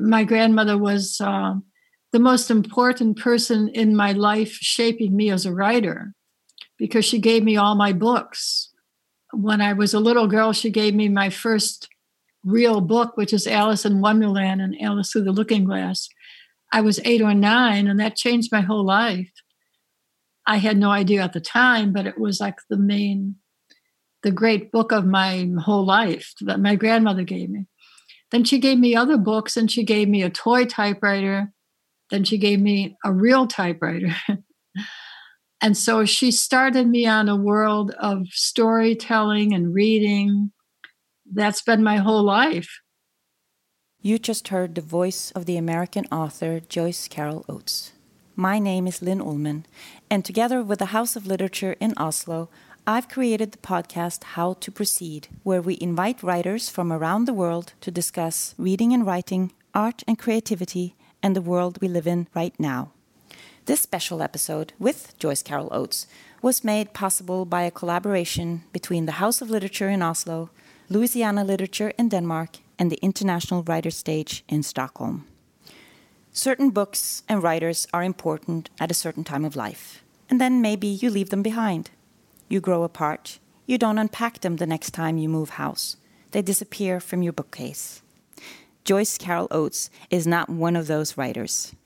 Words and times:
My 0.00 0.24
grandmother 0.24 0.78
was 0.78 1.20
uh, 1.20 1.54
the 2.12 2.18
most 2.18 2.50
important 2.50 3.18
person 3.18 3.68
in 3.68 3.94
my 3.94 4.12
life, 4.12 4.52
shaping 4.52 5.14
me 5.14 5.30
as 5.30 5.44
a 5.44 5.52
writer, 5.52 6.14
because 6.78 7.04
she 7.04 7.18
gave 7.18 7.44
me 7.44 7.56
all 7.56 7.74
my 7.74 7.92
books. 7.92 8.70
When 9.32 9.60
I 9.60 9.74
was 9.74 9.92
a 9.92 10.00
little 10.00 10.26
girl, 10.26 10.52
she 10.52 10.70
gave 10.70 10.94
me 10.94 11.08
my 11.08 11.28
first 11.28 11.88
real 12.42 12.80
book, 12.80 13.16
which 13.16 13.34
is 13.34 13.46
Alice 13.46 13.84
in 13.84 14.00
Wonderland 14.00 14.62
and 14.62 14.74
Alice 14.80 15.12
Through 15.12 15.24
the 15.24 15.32
Looking 15.32 15.64
Glass. 15.64 16.08
I 16.72 16.80
was 16.80 17.00
eight 17.04 17.20
or 17.20 17.34
nine, 17.34 17.86
and 17.86 18.00
that 18.00 18.16
changed 18.16 18.50
my 18.50 18.62
whole 18.62 18.84
life. 18.84 19.30
I 20.46 20.56
had 20.56 20.78
no 20.78 20.90
idea 20.90 21.22
at 21.22 21.34
the 21.34 21.40
time, 21.40 21.92
but 21.92 22.06
it 22.06 22.18
was 22.18 22.40
like 22.40 22.56
the 22.70 22.78
main, 22.78 23.36
the 24.22 24.30
great 24.30 24.72
book 24.72 24.92
of 24.92 25.04
my 25.04 25.48
whole 25.60 25.84
life 25.84 26.32
that 26.40 26.58
my 26.58 26.74
grandmother 26.74 27.22
gave 27.22 27.50
me. 27.50 27.66
Then 28.30 28.44
she 28.44 28.58
gave 28.58 28.78
me 28.78 28.94
other 28.94 29.16
books, 29.16 29.56
and 29.56 29.70
she 29.70 29.84
gave 29.84 30.08
me 30.08 30.22
a 30.22 30.30
toy 30.30 30.64
typewriter. 30.64 31.52
Then 32.10 32.24
she 32.24 32.38
gave 32.38 32.60
me 32.60 32.96
a 33.04 33.12
real 33.12 33.46
typewriter. 33.46 34.14
and 35.60 35.76
so 35.76 36.04
she 36.04 36.30
started 36.30 36.88
me 36.88 37.06
on 37.06 37.28
a 37.28 37.36
world 37.36 37.92
of 38.00 38.26
storytelling 38.30 39.52
and 39.54 39.74
reading. 39.74 40.52
That's 41.32 41.62
been 41.62 41.82
my 41.82 41.98
whole 41.98 42.24
life. 42.24 42.80
You 44.02 44.18
just 44.18 44.48
heard 44.48 44.74
the 44.74 44.80
voice 44.80 45.30
of 45.32 45.44
the 45.44 45.58
American 45.58 46.06
author 46.10 46.60
Joyce 46.60 47.06
Carol 47.06 47.44
Oates. 47.48 47.92
My 48.34 48.58
name 48.58 48.86
is 48.86 49.02
Linn 49.02 49.20
Ullmann, 49.20 49.64
and 50.08 50.24
together 50.24 50.62
with 50.62 50.78
the 50.78 50.86
House 50.96 51.16
of 51.16 51.26
Literature 51.26 51.76
in 51.80 51.92
Oslo, 51.98 52.48
I've 52.86 53.08
created 53.08 53.52
the 53.52 53.58
podcast 53.58 54.24
How 54.24 54.54
to 54.54 54.72
Proceed, 54.72 55.28
where 55.42 55.60
we 55.60 55.76
invite 55.80 56.22
writers 56.22 56.70
from 56.70 56.90
around 56.90 57.26
the 57.26 57.34
world 57.34 57.74
to 57.82 57.90
discuss 57.90 58.54
reading 58.56 58.94
and 58.94 59.06
writing, 59.06 59.52
art 59.74 60.02
and 60.08 60.18
creativity, 60.18 60.94
and 61.22 61.36
the 61.36 61.42
world 61.42 61.78
we 61.80 61.88
live 61.88 62.06
in 62.06 62.26
right 62.34 62.58
now. 62.58 62.92
This 63.66 63.82
special 63.82 64.22
episode 64.22 64.72
with 64.78 65.16
Joyce 65.18 65.42
Carol 65.42 65.68
Oates 65.70 66.06
was 66.40 66.64
made 66.64 66.94
possible 66.94 67.44
by 67.44 67.62
a 67.62 67.70
collaboration 67.70 68.62
between 68.72 69.04
the 69.04 69.20
House 69.20 69.42
of 69.42 69.50
Literature 69.50 69.90
in 69.90 70.00
Oslo, 70.00 70.50
Louisiana 70.88 71.44
Literature 71.44 71.92
in 71.98 72.08
Denmark, 72.08 72.56
and 72.78 72.90
the 72.90 72.98
International 73.02 73.62
Writers' 73.62 73.98
Stage 73.98 74.42
in 74.48 74.62
Stockholm. 74.62 75.26
Certain 76.32 76.70
books 76.70 77.24
and 77.28 77.42
writers 77.42 77.86
are 77.92 78.02
important 78.02 78.70
at 78.80 78.90
a 78.90 78.94
certain 78.94 79.22
time 79.22 79.44
of 79.44 79.54
life, 79.54 80.02
and 80.30 80.40
then 80.40 80.62
maybe 80.62 80.86
you 80.86 81.10
leave 81.10 81.28
them 81.28 81.42
behind. 81.42 81.90
You 82.50 82.60
grow 82.60 82.82
apart. 82.82 83.38
You 83.64 83.78
don't 83.78 83.96
unpack 83.96 84.40
them 84.40 84.56
the 84.56 84.66
next 84.66 84.90
time 84.90 85.18
you 85.18 85.28
move 85.28 85.50
house. 85.50 85.96
They 86.32 86.42
disappear 86.42 86.98
from 86.98 87.22
your 87.22 87.32
bookcase. 87.32 88.02
Joyce 88.84 89.16
Carol 89.16 89.46
Oates 89.52 89.88
is 90.10 90.26
not 90.26 90.50
one 90.50 90.74
of 90.74 90.88
those 90.88 91.16
writers. 91.16 91.76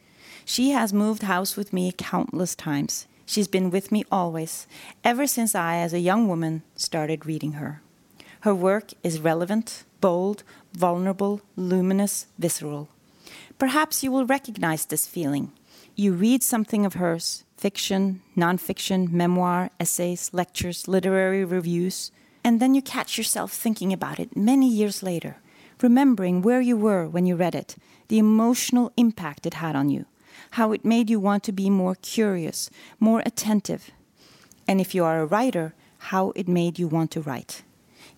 She 0.47 0.71
has 0.71 0.91
moved 0.91 1.25
house 1.25 1.55
with 1.55 1.75
me 1.75 1.93
countless 1.93 2.55
times. 2.55 3.07
She's 3.27 3.47
been 3.47 3.69
with 3.69 3.93
me 3.93 4.07
always, 4.11 4.67
ever 5.05 5.27
since 5.27 5.55
I, 5.55 5.77
as 5.77 5.93
a 5.93 5.99
young 5.99 6.29
woman, 6.29 6.63
started 6.77 7.27
reading 7.27 7.53
her. 7.53 7.83
Her 8.41 8.55
work 8.55 8.93
is 9.03 9.21
relevant, 9.21 9.85
bold, 10.01 10.45
vulnerable, 10.73 11.43
luminous, 11.57 12.27
visceral. 12.39 12.89
Perhaps 13.59 14.03
you 14.03 14.11
will 14.11 14.25
recognize 14.25 14.87
this 14.87 15.07
feeling. 15.07 15.53
You 15.95 16.15
read 16.15 16.43
something 16.43 16.87
of 16.87 16.95
hers 16.95 17.44
fiction, 17.57 18.23
nonfiction, 18.37 19.11
memoir, 19.11 19.71
essays, 19.81 20.31
lectures, 20.33 20.89
literary 20.89 21.45
reviews 21.45 22.11
and 22.45 22.61
then 22.61 22.75
you 22.75 22.83
catch 22.83 23.17
yourself 23.17 23.53
thinking 23.53 23.93
about 23.93 24.21
it 24.21 24.37
many 24.37 24.69
years 24.69 25.03
later, 25.03 25.39
remembering 25.81 26.43
where 26.43 26.61
you 26.61 26.77
were 26.77 27.09
when 27.09 27.25
you 27.25 27.35
read 27.35 27.55
it, 27.55 27.77
the 28.09 28.19
emotional 28.19 28.93
impact 28.99 29.47
it 29.47 29.55
had 29.55 29.75
on 29.75 29.89
you, 29.89 30.05
how 30.51 30.73
it 30.73 30.85
made 30.85 31.09
you 31.09 31.19
want 31.19 31.43
to 31.45 31.53
be 31.53 31.71
more 31.71 31.95
curious, 31.95 32.69
more 33.01 33.23
attentive. 33.25 33.91
And 34.69 34.79
if 34.79 34.95
you 34.95 35.05
are 35.05 35.21
a 35.21 35.27
writer, 35.27 35.75
how 36.11 36.33
it 36.37 36.47
made 36.47 36.79
you 36.79 36.87
want 36.87 37.11
to 37.13 37.23
write. 37.23 37.63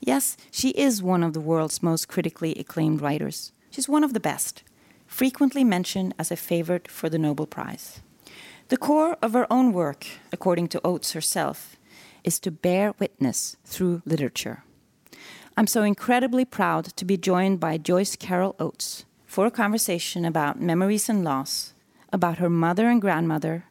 Yes, 0.01 0.37
she 0.51 0.71
is 0.71 1.03
one 1.03 1.23
of 1.23 1.33
the 1.33 1.41
world's 1.41 1.83
most 1.83 2.09
critically 2.09 2.53
acclaimed 2.57 3.01
writers. 3.01 3.53
She's 3.71 3.89
one 3.89 4.03
of 4.03 4.13
the 4.13 4.21
best, 4.21 4.65
frequently 5.07 5.63
mentioned 5.63 6.15
as 6.19 6.33
a 6.33 6.37
favorite 6.37 6.91
for 6.91 7.09
the 7.09 7.19
Nobel 7.19 7.47
Prize. 7.47 8.01
The 8.69 8.77
core 8.77 9.17
of 9.23 9.33
her 9.33 9.47
own 9.49 9.73
work, 9.73 10.07
according 10.33 10.69
to 10.69 10.81
Oates 10.85 11.13
herself, 11.13 11.77
is 12.25 12.41
to 12.41 12.51
bear 12.51 12.95
witness 12.99 13.57
through 13.65 14.03
literature. 14.05 14.65
I'm 15.57 15.69
so 15.69 15.85
incredibly 15.85 16.45
proud 16.45 16.87
to 16.97 17.05
be 17.05 17.17
joined 17.17 17.61
by 17.61 17.79
Joyce 17.79 18.17
Carol 18.17 18.57
Oates 18.59 19.05
for 19.25 19.47
a 19.47 19.53
conversation 19.53 20.25
about 20.25 20.61
memories 20.61 21.09
and 21.09 21.23
loss, 21.23 21.75
about 22.13 22.39
her 22.39 22.51
mother 22.51 22.89
and 22.89 23.01
grandmother, 23.01 23.67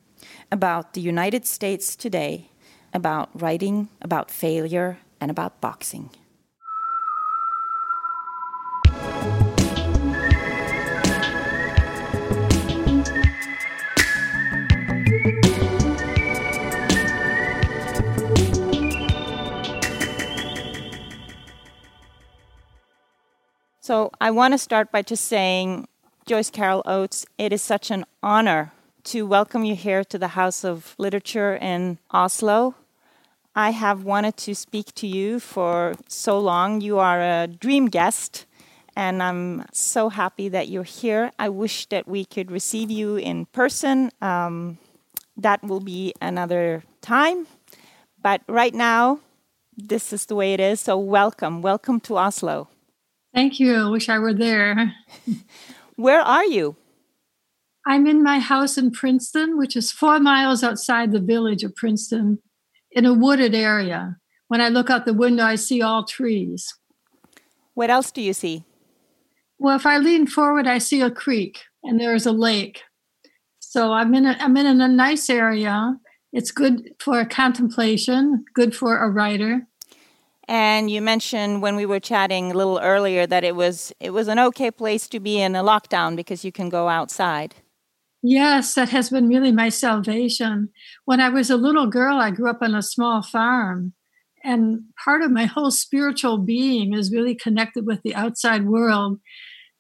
about 0.50 0.94
the 0.94 1.01
United 1.01 1.45
States 1.45 1.97
today, 1.97 2.50
about 2.94 3.29
writing, 3.33 3.89
about 4.01 4.31
failure, 4.31 5.00
and 5.19 5.29
about 5.29 5.59
boxing. 5.59 6.09
So 23.85 24.09
I 24.19 24.31
want 24.31 24.56
to 24.56 24.57
start 24.57 24.91
by 24.91 25.03
just 25.03 25.25
saying, 25.25 25.88
Joyce 26.25 26.50
Carol 26.50 26.81
Oates, 26.88 27.23
it 27.38 27.53
is 27.53 27.62
such 27.62 27.91
an 27.91 28.03
honor 28.23 28.72
to 29.03 29.28
welcome 29.28 29.63
you 29.63 29.75
here 29.75 30.03
to 30.06 30.18
the 30.18 30.29
House 30.29 30.66
of 30.66 30.96
Literature 30.97 31.56
in 31.62 32.00
Oslo. 32.09 32.74
I 33.56 33.69
have 33.69 34.03
wanted 34.03 34.38
to 34.38 34.56
speak 34.56 34.95
to 34.95 35.06
you 35.06 35.40
for 35.40 35.94
so 36.07 36.40
long. 36.40 36.81
You 36.81 36.97
are 36.97 37.22
a 37.22 37.45
dream 37.45 37.85
guest, 37.85 38.47
and 38.95 39.22
I'm 39.22 39.66
so 39.72 40.09
happy 40.09 40.50
that 40.50 40.68
you're 40.68 40.81
here. 40.81 41.29
I 41.38 41.50
wish 41.50 41.85
that 41.90 42.07
we 42.07 42.25
could 42.25 42.50
receive 42.50 42.90
you 42.90 43.18
in 43.18 43.45
person. 43.45 44.09
Um, 44.19 44.79
that 45.38 45.63
will 45.63 45.79
be 45.79 46.12
another 46.19 46.84
time. 47.01 47.45
But 48.19 48.41
right 48.47 48.74
now, 48.74 49.19
this 49.78 50.12
is 50.12 50.25
the 50.25 50.34
way 50.34 50.56
it 50.56 50.59
is. 50.59 50.81
So, 50.81 50.97
welcome. 50.97 51.62
Welcome 51.62 52.00
to 52.00 52.18
Oslo. 52.18 52.68
Thank 53.35 53.59
you. 53.59 53.75
I 53.75 53.90
wish 53.90 54.07
I 54.07 54.18
were 54.18 54.34
there. 54.34 54.94
Where 55.97 56.22
are 56.22 56.46
you? 56.46 56.78
I'm 57.85 58.07
in 58.07 58.23
my 58.23 58.40
house 58.40 58.78
in 58.78 58.91
Princeton, 58.91 59.57
which 59.57 59.75
is 59.75 59.91
four 59.91 60.22
miles 60.22 60.63
outside 60.63 61.12
the 61.12 61.19
village 61.19 61.62
of 61.62 61.75
Princeton 61.75 62.40
in 62.91 63.06
a 63.06 63.13
wooded 63.13 63.53
area. 63.53 64.16
When 64.47 64.62
I 64.62 64.69
look 64.69 64.90
out 64.90 65.06
the 65.06 65.13
window, 65.13 65.44
I 65.44 65.56
see 65.56 65.81
all 65.81 66.06
trees. 66.06 66.74
What 67.74 67.90
else 67.90 68.09
do 68.09 68.22
you 68.22 68.31
see? 68.31 68.63
Well, 69.59 69.75
if 69.75 69.85
I 69.85 69.97
lean 69.97 70.28
forward, 70.28 70.66
I 70.66 70.78
see 70.78 71.01
a 71.01 71.12
creek 71.12 71.59
and 71.84 72.00
there's 72.00 72.25
a 72.25 72.31
lake. 72.31 72.84
So 73.59 73.91
I'm 73.91 74.16
in 74.16 74.25
a, 74.25 74.38
I'm 74.40 74.56
in 74.56 74.79
a 74.79 74.88
nice 74.88 75.29
area. 75.29 75.97
It's 76.31 76.51
good 76.51 76.94
for 77.00 77.25
contemplation, 77.25 78.45
good 78.53 78.74
for 78.74 78.97
a 78.97 79.09
writer. 79.09 79.68
And 80.47 80.91
you 80.91 81.01
mentioned 81.01 81.61
when 81.61 81.75
we 81.75 81.85
were 81.85 82.00
chatting 82.00 82.51
a 82.51 82.56
little 82.56 82.79
earlier 82.79 83.25
that 83.25 83.44
it 83.44 83.56
was 83.56 83.91
it 84.00 84.11
was 84.11 84.28
an 84.28 84.39
okay 84.39 84.72
place 84.72 85.07
to 85.09 85.19
be 85.19 85.41
in 85.41 85.56
a 85.56 85.63
lockdown 85.63 86.16
because 86.16 86.45
you 86.45 86.51
can 86.51 86.69
go 86.69 86.88
outside. 86.88 87.56
Yes, 88.22 88.73
that 88.73 88.89
has 88.89 89.09
been 89.09 89.28
really 89.28 89.51
my 89.51 89.69
salvation. 89.69 90.69
When 91.06 91.19
I 91.19 91.29
was 91.29 91.50
a 91.50 91.57
little 91.57 91.88
girl, 91.88 92.17
I 92.17 92.31
grew 92.31 92.50
up 92.50 92.61
on 92.61 92.73
a 92.73 92.81
small 92.81 93.22
farm. 93.22 93.94
And 94.44 94.81
part 95.03 95.22
of 95.22 95.31
my 95.31 95.45
whole 95.45 95.72
spiritual 95.72 96.39
being 96.39 96.94
is 96.94 97.12
really 97.12 97.36
connected 97.36 97.86
with 97.86 98.01
the 98.03 98.15
outside 98.15 98.65
world, 98.65 99.19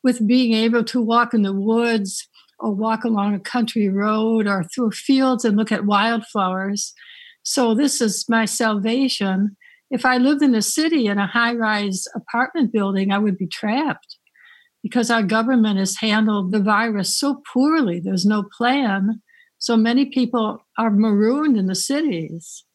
with 0.03 0.27
being 0.27 0.53
able 0.53 0.83
to 0.85 1.01
walk 1.01 1.33
in 1.33 1.43
the 1.43 1.53
woods 1.53 2.27
or 2.59 2.71
walk 2.71 3.03
along 3.03 3.33
a 3.33 3.39
country 3.39 3.89
road 3.89 4.47
or 4.47 4.63
through 4.63 4.91
fields 4.91 5.45
and 5.45 5.57
look 5.57 5.71
at 5.71 5.85
wildflowers. 5.85 6.93
So, 7.43 7.75
this 7.75 8.01
is 8.01 8.25
my 8.27 8.45
salvation. 8.45 9.57
If 9.89 10.05
I 10.05 10.17
lived 10.17 10.41
in 10.41 10.55
a 10.55 10.61
city 10.61 11.07
in 11.07 11.17
a 11.17 11.27
high 11.27 11.53
rise 11.53 12.05
apartment 12.15 12.71
building, 12.73 13.11
I 13.11 13.19
would 13.19 13.37
be 13.37 13.47
trapped 13.47 14.17
because 14.81 15.09
our 15.09 15.23
government 15.23 15.79
has 15.79 15.97
handled 15.97 16.51
the 16.51 16.59
virus 16.59 17.17
so 17.17 17.41
poorly. 17.53 17.99
There's 17.99 18.25
no 18.25 18.43
plan. 18.57 19.21
So 19.57 19.77
many 19.77 20.05
people 20.05 20.59
are 20.77 20.91
marooned 20.91 21.57
in 21.57 21.67
the 21.67 21.75
cities. 21.75 22.65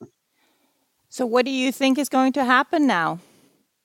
So, 1.09 1.27
what 1.27 1.45
do 1.45 1.51
you 1.51 1.73
think 1.73 1.99
is 1.99 2.09
going 2.09 2.33
to 2.35 2.45
happen 2.45 2.87
now? 2.87 3.19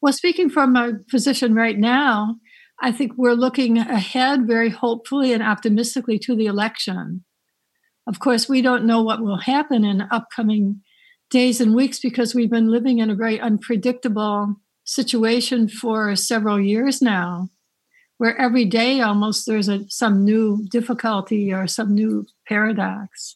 Well, 0.01 0.13
speaking 0.13 0.50
from 0.50 0.74
my 0.74 0.94
position 1.10 1.56
right 1.56 1.78
now, 1.78 2.36
I 2.81 2.92
think 2.92 3.13
we're 3.18 3.33
looking 3.33 3.78
ahead 3.78 4.45
very 4.45 4.69
hopefully 4.69 5.33
and 5.33 5.42
optimistically 5.42 6.19
to 6.19 6.36
the 6.36 6.45
election. 6.45 7.24
Of 8.07 8.19
course, 8.19 8.48
we 8.48 8.62
don't 8.62 8.86
know 8.86 9.01
what 9.01 9.21
will 9.21 9.39
happen 9.39 9.83
in 9.83 10.04
upcoming 10.12 10.81
days 11.30 11.60
and 11.60 11.75
weeks 11.75 12.00
because 12.00 12.36
we've 12.36 12.51
been 12.51 12.72
living 12.72 13.00
in 13.00 13.10
a 13.10 13.16
very 13.16 13.39
unpredictable 13.39 14.56
situation 14.83 15.68
for 15.68 16.16
several 16.16 16.60
years 16.60 17.01
now 17.01 17.50
where 18.18 18.38
every 18.39 18.66
day 18.66 19.01
almost 19.01 19.45
there's 19.45 19.68
a, 19.68 19.86
some 19.89 20.24
new 20.24 20.66
difficulty 20.69 21.51
or 21.51 21.68
some 21.68 21.94
new 21.94 22.25
paradox. 22.48 23.36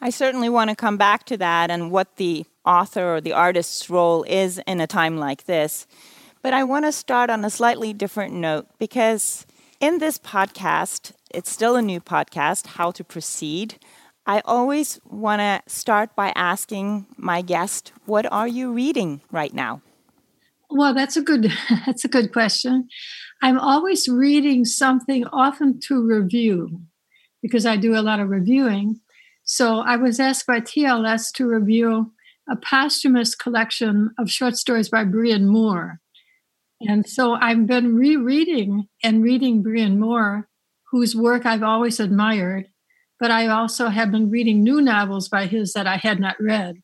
I 0.00 0.10
certainly 0.10 0.48
want 0.48 0.70
to 0.70 0.76
come 0.76 0.96
back 0.96 1.24
to 1.26 1.36
that 1.38 1.70
and 1.70 1.90
what 1.90 2.16
the 2.16 2.44
author 2.64 3.16
or 3.16 3.20
the 3.20 3.32
artist's 3.32 3.88
role 3.88 4.24
is 4.24 4.58
in 4.66 4.80
a 4.80 4.86
time 4.86 5.18
like 5.18 5.44
this. 5.44 5.86
But 6.42 6.52
I 6.52 6.64
want 6.64 6.84
to 6.84 6.92
start 6.92 7.30
on 7.30 7.44
a 7.44 7.50
slightly 7.50 7.92
different 7.92 8.34
note 8.34 8.66
because 8.78 9.46
in 9.80 9.98
this 9.98 10.18
podcast, 10.18 11.12
it's 11.30 11.50
still 11.50 11.76
a 11.76 11.82
new 11.82 12.00
podcast, 12.00 12.66
How 12.66 12.90
to 12.92 13.04
Proceed. 13.04 13.76
I 14.26 14.42
always 14.44 15.00
want 15.08 15.40
to 15.40 15.62
start 15.72 16.16
by 16.16 16.32
asking 16.34 17.06
my 17.16 17.42
guest, 17.42 17.92
what 18.06 18.30
are 18.32 18.48
you 18.48 18.72
reading 18.72 19.20
right 19.30 19.54
now? 19.54 19.82
Well, 20.68 20.94
that's 20.94 21.16
a 21.16 21.22
good 21.22 21.52
that's 21.86 22.04
a 22.04 22.08
good 22.08 22.32
question. 22.32 22.88
I'm 23.40 23.58
always 23.58 24.08
reading 24.08 24.64
something 24.64 25.24
often 25.26 25.78
to 25.80 26.02
review 26.02 26.80
because 27.40 27.66
I 27.66 27.76
do 27.76 27.94
a 27.94 28.02
lot 28.02 28.18
of 28.18 28.28
reviewing. 28.28 29.00
So 29.44 29.78
I 29.78 29.96
was 29.96 30.18
asked 30.18 30.46
by 30.46 30.60
TLS 30.60 31.32
to 31.34 31.46
review 31.46 32.12
a 32.50 32.56
posthumous 32.56 33.36
collection 33.36 34.10
of 34.18 34.30
short 34.30 34.56
stories 34.56 34.88
by 34.88 35.04
Brian 35.04 35.46
Moore. 35.46 36.00
And 36.80 37.08
so 37.08 37.34
I've 37.34 37.66
been 37.66 37.94
rereading 37.94 38.88
and 39.04 39.22
reading 39.22 39.62
Brian 39.62 40.00
Moore, 40.00 40.48
whose 40.90 41.14
work 41.14 41.46
I've 41.46 41.62
always 41.62 42.00
admired, 42.00 42.66
but 43.18 43.30
I 43.30 43.46
also 43.46 43.88
have 43.88 44.10
been 44.10 44.30
reading 44.30 44.62
new 44.62 44.80
novels 44.80 45.28
by 45.28 45.46
his 45.46 45.72
that 45.72 45.86
I 45.86 45.96
had 45.96 46.20
not 46.20 46.36
read. 46.40 46.76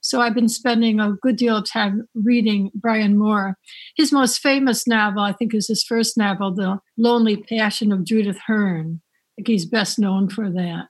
So 0.00 0.20
I've 0.20 0.34
been 0.34 0.48
spending 0.48 1.00
a 1.00 1.12
good 1.12 1.36
deal 1.36 1.56
of 1.56 1.68
time 1.68 2.08
reading 2.14 2.70
Brian 2.74 3.18
Moore. 3.18 3.56
His 3.96 4.12
most 4.12 4.40
famous 4.40 4.86
novel, 4.86 5.22
I 5.22 5.32
think, 5.32 5.54
is 5.54 5.68
his 5.68 5.82
first 5.82 6.16
novel, 6.16 6.54
The 6.54 6.78
Lonely 6.96 7.36
Passion 7.36 7.92
of 7.92 8.04
Judith 8.04 8.38
Hearne. 8.46 9.00
I 9.00 9.30
think 9.36 9.48
he's 9.48 9.66
best 9.66 9.98
known 9.98 10.28
for 10.28 10.50
that. 10.50 10.88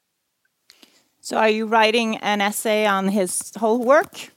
So, 1.20 1.36
are 1.36 1.48
you 1.48 1.66
writing 1.66 2.16
an 2.18 2.40
essay 2.40 2.86
on 2.86 3.08
his 3.08 3.52
whole 3.58 3.84
work? 3.84 4.30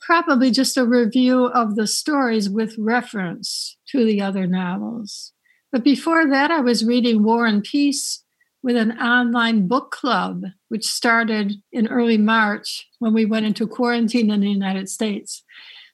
Probably 0.00 0.50
just 0.50 0.76
a 0.76 0.86
review 0.86 1.46
of 1.46 1.76
the 1.76 1.86
stories 1.86 2.48
with 2.48 2.74
reference 2.78 3.76
to 3.90 4.04
the 4.04 4.20
other 4.20 4.46
novels. 4.46 5.32
But 5.70 5.84
before 5.84 6.28
that, 6.28 6.50
I 6.50 6.60
was 6.60 6.84
reading 6.84 7.22
War 7.22 7.46
and 7.46 7.62
Peace 7.62 8.24
with 8.62 8.76
an 8.76 8.92
online 8.98 9.66
book 9.66 9.90
club, 9.90 10.44
which 10.68 10.86
started 10.86 11.54
in 11.72 11.88
early 11.88 12.18
March 12.18 12.86
when 12.98 13.12
we 13.12 13.24
went 13.24 13.46
into 13.46 13.66
quarantine 13.66 14.30
in 14.30 14.40
the 14.40 14.50
United 14.50 14.88
States. 14.88 15.42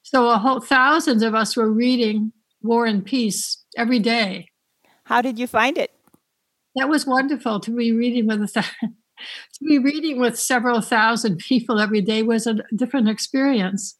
So, 0.02 0.30
a 0.30 0.38
whole 0.38 0.60
thousands 0.60 1.22
of 1.22 1.34
us 1.34 1.56
were 1.56 1.70
reading 1.70 2.32
War 2.62 2.86
and 2.86 3.04
Peace 3.04 3.64
every 3.76 3.98
day. 3.98 4.48
How 5.04 5.22
did 5.22 5.38
you 5.38 5.46
find 5.46 5.78
it? 5.78 5.92
That 6.76 6.88
was 6.88 7.06
wonderful 7.06 7.60
to 7.60 7.70
be 7.70 7.92
reading 7.92 8.26
with 8.26 8.42
a 8.42 8.46
to 9.54 9.64
be 9.64 9.78
reading 9.78 10.20
with 10.20 10.38
several 10.38 10.80
thousand 10.80 11.38
people 11.38 11.80
every 11.80 12.00
day 12.00 12.22
was 12.22 12.46
a 12.46 12.56
different 12.76 13.08
experience. 13.08 13.96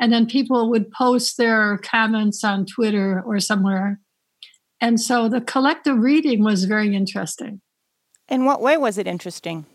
And 0.00 0.12
then 0.12 0.26
people 0.26 0.70
would 0.70 0.90
post 0.90 1.36
their 1.36 1.78
comments 1.78 2.42
on 2.42 2.66
Twitter 2.66 3.22
or 3.24 3.38
somewhere. 3.40 4.00
And 4.80 5.00
so 5.00 5.28
the 5.28 5.40
collective 5.40 5.98
reading 5.98 6.42
was 6.42 6.64
very 6.64 6.94
interesting. 6.94 7.60
In 8.32 8.46
what 8.46 8.62
way 8.62 8.78
was 8.78 8.96
it 8.96 9.06
interesting? 9.06 9.66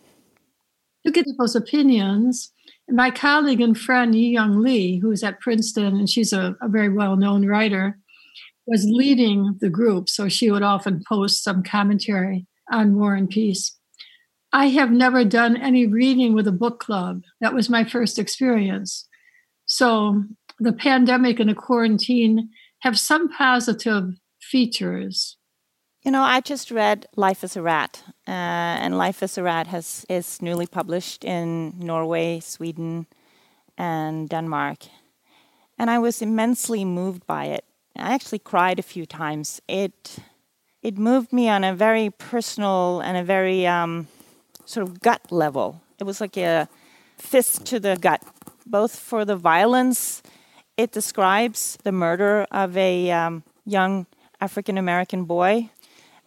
To 1.06 1.12
get 1.12 1.26
people's 1.26 1.56
opinions. 1.56 2.52
My 2.90 3.12
colleague 3.12 3.62
and 3.62 3.78
friend 3.78 4.16
Yiyun 4.16 4.64
Li, 4.64 4.98
who's 4.98 5.24
at 5.24 5.40
Princeton, 5.40 5.96
and 5.96 6.10
she's 6.10 6.34
a, 6.34 6.56
a 6.60 6.68
very 6.68 6.90
well 6.90 7.18
known 7.18 7.46
writer, 7.46 8.00
was 8.66 8.84
leading 8.90 9.58
the 9.62 9.70
group. 9.70 10.10
So 10.10 10.28
she 10.28 10.50
would 10.50 10.64
often 10.64 11.04
post 11.08 11.44
some 11.44 11.62
commentary 11.62 12.48
on 12.72 12.96
War 12.96 13.14
and 13.14 13.30
Peace. 13.30 13.78
I 14.52 14.70
have 14.70 14.90
never 14.90 15.24
done 15.24 15.56
any 15.56 15.86
reading 15.86 16.34
with 16.34 16.48
a 16.48 16.52
book 16.52 16.80
club. 16.80 17.22
That 17.40 17.54
was 17.54 17.70
my 17.70 17.84
first 17.84 18.18
experience. 18.18 19.08
So 19.68 20.24
the 20.60 20.74
pandemic 20.74 21.40
and 21.40 21.52
the 21.52 21.54
quarantine 21.54 22.50
have 22.80 22.98
some 22.98 23.30
positive 23.30 24.16
features. 24.42 25.37
You 26.08 26.14
know, 26.14 26.24
I 26.24 26.40
just 26.40 26.72
read 26.72 27.06
Life 27.18 27.44
as 27.44 27.58
a 27.58 27.62
Rat, 27.62 28.02
uh, 28.26 28.32
and 28.32 28.98
Life 28.98 29.22
as 29.22 29.38
a 29.38 29.44
Rat 29.44 29.68
has 29.68 30.06
is 30.08 30.42
newly 30.42 30.66
published 30.66 31.26
in 31.26 31.74
Norway, 31.78 32.40
Sweden, 32.40 33.08
and 33.78 34.30
Denmark, 34.30 34.86
and 35.78 35.90
I 35.90 36.00
was 36.00 36.22
immensely 36.22 36.86
moved 36.86 37.28
by 37.28 37.48
it. 37.48 37.66
I 37.98 38.14
actually 38.14 38.40
cried 38.40 38.80
a 38.80 38.84
few 38.84 39.06
times. 39.06 39.62
It 39.68 40.20
it 40.82 40.98
moved 40.98 41.34
me 41.34 41.50
on 41.50 41.66
a 41.66 41.76
very 41.76 42.10
personal 42.10 43.02
and 43.02 43.18
a 43.18 43.24
very 43.24 43.68
um, 43.68 44.08
sort 44.66 44.88
of 44.88 45.02
gut 45.02 45.30
level. 45.30 45.82
It 46.00 46.06
was 46.06 46.22
like 46.22 46.38
a 46.38 46.70
fist 47.18 47.66
to 47.66 47.82
the 47.82 47.98
gut, 47.98 48.24
both 48.66 48.98
for 48.98 49.26
the 49.26 49.36
violence. 49.36 50.24
It 50.78 50.94
describes 50.94 51.78
the 51.84 51.92
murder 51.92 52.48
of 52.50 52.78
a 52.78 53.12
um, 53.12 53.44
young 53.66 54.06
African 54.40 54.78
American 54.78 55.26
boy, 55.26 55.70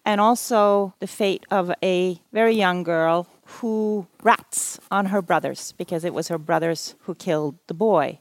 and 0.04 0.20
also 0.20 0.94
the 1.00 1.06
fate 1.06 1.44
of 1.50 1.72
a 1.82 2.20
very 2.32 2.54
young 2.54 2.82
girl 2.82 3.28
who 3.58 4.06
rats 4.22 4.78
on 4.90 5.06
her 5.06 5.22
brothers 5.22 5.72
because 5.76 6.04
it 6.04 6.14
was 6.14 6.28
her 6.28 6.38
brothers 6.38 6.94
who 7.00 7.14
killed 7.14 7.56
the 7.66 7.74
boy. 7.74 8.18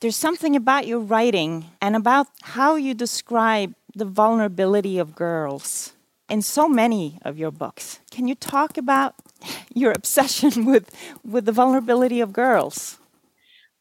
There's 0.00 0.16
something 0.16 0.56
about 0.56 0.86
your 0.86 1.00
writing 1.00 1.66
and 1.80 1.94
about 1.94 2.28
how 2.42 2.76
you 2.76 2.94
describe 2.94 3.74
the 3.94 4.04
vulnerability 4.04 4.98
of 4.98 5.14
girls 5.14 5.92
in 6.28 6.40
so 6.40 6.68
many 6.68 7.18
of 7.22 7.38
your 7.38 7.50
books. 7.50 8.00
Can 8.10 8.28
you 8.28 8.34
talk 8.34 8.78
about 8.78 9.14
your 9.74 9.92
obsession 9.92 10.64
with 10.70 10.90
with 11.24 11.44
the 11.44 11.52
vulnerability 11.52 12.20
of 12.20 12.32
girls? 12.32 12.98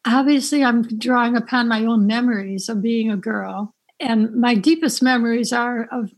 Obviously, 0.06 0.64
I'm 0.64 0.82
drawing 0.98 1.36
upon 1.36 1.68
my 1.68 1.86
own 1.86 2.08
memories 2.08 2.70
of 2.70 2.82
being 2.82 3.12
a 3.12 3.18
girl, 3.18 3.76
and 4.00 4.34
my 4.34 4.56
deepest 4.56 5.04
memories 5.04 5.54
are 5.54 5.88
of 5.92 6.12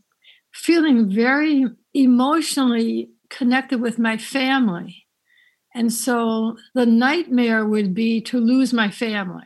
feeling 0.52 1.10
very 1.10 1.66
emotionally 1.94 3.10
connected 3.30 3.80
with 3.80 3.98
my 3.98 4.16
family. 4.16 5.06
And 5.74 5.92
so 5.92 6.56
the 6.74 6.86
nightmare 6.86 7.66
would 7.66 7.94
be 7.94 8.20
to 8.22 8.38
lose 8.38 8.72
my 8.72 8.90
family. 8.90 9.44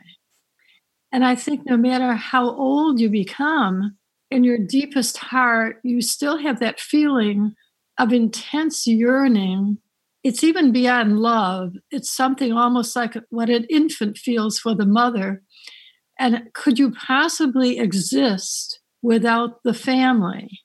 And 1.11 1.25
I 1.25 1.35
think 1.35 1.61
no 1.65 1.77
matter 1.77 2.13
how 2.13 2.49
old 2.49 2.99
you 2.99 3.09
become, 3.09 3.97
in 4.29 4.43
your 4.43 4.57
deepest 4.57 5.17
heart, 5.17 5.77
you 5.83 6.01
still 6.01 6.37
have 6.37 6.59
that 6.59 6.79
feeling 6.79 7.53
of 7.97 8.11
intense 8.11 8.85
yearning. 8.85 9.77
It's 10.23 10.43
even 10.43 10.71
beyond 10.71 11.19
love. 11.19 11.73
It's 11.91 12.11
something 12.11 12.51
almost 12.51 12.95
like 12.95 13.15
what 13.29 13.49
an 13.49 13.65
infant 13.69 14.17
feels 14.17 14.59
for 14.59 14.75
the 14.75 14.85
mother. 14.85 15.43
And 16.19 16.49
could 16.53 16.77
you 16.77 16.91
possibly 16.91 17.79
exist 17.79 18.81
without 19.01 19.63
the 19.63 19.73
family? 19.73 20.59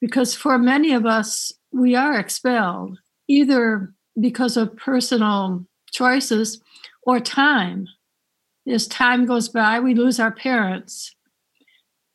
Because 0.00 0.34
for 0.34 0.58
many 0.58 0.92
of 0.92 1.04
us, 1.04 1.52
we 1.72 1.94
are 1.94 2.18
expelled, 2.18 2.98
either 3.28 3.92
because 4.20 4.56
of 4.56 4.76
personal 4.76 5.66
choices 5.92 6.60
or 7.02 7.20
time. 7.20 7.86
As 8.68 8.86
time 8.86 9.26
goes 9.26 9.48
by, 9.48 9.80
we 9.80 9.94
lose 9.94 10.20
our 10.20 10.30
parents 10.30 11.14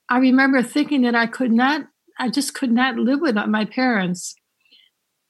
I 0.09 0.19
remember 0.19 0.61
thinking 0.61 1.01
that 1.01 1.15
I 1.15 1.25
could 1.25 1.51
not, 1.51 1.87
I 2.19 2.29
just 2.29 2.53
could 2.53 2.71
not 2.71 2.95
live 2.95 3.21
without 3.21 3.49
my 3.49 3.65
parents. 3.65 4.35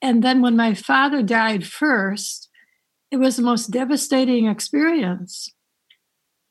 And 0.01 0.24
then 0.24 0.41
when 0.41 0.57
my 0.57 0.74
father 0.74 1.24
died 1.24 1.65
first, 1.65 2.50
it 3.12 3.17
was 3.17 3.38
the 3.38 3.41
most 3.41 3.71
devastating 3.71 4.47
experience. 4.47 5.50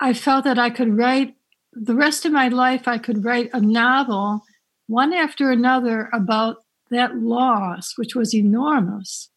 I 0.00 0.14
felt 0.14 0.44
that 0.44 0.58
I 0.58 0.70
could 0.70 0.96
write 0.96 1.34
the 1.72 1.94
rest 1.94 2.24
of 2.24 2.32
my 2.32 2.48
life, 2.48 2.88
I 2.88 2.98
could 2.98 3.24
write 3.24 3.50
a 3.52 3.60
novel, 3.60 4.42
one 4.86 5.12
after 5.12 5.50
another, 5.50 6.08
about 6.12 6.58
that 6.90 7.16
loss, 7.16 7.94
which 7.96 8.14
was 8.14 8.34
enormous. 8.34 9.30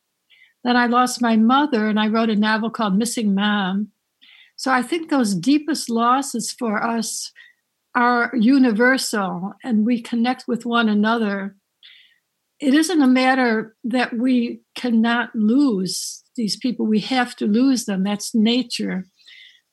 Then 0.63 0.75
I 0.75 0.88
lost 0.88 1.22
my 1.22 1.36
mother, 1.38 1.88
and 1.88 2.00
I 2.00 2.08
wrote 2.08 2.30
a 2.30 2.36
novel 2.36 2.70
called 2.70 2.98
Missing 2.98 3.34
Mom. 3.34 3.89
So 4.56 4.72
I 4.72 4.82
think 4.82 5.10
those 5.10 5.36
deepest 5.36 5.89
losses 5.89 6.51
for 6.51 6.84
us 6.84 7.32
are 7.98 8.32
universal 8.36 9.54
and 9.63 9.84
we 9.84 10.00
connect 10.00 10.48
with 10.48 10.68
one 10.68 10.88
another, 10.88 11.56
it 12.60 12.75
isn't 12.75 13.01
a 13.01 13.08
matter 13.08 13.75
that 13.84 14.13
we 14.13 14.62
cannot 14.75 15.36
lose 15.36 16.24
these 16.36 16.56
people. 16.56 16.86
We 16.86 17.00
have 17.01 17.36
to 17.38 17.48
lose 17.48 17.86
them. 17.86 18.04
That's 18.04 18.36
nature. 18.36 19.06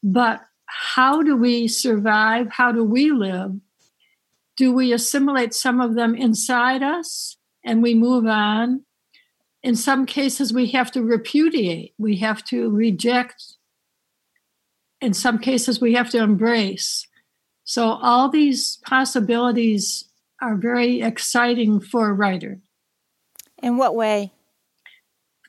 But 0.02 0.40
how 0.66 1.22
do 1.22 1.36
we 1.36 1.68
survive? 1.68 2.48
How 2.50 2.72
do 2.72 2.82
we 2.82 3.10
live? 3.10 3.52
Do 4.56 4.72
we 4.72 4.92
assimilate 4.92 5.54
some 5.54 5.80
of 5.80 5.94
them 5.94 6.14
inside 6.14 6.82
us 6.82 7.36
and 7.64 7.82
we 7.82 7.94
move 7.94 8.26
on? 8.26 8.84
In 9.62 9.76
some 9.76 10.04
cases, 10.04 10.52
we 10.52 10.66
have 10.72 10.90
to 10.92 11.02
repudiate, 11.02 11.94
we 11.98 12.16
have 12.16 12.44
to 12.44 12.70
reject. 12.70 13.56
In 15.00 15.14
some 15.14 15.38
cases, 15.38 15.80
we 15.80 15.94
have 15.94 16.10
to 16.10 16.18
embrace. 16.18 17.06
So 17.64 17.88
all 17.88 18.28
these 18.28 18.78
possibilities 18.86 20.04
are 20.40 20.56
very 20.56 21.00
exciting 21.00 21.80
for 21.80 22.10
a 22.10 22.12
writer. 22.12 22.60
In 23.62 23.78
what 23.78 23.96
way? 23.96 24.32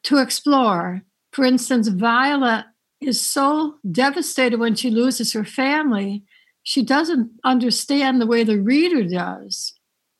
To 0.03 0.17
explore. 0.17 1.03
For 1.33 1.43
instance, 1.43 1.89
Violet 1.89 2.65
is 3.01 3.19
so 3.19 3.75
devastated 3.91 4.59
when 4.59 4.75
she 4.75 4.89
loses 4.89 5.33
her 5.33 5.43
family, 5.43 6.23
she 6.65 6.81
doesn't 6.81 7.29
understand 7.43 8.19
the 8.19 8.25
way 8.25 8.43
the 8.43 8.59
reader 8.59 9.03
does. 9.03 9.73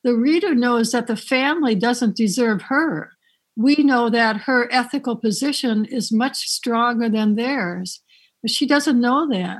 The 0.04 0.14
reader 0.14 0.54
knows 0.54 0.92
that 0.92 1.08
the 1.08 1.16
family 1.16 1.74
doesn't 1.74 2.16
deserve 2.16 2.62
her. 2.62 3.10
We 3.56 3.74
know 3.76 4.08
that 4.10 4.42
her 4.42 4.72
ethical 4.72 5.16
position 5.16 5.84
is 5.86 6.12
much 6.12 6.36
stronger 6.48 7.08
than 7.08 7.34
theirs, 7.34 8.00
but 8.42 8.52
she 8.52 8.64
doesn't 8.64 9.00
know 9.00 9.28
that. 9.28 9.58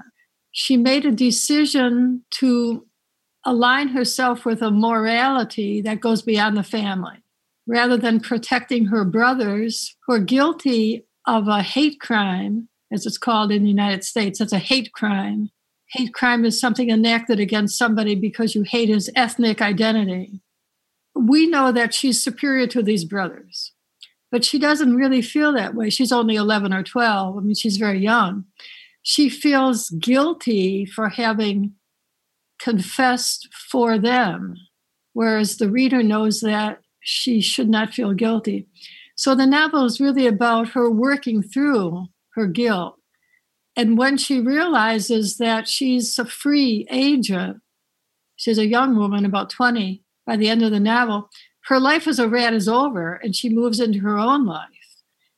She 0.53 0.77
made 0.77 1.05
a 1.05 1.11
decision 1.11 2.25
to 2.39 2.87
align 3.45 3.89
herself 3.89 4.45
with 4.45 4.63
a 4.63 4.71
morality 4.71 5.81
that 5.81 6.01
goes 6.01 6.23
beyond 6.23 6.57
the 6.57 6.63
family 6.63 7.19
rather 7.67 7.97
than 7.97 8.21
protecting 8.21 8.87
her 8.87 9.05
brothers 9.05 9.97
who 10.07 10.15
are 10.15 10.21
guilty 10.21 11.05
of 11.27 11.49
a 11.49 11.63
hate 11.63 11.99
crime, 11.99 12.69
as 12.93 13.07
it's 13.07 13.19
called 13.19 13.51
in 13.51 13.65
the 13.65 13.69
United 13.69 14.05
States. 14.05 14.39
That's 14.39 14.53
a 14.53 14.59
hate 14.59 14.93
crime. 14.93 15.51
Hate 15.97 16.13
crime 16.13 16.45
is 16.45 16.61
something 16.61 16.91
enacted 16.91 17.41
against 17.41 17.79
somebody 17.79 18.15
because 18.15 18.55
you 18.55 18.63
hate 18.63 18.91
his 18.91 19.11
ethnic 19.17 19.63
identity. 19.63 20.43
We 21.15 21.47
know 21.47 21.73
that 21.73 21.95
she's 21.95 22.23
superior 22.23 22.67
to 22.67 22.83
these 22.83 23.07
brothers, 23.07 23.73
but 24.31 24.45
she 24.45 24.59
doesn't 24.59 24.95
really 24.95 25.23
feel 25.23 25.55
that 25.55 25.75
way. 25.75 25.89
She's 25.89 26.13
only 26.13 26.35
11 26.37 26.75
or 26.75 26.83
12. 26.83 27.39
I 27.39 27.41
mean, 27.41 27.55
she's 27.55 27.79
very 27.79 27.99
young. 27.99 28.45
She 29.01 29.31
feels 29.31 29.89
guilty 29.89 30.85
for 30.85 31.09
having 31.09 31.73
confessed 32.59 33.49
for 33.71 33.99
them, 33.99 34.57
whereas 35.15 35.57
the 35.57 35.71
reader 35.71 36.03
knows 36.03 36.41
that 36.43 36.81
she 37.01 37.41
should 37.41 37.71
not 37.71 37.95
feel 37.95 38.13
guilty. 38.13 38.67
So 39.17 39.35
the 39.35 39.47
novel 39.47 39.87
is 39.87 39.99
really 39.99 40.27
about 40.27 40.71
her 40.71 40.91
working 40.91 41.43
through 41.43 42.09
her 42.35 42.47
guilt. 42.47 42.99
And 43.77 43.99
when 43.99 44.17
she 44.17 44.41
realizes 44.41 45.37
that 45.37 45.69
she's 45.69 46.19
a 46.19 46.25
free 46.25 46.87
agent, 46.91 47.61
she's 48.37 48.59
a 48.59 48.67
young 48.67 48.97
woman, 48.97 49.25
about 49.25 49.51
20, 49.51 50.03
by 50.27 50.37
the 50.37 50.49
end 50.49 50.63
of 50.63 50.71
the 50.71 50.81
novel, 50.81 51.29
her 51.67 51.79
life 51.79 52.09
as 52.09 52.19
a 52.19 52.29
rat 52.29 52.55
is 52.55 52.69
over 52.69 53.15
and 53.15 53.35
she 53.35 53.49
moves 53.49 53.81
into 53.81 54.01
her 54.01 54.19
own 54.19 54.47
life. 54.47 54.69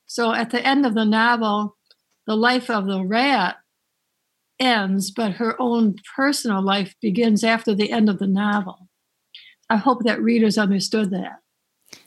So 0.05 0.33
at 0.33 0.51
the 0.51 0.65
end 0.65 0.85
of 0.85 0.95
the 0.95 1.05
novel, 1.05 1.77
the 2.25 2.37
life 2.37 2.69
of 2.69 2.85
the 2.85 3.03
rat 3.03 3.57
ends, 4.59 5.11
but 5.11 5.33
her 5.33 5.59
own 5.59 5.95
personal 6.15 6.61
life 6.61 6.95
begins 7.01 7.43
after 7.43 7.73
the 7.73 7.91
end 7.91 8.09
of 8.09 8.19
the 8.19 8.27
novel. 8.27 8.87
I 9.69 9.77
hope 9.77 10.03
that 10.03 10.21
readers 10.21 10.57
understood 10.57 11.11
that. 11.11 11.39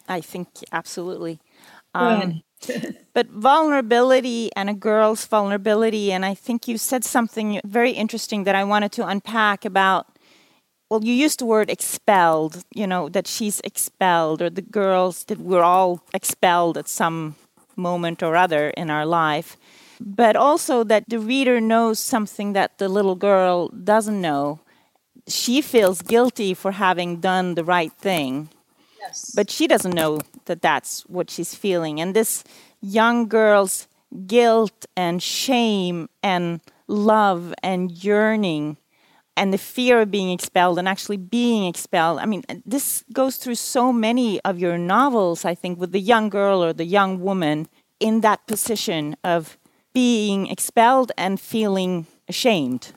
I 0.08 0.20
think 0.20 0.48
absolutely. 0.72 1.40
Um, 1.94 2.42
but 3.14 3.28
vulnerability 3.28 4.50
and 4.56 4.70
a 4.70 4.74
girl's 4.74 5.24
vulnerability, 5.26 6.12
and 6.12 6.24
I 6.24 6.34
think 6.34 6.68
you 6.68 6.78
said 6.78 7.04
something 7.04 7.60
very 7.64 7.92
interesting 7.92 8.44
that 8.44 8.54
I 8.54 8.64
wanted 8.64 8.92
to 8.92 9.06
unpack 9.06 9.64
about. 9.64 10.06
Well, 10.90 11.04
you 11.04 11.14
used 11.14 11.40
the 11.40 11.46
word 11.46 11.70
expelled, 11.70 12.64
you 12.74 12.86
know, 12.86 13.08
that 13.08 13.26
she's 13.26 13.60
expelled, 13.60 14.42
or 14.42 14.50
the 14.50 14.62
girls 14.62 15.24
that 15.24 15.38
we're 15.38 15.62
all 15.62 16.04
expelled 16.12 16.76
at 16.76 16.88
some 16.88 17.36
moment 17.76 18.22
or 18.22 18.36
other 18.36 18.68
in 18.70 18.90
our 18.90 19.06
life 19.06 19.56
but 20.04 20.36
also 20.36 20.84
that 20.84 21.08
the 21.08 21.18
reader 21.18 21.60
knows 21.60 21.98
something 21.98 22.52
that 22.52 22.78
the 22.78 22.88
little 22.88 23.14
girl 23.14 23.68
doesn't 23.68 24.20
know. 24.20 24.60
She 25.28 25.62
feels 25.62 26.02
guilty 26.02 26.54
for 26.54 26.72
having 26.72 27.20
done 27.20 27.54
the 27.54 27.64
right 27.64 27.92
thing, 27.92 28.48
yes. 29.00 29.32
but 29.34 29.50
she 29.50 29.66
doesn't 29.66 29.94
know 29.94 30.20
that 30.46 30.62
that's 30.62 31.02
what 31.02 31.30
she's 31.30 31.54
feeling. 31.54 32.00
And 32.00 32.14
this 32.14 32.44
young 32.80 33.28
girl's 33.28 33.88
guilt 34.26 34.86
and 34.96 35.22
shame 35.22 36.08
and 36.22 36.60
love 36.86 37.54
and 37.62 37.90
yearning 38.04 38.76
and 39.36 39.52
the 39.52 39.58
fear 39.58 40.02
of 40.02 40.10
being 40.10 40.30
expelled 40.30 40.78
and 40.78 40.86
actually 40.86 41.16
being 41.16 41.66
expelled. 41.66 42.18
I 42.18 42.26
mean, 42.26 42.44
this 42.66 43.02
goes 43.12 43.36
through 43.36 43.54
so 43.54 43.92
many 43.92 44.40
of 44.42 44.58
your 44.58 44.76
novels, 44.76 45.44
I 45.44 45.54
think, 45.54 45.78
with 45.78 45.92
the 45.92 46.00
young 46.00 46.28
girl 46.28 46.62
or 46.62 46.72
the 46.72 46.84
young 46.84 47.20
woman 47.20 47.68
in 47.98 48.20
that 48.20 48.46
position 48.46 49.16
of 49.24 49.56
being 49.94 50.48
expelled 50.48 51.12
and 51.16 51.40
feeling 51.40 52.06
ashamed. 52.28 52.92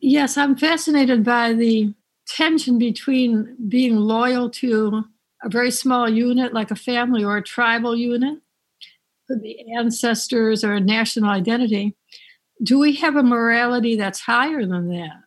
Yes, 0.00 0.36
I'm 0.36 0.56
fascinated 0.56 1.24
by 1.24 1.54
the 1.54 1.94
tension 2.28 2.78
between 2.78 3.56
being 3.68 3.96
loyal 3.96 4.50
to 4.50 5.04
a 5.42 5.48
very 5.48 5.70
small 5.70 6.08
unit 6.08 6.52
like 6.52 6.70
a 6.70 6.76
family 6.76 7.24
or 7.24 7.36
a 7.36 7.42
tribal 7.42 7.96
unit, 7.96 8.38
could 9.28 9.42
be 9.42 9.64
ancestors 9.76 10.64
or 10.64 10.72
a 10.72 10.80
national 10.80 11.30
identity. 11.30 11.94
Do 12.62 12.78
we 12.78 12.96
have 12.96 13.14
a 13.14 13.22
morality 13.22 13.96
that's 13.96 14.20
higher 14.20 14.66
than 14.66 14.88
that? 14.88 15.20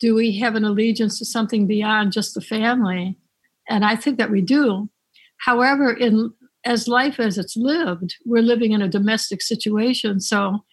Do 0.00 0.14
we 0.14 0.38
have 0.38 0.56
an 0.56 0.64
allegiance 0.64 1.18
to 1.18 1.24
something 1.24 1.66
beyond 1.66 2.12
just 2.12 2.34
the 2.34 2.40
family? 2.40 3.18
And 3.68 3.84
I 3.84 3.94
think 3.94 4.18
that 4.18 4.30
we 4.30 4.40
do. 4.40 4.88
However, 5.38 5.92
in 5.92 6.32
as 6.64 6.88
life 6.88 7.18
as 7.20 7.38
it's 7.38 7.56
lived, 7.56 8.16
we're 8.24 8.42
living 8.42 8.72
in 8.72 8.82
a 8.82 8.88
domestic 8.88 9.42
situation. 9.42 10.20
So 10.20 10.64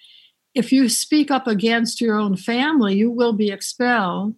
if 0.55 0.72
you 0.72 0.89
speak 0.89 1.31
up 1.31 1.48
against 1.48 2.01
your 2.01 2.17
own 2.17 2.38
family, 2.38 2.96
you 2.96 3.12
will 3.12 3.34
be 3.34 3.51
expelled. 3.51 4.36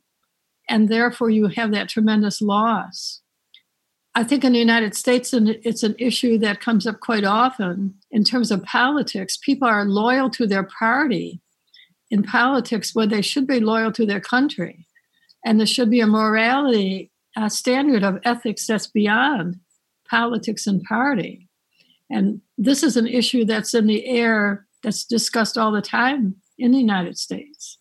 And 0.70 0.90
therefore, 0.90 1.30
you 1.30 1.48
have 1.48 1.72
that 1.72 1.90
tremendous 1.90 2.42
loss. 2.42 3.21
I 4.14 4.24
think 4.26 4.44
in 4.44 4.52
the 4.52 4.60
United 4.60 4.94
States, 4.94 5.34
it's 5.34 5.84
an 5.84 5.96
issue 5.98 6.38
that 6.40 6.60
comes 6.60 6.86
up 6.86 7.00
quite 7.00 7.24
often 7.24 7.96
in 8.12 8.26
terms 8.26 8.52
of 8.52 8.64
politics. 8.64 9.38
People 9.38 9.68
are 9.68 9.86
loyal 9.86 10.30
to 10.32 10.46
their 10.46 10.64
party 10.64 11.42
in 12.10 12.24
politics 12.24 12.94
where 12.94 13.08
they 13.08 13.22
should 13.22 13.48
be 13.48 13.62
loyal 13.62 13.92
to 13.94 14.06
their 14.06 14.20
country. 14.20 14.86
And 15.46 15.60
there 15.60 15.68
should 15.68 15.90
be 15.90 16.02
a 16.02 16.08
morality, 16.08 17.10
a 17.38 17.50
standard 17.50 18.04
of 18.04 18.20
ethics 18.26 18.68
that's 18.68 18.88
beyond 18.88 19.60
politics 20.10 20.68
and 20.68 20.84
party. 20.84 21.48
And 22.10 22.42
this 22.58 22.84
is 22.84 22.98
an 22.98 23.08
issue 23.08 23.46
that's 23.46 23.74
in 23.74 23.88
the 23.88 24.06
air 24.06 24.68
that's 24.84 25.06
discussed 25.06 25.58
all 25.58 25.72
the 25.72 25.82
time 25.82 26.36
in 26.60 26.72
the 26.72 26.80
United 26.80 27.18
States. 27.18 27.78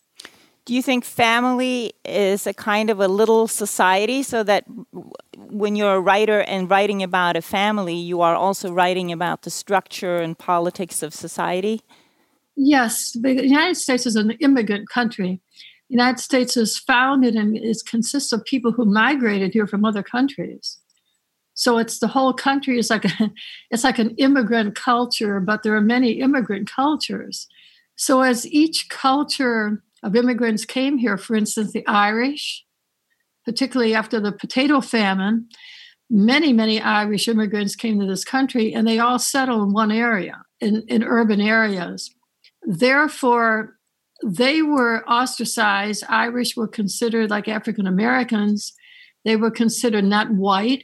Do 0.65 0.75
you 0.75 0.83
think 0.83 1.03
family 1.03 1.93
is 2.05 2.45
a 2.45 2.53
kind 2.53 2.89
of 2.89 2.99
a 2.99 3.07
little 3.07 3.47
society 3.47 4.21
so 4.21 4.43
that 4.43 4.63
when 5.33 5.75
you're 5.75 5.95
a 5.95 5.99
writer 5.99 6.41
and 6.41 6.69
writing 6.69 7.01
about 7.01 7.35
a 7.35 7.41
family, 7.41 7.95
you 7.95 8.21
are 8.21 8.35
also 8.35 8.71
writing 8.71 9.11
about 9.11 9.41
the 9.41 9.49
structure 9.49 10.17
and 10.17 10.37
politics 10.37 11.01
of 11.01 11.15
society? 11.15 11.81
Yes, 12.55 13.17
the 13.19 13.43
United 13.43 13.75
States 13.75 14.05
is 14.05 14.15
an 14.15 14.31
immigrant 14.39 14.87
country. 14.87 15.41
The 15.89 15.95
United 15.95 16.19
States 16.19 16.55
is 16.55 16.77
founded 16.77 17.35
and 17.35 17.57
it 17.57 17.77
consists 17.87 18.31
of 18.31 18.45
people 18.45 18.71
who 18.71 18.85
migrated 18.85 19.53
here 19.53 19.65
from 19.65 19.83
other 19.83 20.03
countries. 20.03 20.77
So 21.55 21.79
it's 21.79 21.99
the 21.99 22.07
whole 22.07 22.33
country 22.33 22.77
is 22.77 22.89
like 22.89 23.05
a, 23.05 23.31
it's 23.71 23.83
like 23.83 23.99
an 23.99 24.11
immigrant 24.17 24.75
culture, 24.75 25.39
but 25.39 25.63
there 25.63 25.75
are 25.75 25.81
many 25.81 26.13
immigrant 26.13 26.69
cultures. 26.69 27.47
So 27.95 28.21
as 28.21 28.47
each 28.47 28.89
culture 28.89 29.83
of 30.03 30.15
immigrants 30.15 30.65
came 30.65 30.97
here, 30.97 31.17
for 31.17 31.35
instance, 31.35 31.71
the 31.71 31.85
Irish, 31.87 32.65
particularly 33.45 33.93
after 33.93 34.19
the 34.19 34.31
potato 34.31 34.81
famine, 34.81 35.47
many, 36.09 36.53
many 36.53 36.81
Irish 36.81 37.27
immigrants 37.27 37.75
came 37.75 37.99
to 37.99 38.05
this 38.05 38.25
country 38.25 38.73
and 38.73 38.87
they 38.87 38.99
all 38.99 39.19
settled 39.19 39.63
in 39.63 39.73
one 39.73 39.91
area, 39.91 40.41
in, 40.59 40.83
in 40.87 41.03
urban 41.03 41.39
areas. 41.39 42.13
Therefore, 42.63 43.77
they 44.23 44.61
were 44.61 45.03
ostracized. 45.09 46.03
Irish 46.09 46.55
were 46.55 46.67
considered 46.67 47.29
like 47.29 47.47
African 47.47 47.87
Americans. 47.87 48.73
They 49.25 49.35
were 49.35 49.51
considered 49.51 50.03
not 50.03 50.31
white 50.31 50.83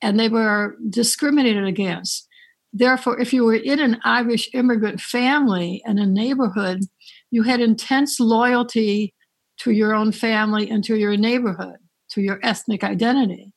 and 0.00 0.18
they 0.18 0.28
were 0.28 0.76
discriminated 0.88 1.64
against. 1.64 2.28
Therefore, 2.72 3.18
if 3.18 3.32
you 3.32 3.44
were 3.44 3.54
in 3.54 3.80
an 3.80 3.98
Irish 4.04 4.48
immigrant 4.54 5.00
family 5.00 5.82
and 5.84 5.98
a 5.98 6.06
neighborhood, 6.06 6.82
you 7.30 7.42
had 7.42 7.60
intense 7.60 8.20
loyalty 8.20 9.14
to 9.58 9.70
your 9.70 9.94
own 9.94 10.12
family 10.12 10.70
and 10.70 10.84
to 10.84 10.96
your 10.96 11.16
neighborhood, 11.16 11.76
to 12.10 12.20
your 12.20 12.38
ethnic 12.42 12.84
identity. 12.84 13.52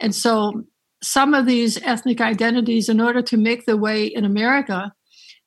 And 0.00 0.14
so, 0.14 0.64
some 1.02 1.32
of 1.32 1.46
these 1.46 1.80
ethnic 1.82 2.20
identities, 2.20 2.88
in 2.88 3.00
order 3.00 3.22
to 3.22 3.36
make 3.36 3.66
their 3.66 3.76
way 3.76 4.06
in 4.06 4.24
America, 4.24 4.92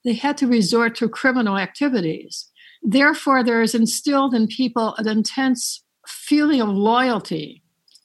they 0.05 0.13
had 0.13 0.37
to 0.37 0.47
resort 0.47 0.95
to 0.95 1.09
criminal 1.09 1.57
activities. 1.57 2.49
Therefore, 2.81 3.43
there 3.43 3.61
is 3.61 3.75
instilled 3.75 4.33
in 4.33 4.47
people 4.47 4.95
an 4.97 5.07
intense 5.07 5.83
feeling 6.07 6.61
of 6.61 6.69
loyalty 6.69 7.61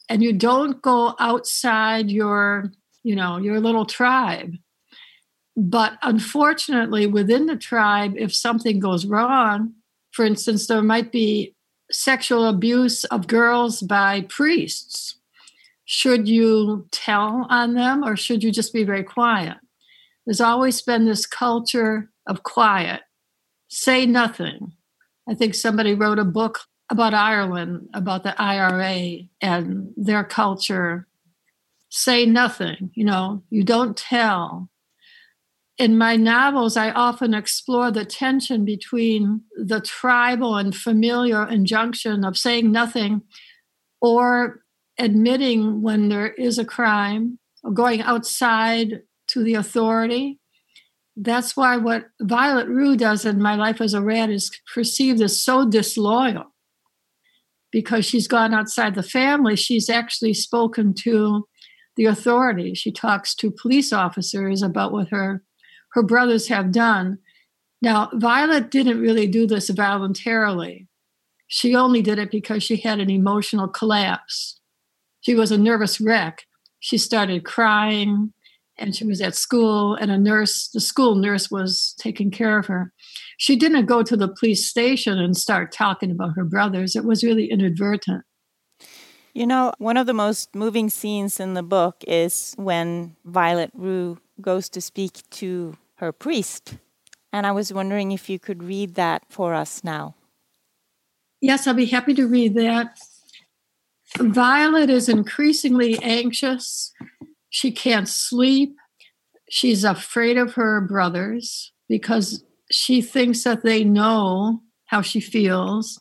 and 0.08 0.22
you 0.22 0.32
don't 0.32 0.80
go 0.82 1.14
outside 1.18 2.10
your 2.10 2.72
you 3.02 3.16
know 3.16 3.38
your 3.38 3.60
little 3.60 3.84
tribe 3.84 4.52
but 5.56 5.98
unfortunately 6.02 7.06
within 7.06 7.46
the 7.46 7.56
tribe 7.56 8.14
if 8.16 8.34
something 8.34 8.78
goes 8.78 9.06
wrong 9.06 9.72
for 10.12 10.24
instance 10.24 10.66
there 10.66 10.82
might 10.82 11.10
be 11.10 11.56
sexual 11.90 12.46
abuse 12.46 13.04
of 13.04 13.26
girls 13.26 13.82
by 13.82 14.22
priests. 14.22 15.18
Should 15.84 16.28
you 16.28 16.88
tell 16.90 17.46
on 17.48 17.74
them 17.74 18.02
or 18.02 18.16
should 18.16 18.42
you 18.42 18.50
just 18.50 18.72
be 18.72 18.84
very 18.84 19.04
quiet? 19.04 19.56
There's 20.24 20.40
always 20.40 20.82
been 20.82 21.04
this 21.04 21.26
culture 21.26 22.10
of 22.26 22.42
quiet. 22.42 23.02
Say 23.68 24.06
nothing. 24.06 24.72
I 25.28 25.34
think 25.34 25.54
somebody 25.54 25.94
wrote 25.94 26.18
a 26.18 26.24
book 26.24 26.60
about 26.90 27.14
Ireland, 27.14 27.88
about 27.94 28.24
the 28.24 28.40
IRA 28.40 29.28
and 29.40 29.92
their 29.96 30.24
culture. 30.24 31.06
Say 31.88 32.26
nothing, 32.26 32.90
you 32.94 33.04
know, 33.04 33.42
you 33.50 33.62
don't 33.62 33.96
tell. 33.96 34.68
In 35.78 35.98
my 35.98 36.16
novels, 36.16 36.76
I 36.76 36.90
often 36.90 37.34
explore 37.34 37.90
the 37.90 38.06
tension 38.06 38.64
between 38.64 39.42
the 39.56 39.80
tribal 39.80 40.56
and 40.56 40.74
familiar 40.74 41.46
injunction 41.46 42.24
of 42.24 42.38
saying 42.38 42.72
nothing 42.72 43.22
or 44.00 44.60
admitting 44.98 45.82
when 45.82 46.08
there 46.08 46.32
is 46.32 46.58
a 46.58 46.64
crime 46.64 47.38
or 47.62 47.72
going 47.72 48.00
outside 48.00 49.02
to 49.28 49.42
the 49.42 49.54
authority. 49.54 50.40
That's 51.14 51.56
why 51.56 51.76
what 51.76 52.06
Violet 52.22 52.68
Rue 52.68 52.96
does 52.96 53.26
in 53.26 53.42
My 53.42 53.54
Life 53.54 53.80
as 53.82 53.92
a 53.92 54.00
Rat 54.00 54.30
is 54.30 54.50
perceived 54.72 55.20
as 55.20 55.42
so 55.42 55.68
disloyal 55.68 56.54
because 57.70 58.06
she's 58.06 58.28
gone 58.28 58.54
outside 58.54 58.94
the 58.94 59.02
family. 59.02 59.56
She's 59.56 59.90
actually 59.90 60.32
spoken 60.32 60.94
to 61.02 61.46
the 61.96 62.06
authority. 62.06 62.74
She 62.74 62.92
talks 62.92 63.34
to 63.36 63.50
police 63.50 63.92
officers 63.92 64.62
about 64.62 64.92
what 64.92 65.08
her 65.08 65.42
her 65.96 66.02
brothers 66.02 66.46
have 66.48 66.70
done. 66.72 67.18
Now, 67.80 68.10
Violet 68.12 68.70
didn't 68.70 69.00
really 69.00 69.26
do 69.26 69.46
this 69.46 69.70
voluntarily. 69.70 70.86
She 71.48 71.74
only 71.74 72.02
did 72.02 72.18
it 72.18 72.30
because 72.30 72.62
she 72.62 72.76
had 72.76 73.00
an 73.00 73.08
emotional 73.08 73.66
collapse. 73.66 74.60
She 75.22 75.34
was 75.34 75.50
a 75.50 75.58
nervous 75.58 75.98
wreck. 75.98 76.42
She 76.80 76.98
started 76.98 77.46
crying 77.46 78.34
and 78.76 78.94
she 78.94 79.06
was 79.06 79.22
at 79.22 79.34
school 79.34 79.94
and 79.94 80.10
a 80.10 80.18
nurse 80.18 80.68
the 80.68 80.82
school 80.82 81.14
nurse 81.14 81.50
was 81.50 81.94
taking 81.98 82.30
care 82.30 82.58
of 82.58 82.66
her 82.66 82.92
she 83.38 83.56
didn't 83.56 83.86
go 83.86 84.02
to 84.02 84.18
the 84.18 84.28
police 84.28 84.66
station 84.66 85.18
and 85.18 85.34
start 85.34 85.72
talking 85.72 86.10
about 86.10 86.34
her 86.36 86.44
brothers 86.44 86.94
it 86.94 87.06
was 87.06 87.24
really 87.24 87.46
inadvertent 87.46 88.22
you 89.32 89.46
know 89.46 89.72
one 89.78 89.96
of 89.96 90.06
the 90.06 90.12
most 90.12 90.54
moving 90.54 90.90
scenes 90.90 91.40
in 91.40 91.54
the 91.54 91.62
book 91.62 92.04
is 92.06 92.54
when 92.58 93.16
violet 93.24 93.70
rue 93.72 94.18
goes 94.42 94.68
to 94.68 94.82
speak 94.82 95.22
to 95.30 95.74
her 95.96 96.12
priest 96.12 96.78
and 97.32 97.46
i 97.46 97.52
was 97.52 97.72
wondering 97.72 98.12
if 98.12 98.28
you 98.28 98.38
could 98.38 98.62
read 98.62 98.94
that 98.94 99.22
for 99.28 99.54
us 99.54 99.82
now 99.84 100.14
yes 101.40 101.66
i'll 101.66 101.74
be 101.74 101.86
happy 101.86 102.14
to 102.14 102.26
read 102.26 102.54
that 102.54 102.98
violet 104.18 104.88
is 104.88 105.08
increasingly 105.08 105.98
anxious 106.02 106.92
she 107.56 107.72
can't 107.72 108.06
sleep. 108.06 108.76
She's 109.48 109.82
afraid 109.82 110.36
of 110.36 110.52
her 110.54 110.82
brothers 110.82 111.72
because 111.88 112.44
she 112.70 113.00
thinks 113.00 113.44
that 113.44 113.62
they 113.62 113.82
know 113.82 114.60
how 114.84 115.00
she 115.00 115.20
feels. 115.20 115.98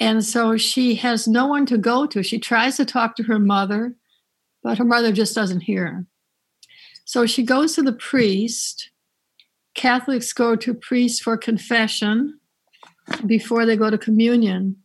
And 0.00 0.24
so 0.24 0.56
she 0.56 0.96
has 0.96 1.28
no 1.28 1.46
one 1.46 1.64
to 1.66 1.78
go 1.78 2.06
to. 2.06 2.24
She 2.24 2.40
tries 2.40 2.76
to 2.76 2.84
talk 2.84 3.14
to 3.16 3.22
her 3.22 3.38
mother, 3.38 3.94
but 4.64 4.78
her 4.78 4.84
mother 4.84 5.12
just 5.12 5.32
doesn't 5.32 5.60
hear. 5.60 6.06
So 7.08 7.24
she 7.24 7.42
goes 7.42 7.74
to 7.74 7.82
the 7.82 7.94
priest. 7.94 8.90
Catholics 9.74 10.34
go 10.34 10.56
to 10.56 10.74
priest 10.74 11.22
for 11.22 11.38
confession 11.38 12.38
before 13.24 13.64
they 13.64 13.78
go 13.78 13.88
to 13.88 13.96
communion. 13.96 14.76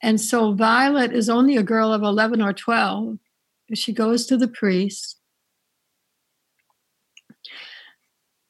And 0.00 0.18
so 0.18 0.54
Violet 0.54 1.12
is 1.12 1.28
only 1.28 1.58
a 1.58 1.62
girl 1.62 1.92
of 1.92 2.02
11 2.02 2.40
or 2.40 2.54
12 2.54 3.18
she 3.74 3.92
goes 3.92 4.24
to 4.26 4.38
the 4.38 4.48
priest. 4.48 5.18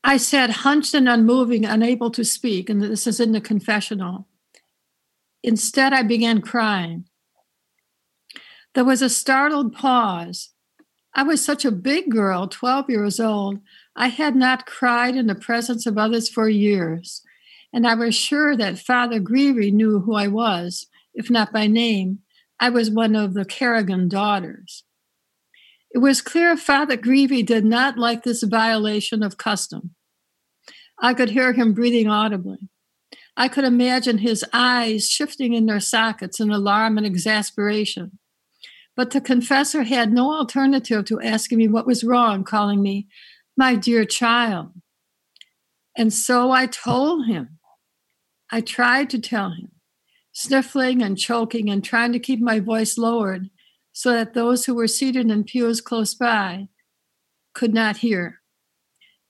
I 0.04 0.16
sat 0.16 0.50
hunched 0.50 0.94
and 0.94 1.08
unmoving, 1.08 1.64
unable 1.64 2.12
to 2.12 2.24
speak, 2.24 2.70
and 2.70 2.80
this 2.80 3.08
is 3.08 3.18
in 3.18 3.32
the 3.32 3.40
confessional. 3.40 4.28
Instead, 5.42 5.92
I 5.92 6.04
began 6.04 6.40
crying. 6.40 7.06
There 8.74 8.84
was 8.84 9.02
a 9.02 9.10
startled 9.10 9.72
pause. 9.74 10.50
I 11.14 11.22
was 11.22 11.44
such 11.44 11.64
a 11.64 11.70
big 11.70 12.10
girl, 12.10 12.48
12 12.48 12.88
years 12.88 13.20
old. 13.20 13.60
I 13.94 14.08
had 14.08 14.34
not 14.34 14.66
cried 14.66 15.14
in 15.14 15.26
the 15.26 15.34
presence 15.34 15.86
of 15.86 15.98
others 15.98 16.28
for 16.28 16.48
years, 16.48 17.22
and 17.72 17.86
I 17.86 17.94
was 17.94 18.14
sure 18.14 18.56
that 18.56 18.78
Father 18.78 19.20
Greevy 19.20 19.72
knew 19.72 20.00
who 20.00 20.14
I 20.14 20.28
was, 20.28 20.86
if 21.14 21.30
not 21.30 21.52
by 21.52 21.66
name. 21.66 22.20
I 22.58 22.70
was 22.70 22.90
one 22.90 23.14
of 23.14 23.34
the 23.34 23.44
Kerrigan 23.44 24.08
daughters. 24.08 24.84
It 25.94 25.98
was 25.98 26.22
clear 26.22 26.56
Father 26.56 26.96
Greevy 26.96 27.44
did 27.44 27.64
not 27.64 27.98
like 27.98 28.22
this 28.22 28.42
violation 28.42 29.22
of 29.22 29.36
custom. 29.36 29.94
I 30.98 31.12
could 31.12 31.30
hear 31.30 31.52
him 31.52 31.74
breathing 31.74 32.08
audibly. 32.08 32.70
I 33.36 33.48
could 33.48 33.64
imagine 33.64 34.18
his 34.18 34.44
eyes 34.52 35.10
shifting 35.10 35.52
in 35.52 35.66
their 35.66 35.80
sockets 35.80 36.40
in 36.40 36.50
alarm 36.50 36.96
and 36.96 37.06
exasperation. 37.06 38.18
But 38.96 39.10
the 39.10 39.20
confessor 39.20 39.84
had 39.84 40.12
no 40.12 40.34
alternative 40.34 41.04
to 41.06 41.20
asking 41.20 41.58
me 41.58 41.68
what 41.68 41.86
was 41.86 42.04
wrong, 42.04 42.44
calling 42.44 42.82
me, 42.82 43.08
my 43.56 43.74
dear 43.74 44.04
child. 44.04 44.72
And 45.96 46.12
so 46.12 46.50
I 46.50 46.66
told 46.66 47.26
him. 47.26 47.58
I 48.50 48.60
tried 48.60 49.08
to 49.10 49.18
tell 49.18 49.50
him, 49.50 49.72
sniffling 50.32 51.02
and 51.02 51.18
choking 51.18 51.70
and 51.70 51.82
trying 51.82 52.12
to 52.12 52.18
keep 52.18 52.38
my 52.38 52.60
voice 52.60 52.98
lowered 52.98 53.48
so 53.92 54.12
that 54.12 54.34
those 54.34 54.66
who 54.66 54.74
were 54.74 54.86
seated 54.86 55.30
in 55.30 55.44
pews 55.44 55.80
close 55.80 56.14
by 56.14 56.68
could 57.54 57.72
not 57.72 57.98
hear. 57.98 58.40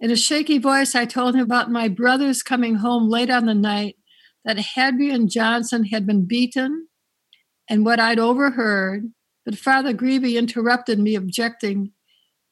In 0.00 0.10
a 0.10 0.16
shaky 0.16 0.58
voice, 0.58 0.96
I 0.96 1.04
told 1.04 1.36
him 1.36 1.42
about 1.42 1.70
my 1.70 1.86
brothers 1.86 2.42
coming 2.42 2.76
home 2.76 3.08
late 3.08 3.30
on 3.30 3.46
the 3.46 3.54
night, 3.54 3.96
that 4.44 4.58
Hadrian 4.58 5.28
Johnson 5.28 5.84
had 5.84 6.04
been 6.04 6.26
beaten, 6.26 6.88
and 7.68 7.84
what 7.84 8.00
I'd 8.00 8.18
overheard. 8.18 9.12
But 9.44 9.58
Father 9.58 9.92
Greevy 9.92 10.38
interrupted 10.38 10.98
me, 10.98 11.14
objecting 11.14 11.92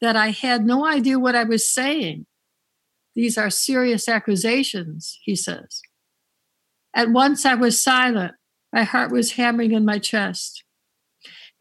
that 0.01 0.17
I 0.17 0.31
had 0.31 0.65
no 0.65 0.87
idea 0.87 1.19
what 1.19 1.37
I 1.37 1.45
was 1.45 1.71
saying. 1.71 2.27
These 3.15 3.37
are 3.37 3.51
serious 3.51 4.09
accusations, 4.09 5.19
he 5.23 5.37
says. 5.37 5.83
At 6.95 7.11
once 7.11 7.45
I 7.45 7.55
was 7.55 7.81
silent. 7.81 8.33
My 8.73 8.85
heart 8.85 9.11
was 9.11 9.33
hammering 9.33 9.73
in 9.73 9.85
my 9.85 9.99
chest. 9.99 10.65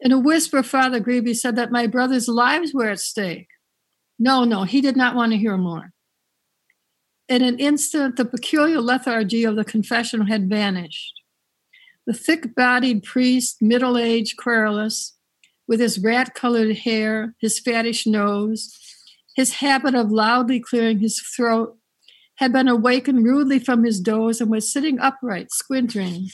In 0.00 0.12
a 0.12 0.18
whisper, 0.18 0.62
Father 0.62 1.00
Greevy 1.00 1.36
said 1.36 1.56
that 1.56 1.72
my 1.72 1.86
brother's 1.86 2.28
lives 2.28 2.72
were 2.72 2.88
at 2.88 3.00
stake. 3.00 3.48
No, 4.18 4.44
no, 4.44 4.64
he 4.64 4.80
did 4.80 4.96
not 4.96 5.14
want 5.14 5.32
to 5.32 5.38
hear 5.38 5.56
more. 5.56 5.92
In 7.28 7.42
an 7.42 7.58
instant, 7.58 8.16
the 8.16 8.24
peculiar 8.24 8.80
lethargy 8.80 9.44
of 9.44 9.56
the 9.56 9.64
confessional 9.64 10.26
had 10.26 10.48
vanished. 10.48 11.20
The 12.06 12.12
thick 12.12 12.54
bodied 12.54 13.02
priest, 13.02 13.60
middle 13.60 13.96
aged, 13.96 14.36
querulous, 14.36 15.16
with 15.70 15.78
his 15.78 16.00
rat 16.00 16.34
colored 16.34 16.78
hair, 16.78 17.36
his 17.38 17.60
fattish 17.60 18.04
nose, 18.04 18.76
his 19.36 19.52
habit 19.54 19.94
of 19.94 20.10
loudly 20.10 20.58
clearing 20.58 20.98
his 20.98 21.20
throat, 21.20 21.78
had 22.38 22.52
been 22.52 22.66
awakened 22.66 23.24
rudely 23.24 23.60
from 23.60 23.84
his 23.84 24.00
doze 24.00 24.40
and 24.40 24.50
was 24.50 24.72
sitting 24.72 24.98
upright, 24.98 25.52
squinting, 25.52 26.28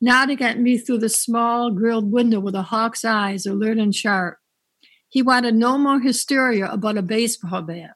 nodding 0.00 0.42
at 0.42 0.58
me 0.58 0.76
through 0.78 0.98
the 0.98 1.08
small 1.08 1.70
grilled 1.70 2.10
window 2.10 2.40
with 2.40 2.56
a 2.56 2.62
hawk's 2.62 3.04
eyes, 3.04 3.46
alert 3.46 3.78
and 3.78 3.94
sharp. 3.94 4.38
He 5.08 5.22
wanted 5.22 5.54
no 5.54 5.78
more 5.78 6.00
hysteria 6.00 6.68
about 6.68 6.98
a 6.98 7.02
baseball 7.02 7.62
bat, 7.62 7.94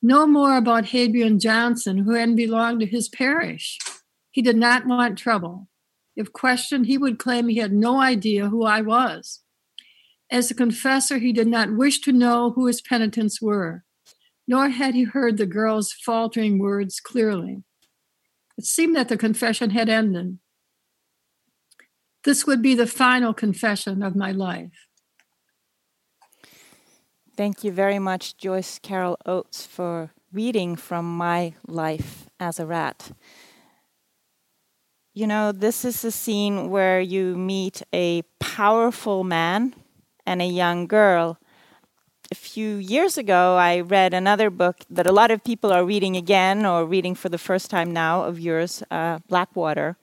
no 0.00 0.24
more 0.28 0.56
about 0.56 0.86
Hadrian 0.86 1.40
Johnson, 1.40 1.98
who 1.98 2.12
hadn't 2.12 2.36
belonged 2.36 2.78
to 2.78 2.86
his 2.86 3.08
parish. 3.08 3.80
He 4.30 4.40
did 4.40 4.56
not 4.56 4.86
want 4.86 5.18
trouble. 5.18 5.66
If 6.16 6.32
questioned, 6.32 6.86
he 6.86 6.96
would 6.96 7.18
claim 7.18 7.48
he 7.48 7.58
had 7.58 7.72
no 7.72 8.00
idea 8.00 8.48
who 8.48 8.64
I 8.64 8.80
was. 8.80 9.42
As 10.30 10.50
a 10.50 10.54
confessor, 10.54 11.18
he 11.18 11.32
did 11.32 11.46
not 11.46 11.76
wish 11.76 12.00
to 12.00 12.12
know 12.12 12.50
who 12.50 12.66
his 12.66 12.80
penitents 12.80 13.40
were, 13.40 13.84
nor 14.48 14.70
had 14.70 14.94
he 14.94 15.04
heard 15.04 15.36
the 15.36 15.46
girl's 15.46 15.92
faltering 15.92 16.58
words 16.58 16.98
clearly. 17.00 17.62
It 18.56 18.64
seemed 18.64 18.96
that 18.96 19.08
the 19.08 19.18
confession 19.18 19.70
had 19.70 19.88
ended. 19.88 20.38
This 22.24 22.46
would 22.46 22.62
be 22.62 22.74
the 22.74 22.86
final 22.86 23.32
confession 23.34 24.02
of 24.02 24.16
my 24.16 24.32
life. 24.32 24.88
Thank 27.36 27.62
you 27.62 27.70
very 27.70 27.98
much, 27.98 28.38
Joyce 28.38 28.78
Carol 28.78 29.18
Oates, 29.26 29.66
for 29.66 30.10
reading 30.32 30.74
from 30.74 31.16
my 31.16 31.54
life 31.68 32.28
as 32.40 32.58
a 32.58 32.66
rat. 32.66 33.12
You 35.16 35.26
know, 35.26 35.50
this 35.50 35.86
is 35.86 36.04
a 36.04 36.10
scene 36.10 36.68
where 36.68 37.00
you 37.00 37.38
meet 37.38 37.80
a 37.90 38.20
powerful 38.38 39.24
man 39.24 39.74
and 40.26 40.42
a 40.42 40.46
young 40.46 40.86
girl. 40.86 41.38
A 42.30 42.34
few 42.34 42.76
years 42.76 43.16
ago, 43.16 43.56
I 43.56 43.80
read 43.80 44.12
another 44.12 44.50
book 44.50 44.84
that 44.90 45.06
a 45.06 45.12
lot 45.12 45.30
of 45.30 45.42
people 45.42 45.72
are 45.72 45.86
reading 45.86 46.18
again 46.18 46.66
or 46.66 46.84
reading 46.84 47.14
for 47.14 47.30
the 47.30 47.38
first 47.38 47.70
time 47.70 47.94
now 47.94 48.24
of 48.24 48.38
yours, 48.38 48.82
uh, 48.90 49.20
Blackwater 49.26 49.96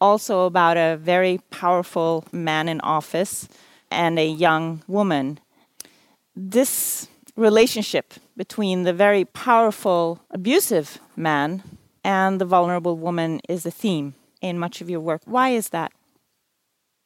also 0.00 0.46
about 0.46 0.76
a 0.76 0.96
very 0.96 1.40
powerful 1.50 2.24
man 2.30 2.68
in 2.68 2.80
office 2.82 3.48
and 3.90 4.16
a 4.16 4.28
young 4.28 4.84
woman. 4.86 5.40
This 6.36 7.08
relationship 7.34 8.14
between 8.36 8.84
the 8.84 8.92
very 8.92 9.24
powerful, 9.24 10.20
abusive 10.30 11.00
man 11.16 11.64
and 12.04 12.40
the 12.40 12.44
vulnerable 12.44 12.96
woman 12.96 13.40
is 13.48 13.66
a 13.66 13.72
theme 13.72 14.14
in 14.42 14.58
much 14.58 14.80
of 14.80 14.90
your 14.90 15.00
work. 15.00 15.22
Why 15.24 15.50
is 15.50 15.70
that? 15.70 15.92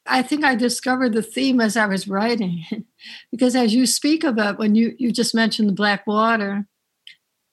I 0.05 0.21
think 0.21 0.43
I 0.43 0.55
discovered 0.55 1.13
the 1.13 1.21
theme 1.21 1.61
as 1.61 1.77
I 1.77 1.85
was 1.85 2.07
writing, 2.07 2.65
because 3.31 3.55
as 3.55 3.73
you 3.73 3.85
speak 3.85 4.23
of 4.23 4.37
it, 4.37 4.57
when 4.57 4.75
you, 4.75 4.95
you 4.97 5.11
just 5.11 5.35
mentioned 5.35 5.69
the 5.69 5.73
black 5.73 6.07
water, 6.07 6.65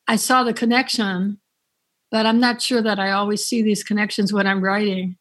I 0.06 0.16
saw 0.16 0.44
the 0.44 0.54
connection, 0.54 1.38
but 2.10 2.26
I'm 2.26 2.40
not 2.40 2.62
sure 2.62 2.82
that 2.82 2.98
I 2.98 3.10
always 3.10 3.44
see 3.44 3.62
these 3.62 3.82
connections 3.82 4.32
when 4.32 4.46
I'm 4.46 4.62
writing. 4.62 5.16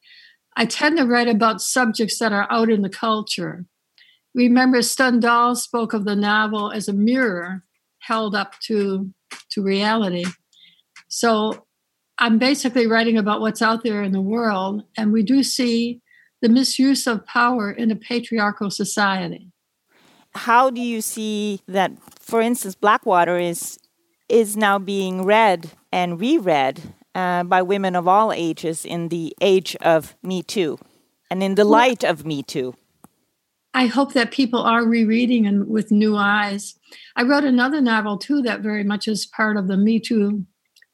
I 0.55 0.65
tend 0.65 0.97
to 0.97 1.05
write 1.05 1.27
about 1.27 1.61
subjects 1.61 2.19
that 2.19 2.31
are 2.31 2.47
out 2.51 2.69
in 2.69 2.81
the 2.81 2.89
culture. 2.89 3.65
Remember, 4.35 4.81
Stendhal 4.81 5.55
spoke 5.55 5.93
of 5.93 6.05
the 6.05 6.15
novel 6.15 6.71
as 6.71 6.87
a 6.87 6.93
mirror 6.93 7.63
held 7.99 8.35
up 8.35 8.59
to, 8.59 9.11
to 9.51 9.61
reality. 9.61 10.25
So 11.07 11.65
I'm 12.19 12.37
basically 12.37 12.87
writing 12.87 13.17
about 13.17 13.41
what's 13.41 13.61
out 13.61 13.83
there 13.83 14.03
in 14.03 14.11
the 14.11 14.21
world, 14.21 14.83
and 14.97 15.11
we 15.11 15.23
do 15.23 15.43
see 15.43 16.01
the 16.41 16.49
misuse 16.49 17.07
of 17.07 17.25
power 17.25 17.71
in 17.71 17.89
a 17.89 17.95
patriarchal 17.95 18.69
society. 18.69 19.51
How 20.35 20.69
do 20.69 20.81
you 20.81 21.01
see 21.01 21.61
that, 21.67 21.91
for 22.19 22.41
instance, 22.41 22.75
Blackwater 22.75 23.37
is 23.37 23.79
is 24.29 24.57
now 24.57 24.79
being 24.79 25.23
read 25.23 25.71
and 25.91 26.19
reread 26.19 26.81
uh, 27.13 27.43
by 27.43 27.61
women 27.61 27.95
of 27.95 28.07
all 28.07 28.31
ages 28.31 28.85
in 28.85 29.09
the 29.09 29.35
age 29.41 29.75
of 29.81 30.15
Me 30.23 30.41
Too 30.41 30.79
and 31.29 31.43
in 31.43 31.55
the 31.55 31.65
light 31.65 32.03
of 32.03 32.25
Me 32.25 32.41
Too? 32.41 32.73
I 33.73 33.87
hope 33.87 34.13
that 34.13 34.31
people 34.31 34.61
are 34.61 34.85
rereading 34.85 35.45
and 35.45 35.67
with 35.67 35.91
new 35.91 36.15
eyes. 36.15 36.75
I 37.15 37.23
wrote 37.23 37.43
another 37.43 37.81
novel 37.81 38.17
too 38.17 38.41
that 38.43 38.61
very 38.61 38.83
much 38.83 39.07
is 39.07 39.25
part 39.25 39.57
of 39.57 39.67
the 39.67 39.77
Me 39.77 39.99
Too 39.99 40.45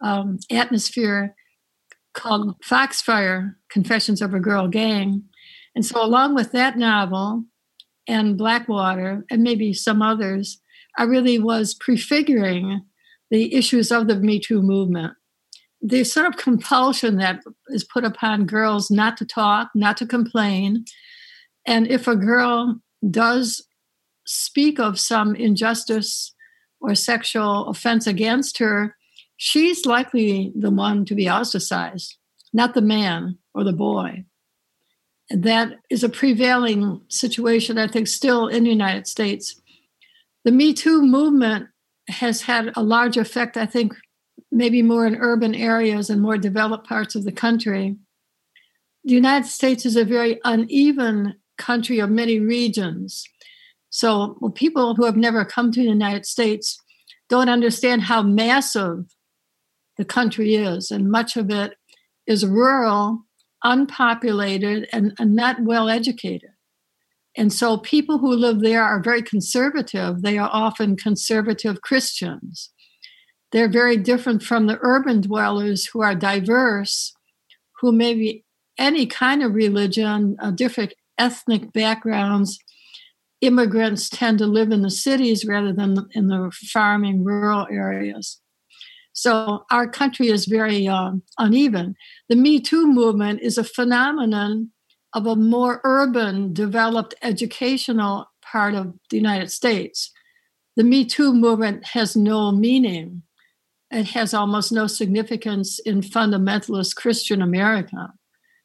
um, 0.01 0.39
atmosphere 0.49 1.35
called 2.13 2.55
Foxfire 2.63 3.55
Confessions 3.69 4.21
of 4.21 4.33
a 4.33 4.39
Girl 4.39 4.67
Gang. 4.67 5.23
And 5.75 5.85
so, 5.85 6.03
along 6.03 6.35
with 6.35 6.51
that 6.51 6.77
novel 6.77 7.45
and 8.07 8.38
Blackwater, 8.38 9.25
and 9.29 9.43
maybe 9.43 9.73
some 9.73 10.01
others, 10.01 10.59
I 10.97 11.03
really 11.03 11.39
was 11.39 11.73
prefiguring 11.73 12.81
the 13.29 13.53
issues 13.53 13.91
of 13.91 14.07
the 14.07 14.15
Me 14.15 14.39
Too 14.39 14.62
movement. 14.62 15.13
The 15.81 16.03
sort 16.03 16.25
of 16.25 16.35
compulsion 16.35 17.17
that 17.17 17.41
is 17.69 17.83
put 17.85 18.03
upon 18.03 18.45
girls 18.45 18.91
not 18.91 19.15
to 19.17 19.25
talk, 19.25 19.69
not 19.73 19.95
to 19.97 20.05
complain. 20.05 20.83
And 21.65 21.88
if 21.88 22.07
a 22.07 22.15
girl 22.15 22.79
does 23.09 23.65
speak 24.25 24.79
of 24.79 24.99
some 24.99 25.35
injustice 25.35 26.33
or 26.81 26.95
sexual 26.95 27.67
offense 27.67 28.07
against 28.07 28.57
her, 28.57 28.95
she's 29.39 29.86
likely 29.86 30.52
the 30.54 30.69
one 30.69 31.06
to 31.06 31.15
be 31.15 31.30
ostracized, 31.30 32.17
not 32.54 32.73
the 32.73 32.82
man 32.82 33.38
or 33.56 33.63
the 33.63 33.73
boy. 33.73 34.25
And 35.32 35.43
that 35.43 35.78
is 35.89 36.04
a 36.04 36.10
prevailing 36.10 37.02
situation, 37.08 37.78
I 37.78 37.88
think, 37.88 38.08
still 38.08 38.47
in 38.47 38.65
the 38.65 38.69
United 38.69 39.08
States. 39.08 39.60
The 40.43 40.52
Me 40.52 40.73
Too 40.73 41.02
movement 41.02 41.69
has 42.10 42.41
had 42.41 42.73
a 42.75 42.84
large 42.84 43.15
effect, 43.15 43.56
I 43.56 43.65
think, 43.65 43.93
maybe 44.52 44.82
more 44.82 45.06
in 45.06 45.15
urban 45.15 45.56
areas 45.56 46.10
and 46.10 46.21
more 46.21 46.38
developed 46.38 46.88
parts 46.88 47.15
of 47.15 47.23
the 47.23 47.32
country. 47.32 47.95
The 49.06 49.13
United 49.13 49.47
States 49.47 49.86
is 49.86 49.95
a 49.95 50.04
very 50.04 50.39
uneven 50.43 51.36
country 51.58 51.99
of 51.99 52.10
many 52.10 52.39
regions. 52.39 53.23
So 53.89 54.38
well, 54.41 54.52
people 54.52 54.95
who 54.95 55.06
have 55.06 55.17
never 55.17 55.45
come 55.45 55.71
to 55.71 55.80
the 55.80 55.88
United 55.88 56.25
States 56.25 56.78
don't 57.30 57.49
understand 57.49 58.02
how 58.02 58.21
massive 58.23 59.06
the 59.99 60.05
country 60.05 60.55
is, 60.55 60.91
and 60.91 61.12
much 61.12 61.35
of 61.35 61.51
it 61.51 61.73
is 62.25 62.45
rural, 62.45 63.25
unpopulated, 63.65 64.88
and, 64.93 65.13
and 65.19 65.35
not 65.35 65.62
well 65.62 65.89
educated. 65.89 66.51
And 67.35 67.51
so 67.51 67.77
people 67.77 68.17
who 68.17 68.31
live 68.33 68.62
there 68.62 68.81
are 68.81 69.03
very 69.03 69.21
conservative. 69.21 70.21
They 70.21 70.38
are 70.38 70.49
often 70.53 70.95
conservative 70.95 71.81
Christians. 71.81 72.71
They're 73.51 73.69
very 73.69 73.97
different 73.97 74.41
from 74.41 74.67
the 74.67 74.79
urban 74.81 75.19
dwellers 75.19 75.88
who 75.88 76.01
are 76.01 76.15
diverse, 76.15 77.13
who 77.81 77.91
may 77.91 78.13
be 78.13 78.45
any 78.77 79.05
kind 79.05 79.43
of 79.43 79.53
religion, 79.53 80.38
uh, 80.41 80.51
different 80.51 80.93
ethnic 81.17 81.73
backgrounds. 81.73 82.57
Immigrants 83.41 84.07
tend 84.07 84.38
to 84.38 84.47
live 84.47 84.71
in 84.71 84.81
the 84.81 84.91
cities 84.91 85.43
rather 85.45 85.73
than 85.73 86.07
in 86.13 86.29
the 86.29 86.51
farming 86.71 87.25
rural 87.25 87.67
areas. 87.69 88.39
So 89.19 89.65
our 89.69 89.86
country 89.86 90.29
is 90.29 90.45
very 90.45 90.88
uh, 90.88 91.12
uneven. 91.38 91.95
The 92.29 92.38
Me 92.38 92.62
Too 92.62 92.88
movement 92.88 93.41
is 93.41 93.58
a 93.58 93.65
phenomenon 93.65 94.71
of 95.13 95.27
a 95.27 95.36
more 95.36 95.82
urban, 95.84 96.53
developed 96.53 97.15
educational 97.21 98.32
part 98.41 98.75
of 98.75 98.93
the 99.10 99.17
United 99.17 99.51
States. 99.51 100.12
The 100.77 100.86
Me 100.86 101.03
Too 101.03 101.34
movement 101.34 101.88
has 101.88 102.15
no 102.15 102.53
meaning. 102.53 103.23
It 103.91 104.05
has 104.12 104.34
almost 104.34 104.71
no 104.71 104.88
significance 104.88 105.79
in 105.79 105.99
fundamentalist 105.99 106.95
Christian 106.95 107.41
America. 107.41 108.13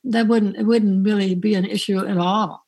That 0.05 0.29
wouldn't 0.29 0.57
it 0.57 0.67
wouldn't 0.67 1.05
really 1.05 1.35
be 1.35 1.57
an 1.57 1.65
issue 1.65 1.99
at 1.99 2.17
all. 2.17 2.65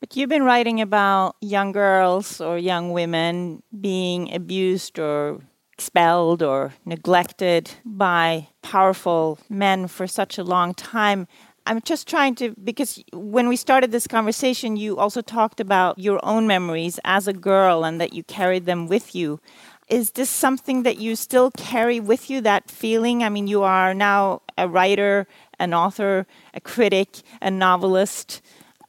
But 0.00 0.16
you've 0.16 0.30
been 0.30 0.42
writing 0.42 0.80
about 0.80 1.36
young 1.40 1.70
girls 1.70 2.40
or 2.40 2.58
young 2.58 2.90
women 2.90 3.62
being 3.80 4.34
abused 4.34 4.98
or 4.98 5.42
expelled 5.80 6.42
or 6.42 6.74
neglected 6.84 7.70
by 7.86 8.46
powerful 8.60 9.38
men 9.48 9.88
for 9.88 10.06
such 10.06 10.36
a 10.36 10.44
long 10.44 10.74
time. 10.74 11.26
I'm 11.64 11.80
just 11.80 12.06
trying 12.06 12.34
to, 12.34 12.54
because 12.62 13.02
when 13.14 13.48
we 13.48 13.56
started 13.56 13.90
this 13.90 14.06
conversation, 14.06 14.76
you 14.76 14.98
also 14.98 15.22
talked 15.22 15.58
about 15.58 15.98
your 15.98 16.20
own 16.22 16.46
memories 16.46 17.00
as 17.04 17.26
a 17.26 17.32
girl 17.32 17.82
and 17.82 17.98
that 17.98 18.12
you 18.12 18.22
carried 18.24 18.66
them 18.66 18.88
with 18.88 19.14
you. 19.14 19.40
Is 19.88 20.10
this 20.10 20.28
something 20.28 20.82
that 20.82 20.98
you 20.98 21.16
still 21.16 21.50
carry 21.52 21.98
with 21.98 22.28
you, 22.28 22.42
that 22.42 22.70
feeling? 22.70 23.24
I 23.24 23.30
mean, 23.30 23.46
you 23.46 23.62
are 23.62 23.94
now 23.94 24.42
a 24.58 24.68
writer, 24.68 25.26
an 25.58 25.72
author, 25.72 26.26
a 26.52 26.60
critic, 26.60 27.22
a 27.40 27.50
novelist, 27.50 28.42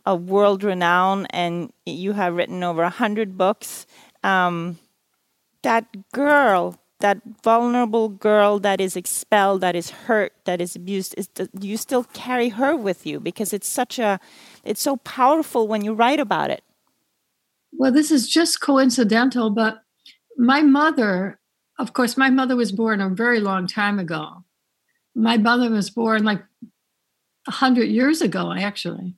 a 0.05 0.15
world 0.15 0.61
renowned, 0.61 1.27
and 1.29 1.71
you 1.85 2.11
have 2.13 2.35
written 2.35 2.63
over 2.63 2.83
a 2.83 2.89
hundred 2.89 3.37
books. 3.37 3.85
Um, 4.23 4.77
that 5.63 6.11
girl 6.11 6.80
that 7.01 7.21
vulnerable 7.43 8.09
girl 8.09 8.59
that 8.59 8.79
is 8.79 8.95
expelled, 8.95 9.61
that 9.61 9.75
is 9.75 9.89
hurt, 9.89 10.33
that 10.45 10.61
is 10.61 10.75
abused, 10.75 11.13
is 11.17 11.29
you 11.59 11.77
still 11.77 12.05
carry 12.13 12.49
her 12.49 12.75
with 12.75 13.05
you 13.05 13.19
because 13.19 13.53
it's 13.53 13.67
such 13.67 13.99
a, 13.99 14.19
it's 14.63 14.81
so 14.81 14.97
powerful 14.97 15.67
when 15.67 15.83
you 15.83 15.93
write 15.93 16.19
about 16.19 16.49
it. 16.49 16.63
Well, 17.73 17.91
this 17.91 18.11
is 18.11 18.27
just 18.27 18.61
coincidental, 18.61 19.49
but 19.49 19.83
my 20.37 20.61
mother, 20.61 21.39
of 21.79 21.93
course, 21.93 22.17
my 22.17 22.29
mother 22.29 22.55
was 22.55 22.71
born 22.71 23.01
a 23.01 23.09
very 23.09 23.39
long 23.39 23.67
time 23.67 23.99
ago. 23.99 24.43
My 25.15 25.37
mother 25.37 25.69
was 25.69 25.89
born 25.89 26.23
like 26.23 26.43
a 27.47 27.51
hundred 27.51 27.89
years 27.89 28.21
ago, 28.21 28.53
actually. 28.53 29.15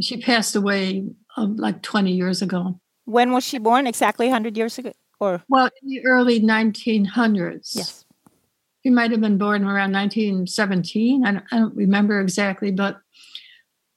She 0.00 0.20
passed 0.20 0.54
away 0.54 1.06
um, 1.36 1.56
like 1.56 1.82
20 1.82 2.12
years 2.12 2.42
ago. 2.42 2.80
When 3.04 3.32
was 3.32 3.44
she 3.44 3.58
born? 3.58 3.86
Exactly 3.86 4.26
100 4.26 4.56
years 4.56 4.78
ago? 4.78 4.92
Or 5.20 5.42
well, 5.48 5.70
in 5.82 5.88
the 5.88 6.04
early 6.06 6.40
1900s. 6.40 7.76
Yes. 7.76 8.04
He 8.80 8.90
might 8.90 9.10
have 9.10 9.20
been 9.20 9.38
born 9.38 9.64
around 9.64 9.92
1917. 9.92 11.26
I 11.26 11.32
don't, 11.32 11.44
I 11.50 11.58
don't 11.58 11.74
remember 11.74 12.20
exactly, 12.20 12.70
but 12.70 13.00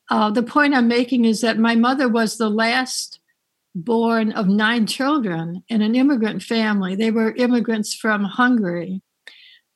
uh, 0.09 0.31
the 0.31 0.43
point 0.43 0.73
I'm 0.73 0.87
making 0.87 1.25
is 1.25 1.41
that 1.41 1.57
my 1.57 1.75
mother 1.75 2.09
was 2.09 2.37
the 2.37 2.49
last 2.49 3.19
born 3.73 4.31
of 4.33 4.47
nine 4.47 4.85
children 4.85 5.63
in 5.69 5.81
an 5.81 5.95
immigrant 5.95 6.43
family. 6.43 6.95
They 6.95 7.11
were 7.11 7.35
immigrants 7.35 7.93
from 7.93 8.23
Hungary. 8.23 9.01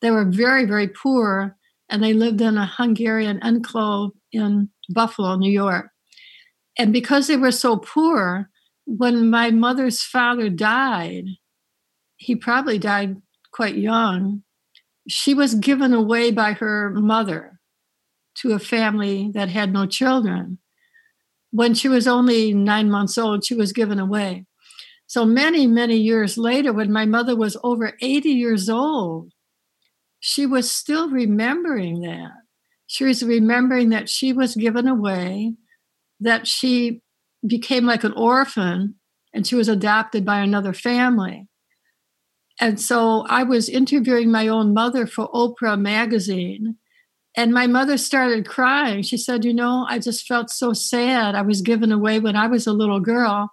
They 0.02 0.12
were 0.12 0.26
very, 0.26 0.66
very 0.66 0.88
poor, 0.88 1.56
and 1.90 2.04
they 2.04 2.14
lived 2.14 2.42
in 2.42 2.58
a 2.58 2.66
Hungarian 2.66 3.40
enclave 3.42 4.12
in 4.32 4.70
Buffalo, 4.90 5.36
New 5.36 5.52
York. 5.52 5.90
And 6.78 6.92
because 6.92 7.28
they 7.28 7.38
were 7.38 7.52
so 7.52 7.78
poor, 7.78 8.50
when 8.86 9.30
my 9.30 9.52
mother's 9.52 10.02
father 10.02 10.50
died, 10.50 11.26
he 12.18 12.36
probably 12.36 12.80
died 12.80 13.18
quite 13.52 13.76
young. 13.76 14.44
She 15.08 15.34
was 15.34 15.56
given 15.56 15.94
away 15.94 16.32
by 16.32 16.54
her 16.54 16.92
mother 16.92 17.60
to 18.38 18.54
a 18.54 18.60
family 18.60 19.32
that 19.34 19.50
had 19.50 19.72
no 19.72 19.86
children. 19.86 20.60
When 21.52 21.74
she 21.74 21.88
was 21.88 22.08
only 22.08 22.54
nine 22.54 22.90
months 22.90 23.18
old, 23.18 23.46
she 23.46 23.56
was 23.56 23.72
given 23.72 24.00
away. 24.00 24.46
So 25.08 25.26
many, 25.26 25.68
many 25.68 25.98
years 25.98 26.38
later, 26.38 26.74
when 26.74 26.92
my 26.92 27.06
mother 27.06 27.36
was 27.36 27.58
over 27.64 27.94
80 28.02 28.30
years 28.30 28.70
old, 28.70 29.32
she 30.20 30.46
was 30.46 30.72
still 30.72 31.10
remembering 31.10 32.02
that. 32.02 32.32
She 32.88 33.04
was 33.04 33.24
remembering 33.24 33.90
that 33.90 34.10
she 34.10 34.34
was 34.34 34.56
given 34.56 34.88
away, 34.88 35.54
that 36.20 36.48
she 36.48 37.02
became 37.48 37.86
like 37.86 38.04
an 38.04 38.14
orphan, 38.14 38.96
and 39.34 39.46
she 39.46 39.56
was 39.56 39.68
adopted 39.68 40.26
by 40.26 40.40
another 40.40 40.74
family. 40.74 41.48
And 42.60 42.80
so 42.80 43.26
I 43.28 43.44
was 43.44 43.68
interviewing 43.68 44.32
my 44.32 44.48
own 44.48 44.74
mother 44.74 45.06
for 45.06 45.30
Oprah 45.32 45.80
magazine. 45.80 46.78
And 47.38 47.54
my 47.54 47.68
mother 47.68 47.98
started 47.98 48.48
crying. 48.48 49.04
She 49.04 49.18
said, 49.18 49.44
You 49.44 49.54
know, 49.54 49.86
I 49.90 50.00
just 50.00 50.26
felt 50.26 50.50
so 50.50 50.72
sad. 50.72 51.36
I 51.36 51.42
was 51.42 51.62
given 51.62 51.92
away 51.92 52.20
when 52.20 52.38
I 52.38 52.48
was 52.48 52.66
a 52.66 52.74
little 52.74 53.02
girl 53.02 53.52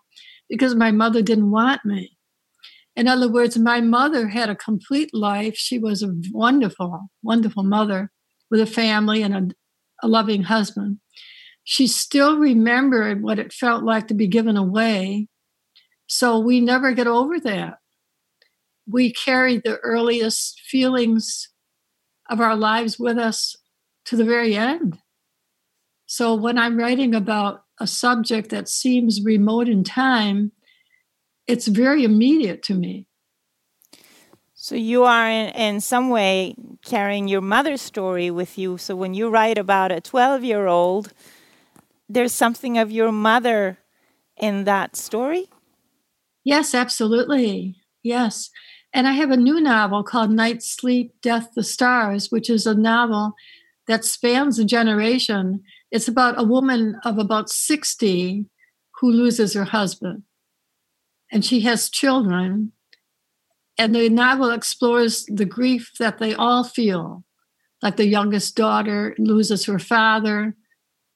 because 0.49 0.77
my 0.77 0.93
mother 0.93 1.21
didn't 1.21 1.51
want 1.51 1.85
me. 1.85 2.17
In 2.95 3.09
other 3.09 3.31
words, 3.31 3.59
my 3.59 3.81
mother 3.81 4.29
had 4.29 4.51
a 4.51 4.55
complete 4.55 5.11
life. 5.13 5.57
She 5.57 5.79
was 5.79 6.03
a 6.03 6.15
wonderful, 6.31 7.09
wonderful 7.23 7.65
mother 7.65 8.13
with 8.51 8.61
a 8.61 8.67
family 8.67 9.23
and 9.23 9.35
a, 9.35 9.49
a 10.07 10.09
loving 10.09 10.45
husband. 10.45 10.99
She 11.65 11.87
still 11.87 12.39
remembered 12.39 13.23
what 13.23 13.39
it 13.39 13.53
felt 13.53 13.85
like 13.85 14.09
to 14.09 14.15
be 14.15 14.27
given 14.27 14.57
away. 14.57 15.29
So 16.07 16.39
we 16.39 16.61
never 16.61 16.93
get 16.93 17.07
over 17.07 17.39
that. 17.41 17.79
We 18.87 19.13
carry 19.13 19.59
the 19.59 19.79
earliest 19.79 20.61
feelings 20.61 21.49
of 22.29 22.41
our 22.41 22.57
lives 22.57 22.99
with 22.99 23.19
us 23.19 23.57
to 24.07 24.17
the 24.17 24.25
very 24.25 24.57
end. 24.57 24.99
So 26.07 26.35
when 26.35 26.59
I'm 26.59 26.79
writing 26.79 27.15
about 27.15 27.63
a 27.81 27.87
subject 27.87 28.51
that 28.51 28.69
seems 28.69 29.23
remote 29.23 29.69
in 29.69 29.85
time, 29.85 30.53
it's 31.47 31.69
very 31.69 32.05
immediate 32.05 32.63
to 32.65 32.75
me. 32.75 33.07
So 34.55 34.75
you 34.75 35.05
are 35.05 35.29
in, 35.29 35.49
in 35.55 35.81
some 35.81 36.09
way 36.09 36.55
carrying 36.85 37.29
your 37.29 37.41
mother's 37.41 37.83
story 37.83 38.31
with 38.31 38.59
you. 38.59 38.79
So 38.79 38.95
when 38.95 39.15
you 39.15 39.29
write 39.29 39.59
about 39.59 39.91
a 39.91 40.01
12 40.01 40.45
year 40.45 40.67
old, 40.67 41.13
there's 42.13 42.33
something 42.33 42.79
of 42.79 42.91
your 42.91 43.13
mother 43.13 43.79
in 44.37 44.65
that 44.65 44.97
story? 44.97 45.49
Yes, 46.45 46.75
absolutely. 46.75 47.77
Yes. 48.03 48.51
And 48.93 49.09
I 49.09 49.13
have 49.13 49.31
a 49.31 49.37
new 49.37 49.61
novel 49.61 50.03
called 50.03 50.31
Night 50.31 50.63
Sleep, 50.63 51.15
Death, 51.23 51.51
the 51.55 51.65
Stars, 51.65 52.31
which 52.31 52.51
is 52.51 52.67
a 52.67 52.75
novel 52.75 53.33
that 53.87 54.05
spans 54.05 54.59
a 54.59 54.65
generation. 54.65 55.63
It's 55.91 56.09
about 56.09 56.39
a 56.39 56.45
woman 56.45 56.97
of 57.05 57.19
about 57.19 57.49
60 57.49 58.47
who 59.01 59.11
loses 59.11 59.55
her 59.55 59.65
husband 59.65 60.25
and 61.33 61.45
she 61.45 61.61
has 61.61 61.89
children. 61.89 62.73
And 63.79 63.95
the 63.95 64.11
novel 64.11 64.51
explores 64.51 65.25
the 65.25 65.47
grief 65.47 65.91
that 65.99 66.19
they 66.19 66.35
all 66.35 66.63
feel. 66.63 67.25
Like 67.81 67.97
the 67.97 68.07
youngest 68.07 68.55
daughter 68.55 69.17
loses 69.19 69.65
her 69.65 69.79
father, 69.79 70.55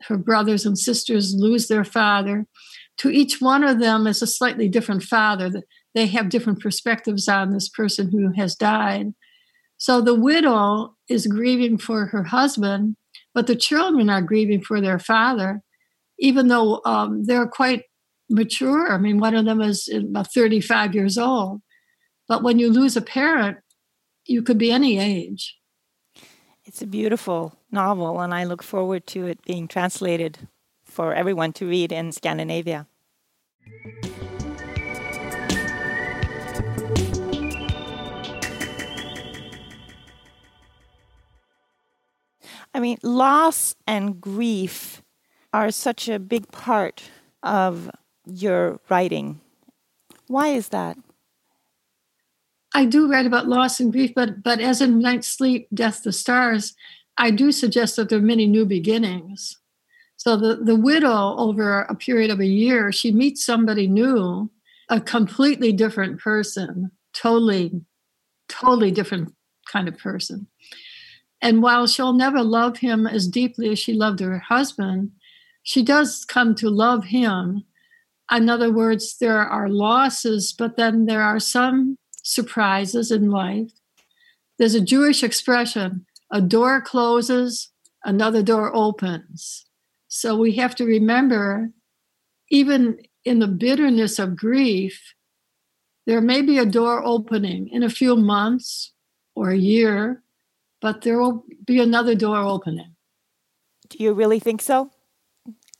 her 0.08 0.16
brothers 0.16 0.64
and 0.66 0.78
sisters 0.78 1.34
lose 1.34 1.68
their 1.68 1.84
father. 1.84 2.46
To 2.98 3.10
each 3.10 3.40
one 3.40 3.64
of 3.64 3.78
them 3.78 4.06
is 4.06 4.22
a 4.22 4.26
slightly 4.26 4.68
different 4.68 5.02
father. 5.02 5.62
They 5.94 6.06
have 6.06 6.28
different 6.28 6.60
perspectives 6.60 7.28
on 7.28 7.52
this 7.52 7.68
person 7.68 8.10
who 8.10 8.32
has 8.36 8.54
died. 8.54 9.14
So 9.78 10.00
the 10.00 10.14
widow 10.14 10.94
is 11.08 11.26
grieving 11.26 11.78
for 11.78 12.06
her 12.06 12.24
husband, 12.24 12.96
but 13.34 13.46
the 13.46 13.56
children 13.56 14.08
are 14.08 14.22
grieving 14.22 14.62
for 14.62 14.80
their 14.80 14.98
father, 14.98 15.62
even 16.18 16.48
though 16.48 16.80
um, 16.84 17.24
they're 17.24 17.46
quite 17.46 17.82
mature. 18.30 18.90
I 18.92 18.98
mean, 18.98 19.18
one 19.18 19.34
of 19.34 19.44
them 19.44 19.60
is 19.60 19.88
about 19.88 20.32
35 20.32 20.94
years 20.94 21.18
old. 21.18 21.60
But 22.28 22.42
when 22.42 22.58
you 22.58 22.72
lose 22.72 22.96
a 22.96 23.02
parent, 23.02 23.58
you 24.24 24.42
could 24.42 24.58
be 24.58 24.72
any 24.72 24.98
age. 24.98 25.56
It's 26.66 26.82
a 26.82 26.86
beautiful 26.86 27.56
novel, 27.70 28.20
and 28.20 28.34
I 28.34 28.42
look 28.42 28.60
forward 28.60 29.06
to 29.08 29.26
it 29.26 29.40
being 29.44 29.68
translated 29.68 30.48
for 30.84 31.14
everyone 31.14 31.52
to 31.54 31.68
read 31.68 31.92
in 31.92 32.10
Scandinavia. 32.10 32.88
I 42.74 42.80
mean, 42.80 42.98
loss 43.04 43.76
and 43.86 44.20
grief 44.20 45.02
are 45.52 45.70
such 45.70 46.08
a 46.08 46.18
big 46.18 46.50
part 46.50 47.04
of 47.44 47.92
your 48.26 48.80
writing. 48.90 49.40
Why 50.26 50.48
is 50.48 50.70
that? 50.70 50.98
I 52.76 52.84
do 52.84 53.10
write 53.10 53.24
about 53.24 53.48
loss 53.48 53.80
and 53.80 53.90
grief, 53.90 54.12
but 54.14 54.42
but 54.42 54.60
as 54.60 54.82
in 54.82 54.98
Night 54.98 55.24
Sleep, 55.24 55.66
Death, 55.72 56.02
the 56.02 56.12
Stars, 56.12 56.74
I 57.16 57.30
do 57.30 57.50
suggest 57.50 57.96
that 57.96 58.10
there 58.10 58.18
are 58.18 58.32
many 58.34 58.46
new 58.46 58.66
beginnings. 58.66 59.56
So 60.18 60.36
the, 60.36 60.56
the 60.56 60.76
widow, 60.76 61.34
over 61.38 61.80
a 61.80 61.94
period 61.94 62.30
of 62.30 62.38
a 62.38 62.46
year, 62.46 62.92
she 62.92 63.12
meets 63.12 63.46
somebody 63.46 63.86
new, 63.86 64.50
a 64.90 65.00
completely 65.00 65.72
different 65.72 66.20
person, 66.20 66.90
totally, 67.14 67.80
totally 68.50 68.90
different 68.90 69.32
kind 69.72 69.88
of 69.88 69.96
person. 69.96 70.46
And 71.40 71.62
while 71.62 71.86
she'll 71.86 72.12
never 72.12 72.42
love 72.42 72.76
him 72.76 73.06
as 73.06 73.26
deeply 73.26 73.70
as 73.70 73.78
she 73.78 73.94
loved 73.94 74.20
her 74.20 74.38
husband, 74.38 75.12
she 75.62 75.82
does 75.82 76.26
come 76.26 76.54
to 76.56 76.68
love 76.68 77.04
him 77.04 77.64
in 78.30 78.48
other 78.48 78.72
words, 78.72 79.16
there 79.18 79.38
are 79.38 79.68
losses, 79.68 80.52
but 80.52 80.76
then 80.76 81.06
there 81.06 81.22
are 81.22 81.38
some 81.38 81.96
surprises 82.26 83.10
in 83.12 83.30
life. 83.30 83.70
There's 84.58 84.74
a 84.74 84.80
Jewish 84.80 85.22
expression 85.22 86.06
a 86.32 86.40
door 86.40 86.80
closes, 86.80 87.70
another 88.04 88.42
door 88.42 88.74
opens. 88.74 89.64
So 90.08 90.36
we 90.36 90.56
have 90.56 90.74
to 90.74 90.84
remember, 90.84 91.70
even 92.50 92.98
in 93.24 93.38
the 93.38 93.46
bitterness 93.46 94.18
of 94.18 94.36
grief, 94.36 95.14
there 96.04 96.20
may 96.20 96.42
be 96.42 96.58
a 96.58 96.66
door 96.66 97.04
opening 97.04 97.68
in 97.68 97.84
a 97.84 97.88
few 97.88 98.16
months 98.16 98.92
or 99.36 99.50
a 99.50 99.56
year, 99.56 100.24
but 100.80 101.02
there 101.02 101.20
will 101.20 101.44
be 101.64 101.80
another 101.80 102.16
door 102.16 102.38
opening. 102.38 102.96
Do 103.88 104.02
you 104.02 104.12
really 104.12 104.40
think 104.40 104.62
so? 104.62 104.90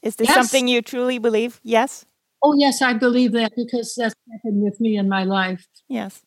Is 0.00 0.14
this 0.14 0.28
yes. 0.28 0.37
something 0.37 0.68
you 0.68 0.80
truly 0.80 1.18
believe? 1.18 1.61
Yes. 1.64 2.04
Oh, 2.40 2.54
yes, 2.56 2.82
I 2.82 2.92
believe 2.92 3.32
that 3.32 3.52
because 3.56 3.94
that's 3.96 4.14
happened 4.30 4.62
with 4.62 4.78
me 4.78 4.96
in 4.96 5.09
my 5.09 5.24
life. 5.24 5.66
Yes. 5.88 6.22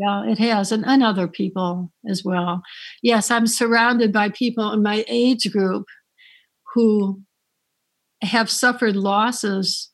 Yeah, 0.00 0.24
it 0.24 0.38
has, 0.38 0.72
and, 0.72 0.84
and 0.86 1.02
other 1.02 1.28
people 1.28 1.92
as 2.08 2.24
well. 2.24 2.62
Yes, 3.02 3.30
I'm 3.30 3.46
surrounded 3.46 4.14
by 4.14 4.30
people 4.30 4.72
in 4.72 4.82
my 4.82 5.04
age 5.06 5.50
group 5.52 5.86
who 6.74 7.20
have 8.22 8.48
suffered 8.48 8.96
losses, 8.96 9.90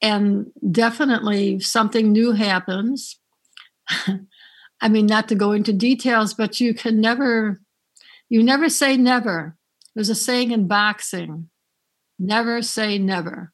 and 0.00 0.46
definitely 0.70 1.60
something 1.60 2.10
new 2.10 2.32
happens. 2.32 3.20
I 4.80 4.88
mean, 4.88 5.04
not 5.04 5.28
to 5.28 5.34
go 5.34 5.52
into 5.52 5.74
details, 5.74 6.32
but 6.32 6.58
you 6.58 6.72
can 6.72 6.98
never, 6.98 7.60
you 8.30 8.42
never 8.42 8.70
say 8.70 8.96
never. 8.96 9.56
There's 9.94 10.08
a 10.08 10.14
saying 10.14 10.52
in 10.52 10.68
boxing 10.68 11.50
never 12.18 12.62
say 12.62 12.98
never. 12.98 13.52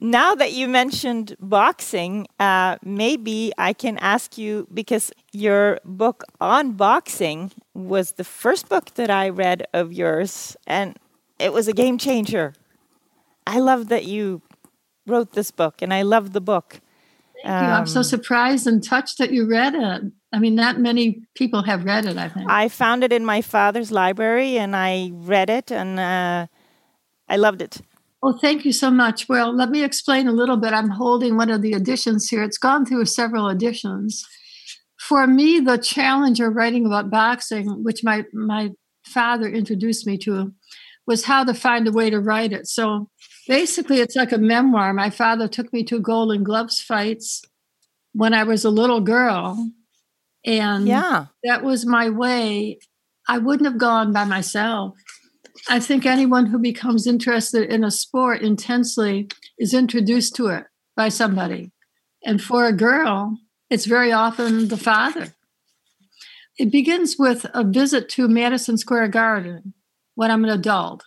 Now 0.00 0.34
that 0.34 0.52
you 0.52 0.68
mentioned 0.68 1.36
boxing, 1.40 2.26
uh, 2.38 2.76
maybe 2.84 3.52
I 3.58 3.72
can 3.72 3.98
ask 3.98 4.38
you 4.38 4.66
because 4.72 5.12
your 5.32 5.80
book 5.84 6.24
on 6.40 6.72
boxing 6.72 7.52
was 7.74 8.12
the 8.12 8.24
first 8.24 8.68
book 8.68 8.94
that 8.94 9.10
I 9.10 9.28
read 9.28 9.66
of 9.72 9.92
yours, 9.92 10.56
and 10.66 10.96
it 11.38 11.52
was 11.52 11.68
a 11.68 11.72
game 11.72 11.98
changer. 11.98 12.54
I 13.46 13.60
love 13.60 13.88
that 13.88 14.04
you 14.04 14.42
wrote 15.06 15.32
this 15.32 15.50
book, 15.50 15.82
and 15.82 15.92
I 15.92 16.02
love 16.02 16.32
the 16.32 16.40
book. 16.40 16.80
Thank 17.42 17.54
um, 17.54 17.64
you. 17.64 17.72
I'm 17.72 17.86
so 17.86 18.00
um, 18.00 18.04
surprised 18.04 18.66
and 18.66 18.82
touched 18.82 19.18
that 19.18 19.32
you 19.32 19.46
read 19.46 19.74
it. 19.74 20.02
I 20.32 20.38
mean, 20.38 20.54
not 20.54 20.78
many 20.78 21.22
people 21.34 21.62
have 21.62 21.84
read 21.84 22.04
it, 22.04 22.18
I 22.18 22.28
think. 22.28 22.50
I 22.50 22.68
found 22.68 23.04
it 23.04 23.12
in 23.12 23.24
my 23.24 23.40
father's 23.40 23.90
library 23.90 24.58
and 24.58 24.76
I 24.76 25.10
read 25.14 25.48
it 25.48 25.72
and 25.72 25.98
uh, 25.98 26.46
I 27.28 27.36
loved 27.36 27.62
it. 27.62 27.80
Oh, 28.22 28.36
thank 28.36 28.64
you 28.64 28.72
so 28.72 28.90
much. 28.90 29.28
Well, 29.28 29.54
let 29.54 29.70
me 29.70 29.84
explain 29.84 30.26
a 30.26 30.32
little 30.32 30.56
bit. 30.56 30.72
I'm 30.72 30.90
holding 30.90 31.36
one 31.36 31.50
of 31.50 31.62
the 31.62 31.72
editions 31.72 32.28
here. 32.28 32.42
It's 32.42 32.58
gone 32.58 32.84
through 32.84 33.04
several 33.04 33.48
editions. 33.48 34.26
For 34.98 35.26
me, 35.26 35.60
the 35.60 35.78
challenge 35.78 36.40
of 36.40 36.54
writing 36.54 36.84
about 36.84 37.10
boxing, 37.10 37.84
which 37.84 38.02
my 38.02 38.24
my 38.32 38.70
father 39.06 39.48
introduced 39.48 40.06
me 40.06 40.18
to, 40.18 40.52
was 41.06 41.24
how 41.24 41.44
to 41.44 41.54
find 41.54 41.86
a 41.86 41.92
way 41.92 42.10
to 42.10 42.18
write 42.18 42.52
it. 42.52 42.66
So 42.66 43.08
basically, 43.46 44.00
it's 44.00 44.16
like 44.16 44.32
a 44.32 44.38
memoir. 44.38 44.92
My 44.92 45.10
father 45.10 45.46
took 45.46 45.72
me 45.72 45.84
to 45.84 46.00
Golden 46.00 46.42
Gloves 46.42 46.80
fights 46.80 47.42
when 48.12 48.34
I 48.34 48.42
was 48.42 48.64
a 48.64 48.70
little 48.70 49.00
girl, 49.00 49.70
and 50.44 50.88
yeah, 50.88 51.26
that 51.44 51.62
was 51.62 51.86
my 51.86 52.10
way. 52.10 52.80
I 53.28 53.38
wouldn't 53.38 53.68
have 53.68 53.78
gone 53.78 54.12
by 54.12 54.24
myself. 54.24 54.96
I 55.68 55.80
think 55.80 56.06
anyone 56.06 56.46
who 56.46 56.58
becomes 56.58 57.06
interested 57.06 57.72
in 57.72 57.84
a 57.84 57.90
sport 57.90 58.42
intensely 58.42 59.28
is 59.58 59.74
introduced 59.74 60.34
to 60.36 60.48
it 60.48 60.64
by 60.96 61.08
somebody. 61.08 61.72
And 62.24 62.42
for 62.42 62.66
a 62.66 62.72
girl, 62.72 63.38
it's 63.70 63.86
very 63.86 64.12
often 64.12 64.68
the 64.68 64.76
father. 64.76 65.34
it 66.58 66.72
begins 66.72 67.16
with 67.18 67.46
a 67.54 67.64
visit 67.64 68.08
to 68.10 68.28
Madison 68.28 68.76
Square 68.76 69.08
Garden 69.08 69.74
when 70.14 70.30
I'm 70.30 70.44
an 70.44 70.50
adult. 70.50 71.04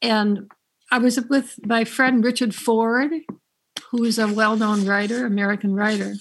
And 0.00 0.50
I 0.92 0.98
was 0.98 1.20
with 1.28 1.58
my 1.66 1.84
friend 1.84 2.24
Richard 2.24 2.54
Ford, 2.54 3.10
who's 3.90 4.18
a 4.18 4.32
well 4.32 4.56
known 4.56 4.86
writer, 4.86 5.26
American 5.26 5.74
writer. 5.74 6.14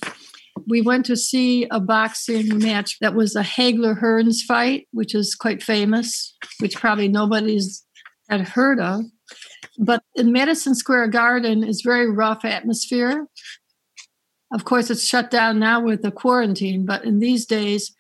We 0.68 0.82
went 0.82 1.06
to 1.08 1.18
see 1.18 1.68
a 1.70 1.80
boxing 1.80 2.58
match 2.60 2.98
that 3.00 3.14
was 3.14 3.36
a 3.36 3.42
Hagler 3.42 4.00
Hearns 4.02 4.42
fight, 4.42 4.88
which 4.92 5.14
is 5.14 5.36
quite 5.36 5.62
famous, 5.62 6.36
which 6.60 6.76
probably 6.76 7.08
nobody's 7.08 7.86
had 8.30 8.42
heard 8.42 8.80
of. 8.80 9.02
But 9.78 10.04
in 10.16 10.32
Madison 10.32 10.76
Square 10.76 11.10
Garden 11.10 11.64
is 11.64 11.82
very 11.82 12.10
rough 12.10 12.46
atmosphere. 12.46 13.28
Of 14.54 14.64
course, 14.64 14.90
it's 14.90 15.06
shut 15.06 15.30
down 15.30 15.60
now 15.60 15.82
with 15.82 16.02
the 16.02 16.12
quarantine, 16.12 16.86
but 16.86 17.04
in 17.04 17.20
these 17.20 17.46
days, 17.46 17.94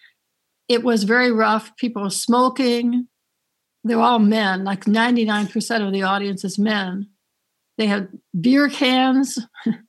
it 0.69 0.83
was 0.83 1.03
very 1.03 1.31
rough. 1.31 1.75
People 1.77 2.03
were 2.03 2.09
smoking. 2.09 3.07
They're 3.83 3.99
all 3.99 4.19
men, 4.19 4.63
like 4.63 4.85
99% 4.85 5.85
of 5.85 5.93
the 5.93 6.03
audience 6.03 6.43
is 6.43 6.57
men. 6.57 7.09
They 7.77 7.87
had 7.87 8.09
beer 8.39 8.69
cans. 8.69 9.37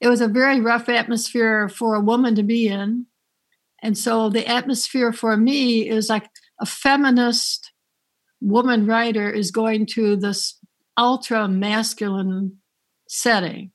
it 0.00 0.08
was 0.08 0.20
a 0.20 0.28
very 0.28 0.60
rough 0.60 0.88
atmosphere 0.88 1.68
for 1.68 1.94
a 1.94 2.00
woman 2.00 2.34
to 2.36 2.42
be 2.42 2.68
in. 2.68 3.06
And 3.82 3.96
so 3.96 4.28
the 4.28 4.46
atmosphere 4.46 5.12
for 5.12 5.36
me 5.36 5.88
is 5.88 6.08
like 6.08 6.28
a 6.60 6.66
feminist 6.66 7.72
woman 8.40 8.86
writer 8.86 9.30
is 9.30 9.50
going 9.50 9.86
to 9.86 10.16
this 10.16 10.58
ultra 10.96 11.48
masculine 11.48 12.58
setting. 13.08 13.72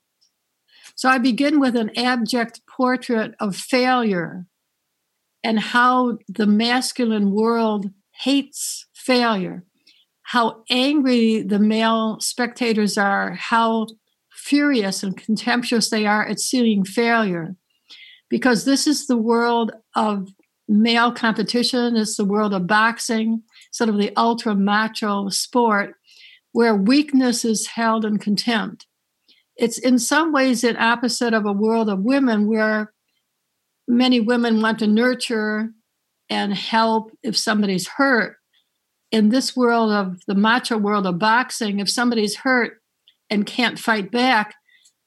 So 0.95 1.09
I 1.09 1.17
begin 1.17 1.59
with 1.59 1.75
an 1.75 1.91
abject 1.97 2.61
portrait 2.67 3.33
of 3.39 3.55
failure 3.55 4.45
and 5.43 5.59
how 5.59 6.19
the 6.29 6.47
masculine 6.47 7.31
world 7.31 7.89
hates 8.11 8.85
failure, 8.93 9.63
how 10.21 10.63
angry 10.69 11.41
the 11.41 11.59
male 11.59 12.19
spectators 12.19 12.97
are, 12.97 13.33
how 13.33 13.87
furious 14.43 15.03
and 15.03 15.15
contemptuous 15.15 15.89
they 15.89 16.05
are 16.05 16.27
at 16.27 16.39
seeing 16.39 16.83
failure. 16.83 17.55
Because 18.29 18.65
this 18.65 18.87
is 18.87 19.07
the 19.07 19.17
world 19.17 19.71
of 19.95 20.27
male 20.67 21.11
competition, 21.11 21.95
it's 21.95 22.17
the 22.17 22.25
world 22.25 22.53
of 22.53 22.67
boxing, 22.67 23.43
sort 23.71 23.89
of 23.89 23.97
the 23.97 24.11
ultra 24.17 24.53
macho 24.53 25.29
sport, 25.29 25.95
where 26.51 26.75
weakness 26.75 27.45
is 27.45 27.67
held 27.67 28.03
in 28.03 28.17
contempt. 28.17 28.85
It's 29.55 29.77
in 29.77 29.97
some 29.97 30.33
ways 30.33 30.63
an 30.63 30.77
opposite 30.77 31.33
of 31.33 31.45
a 31.45 31.53
world 31.53 31.89
of 31.89 31.99
women 31.99 32.47
where 32.47 32.91
many 33.87 34.19
women 34.19 34.61
want 34.61 34.79
to 34.79 34.87
nurture 34.87 35.69
and 36.29 36.53
help 36.53 37.11
if 37.21 37.37
somebody's 37.37 37.87
hurt. 37.87 38.37
In 39.11 39.29
this 39.29 39.55
world 39.55 39.91
of 39.91 40.17
the 40.25 40.35
macho 40.35 40.77
world 40.77 41.05
of 41.05 41.19
boxing, 41.19 41.79
if 41.79 41.89
somebody's 41.89 42.35
hurt 42.35 42.82
and 43.33 43.45
can't 43.45 43.79
fight 43.79 44.11
back, 44.11 44.55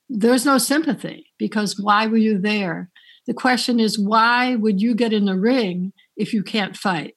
there's 0.09 0.45
no 0.45 0.59
sympathy 0.59 1.27
because 1.39 1.79
why 1.79 2.07
were 2.07 2.17
you 2.17 2.39
there? 2.39 2.91
The 3.27 3.35
question 3.35 3.81
is, 3.81 3.99
why 3.99 4.55
would 4.57 4.81
you 4.81 4.95
get 4.95 5.12
in 5.12 5.25
the 5.25 5.39
ring 5.39 5.93
if 6.17 6.33
you 6.33 6.43
can't 6.43 6.77
fight? 6.77 7.15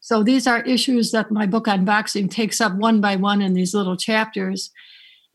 So 0.00 0.22
these 0.22 0.46
are 0.46 0.62
issues 0.62 1.10
that 1.12 1.30
my 1.30 1.46
book 1.46 1.66
on 1.66 1.84
boxing 1.84 2.28
takes 2.28 2.60
up 2.60 2.74
one 2.76 3.00
by 3.00 3.16
one 3.16 3.42
in 3.42 3.54
these 3.54 3.74
little 3.74 3.96
chapters. 3.96 4.70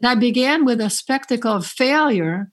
And 0.01 0.09
I 0.09 0.15
began 0.15 0.63
with 0.63 0.79
a 0.79 0.89
spectacle 0.89 1.53
of 1.53 1.65
failure 1.65 2.51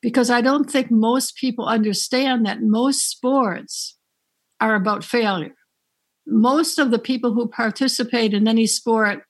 because 0.00 0.30
I 0.30 0.40
don't 0.40 0.70
think 0.70 0.90
most 0.90 1.36
people 1.36 1.66
understand 1.66 2.44
that 2.44 2.62
most 2.62 3.08
sports 3.08 3.96
are 4.60 4.74
about 4.74 5.04
failure. 5.04 5.54
Most 6.26 6.78
of 6.78 6.90
the 6.90 6.98
people 6.98 7.32
who 7.34 7.48
participate 7.48 8.34
in 8.34 8.48
any 8.48 8.66
sport 8.66 9.22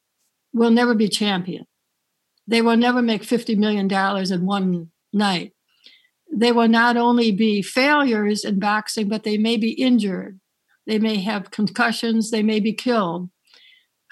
will 0.52 0.70
never 0.70 0.94
be 0.94 1.08
champion. 1.08 1.66
They 2.46 2.62
will 2.62 2.76
never 2.76 3.02
make 3.02 3.22
$50 3.22 3.56
million 3.56 3.90
in 4.32 4.46
one 4.46 4.90
night. 5.12 5.52
They 6.34 6.52
will 6.52 6.68
not 6.68 6.96
only 6.96 7.30
be 7.30 7.62
failures 7.62 8.44
in 8.44 8.58
boxing, 8.58 9.08
but 9.08 9.22
they 9.22 9.36
may 9.36 9.56
be 9.56 9.72
injured. 9.72 10.40
They 10.86 10.98
may 10.98 11.20
have 11.20 11.50
concussions. 11.50 12.30
They 12.30 12.42
may 12.42 12.58
be 12.58 12.72
killed. 12.72 13.30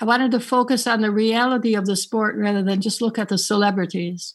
I 0.01 0.05
wanted 0.05 0.31
to 0.33 0.41
focus 0.41 0.87
on 0.87 1.01
the 1.01 1.11
reality 1.11 1.75
of 1.75 1.87
the 1.87 1.97
sport 1.97 2.37
rather 2.37 2.63
than 2.63 2.81
just 2.81 3.03
look 3.03 3.19
at 3.19 3.29
the 3.29 3.39
celebrities. 3.39 4.35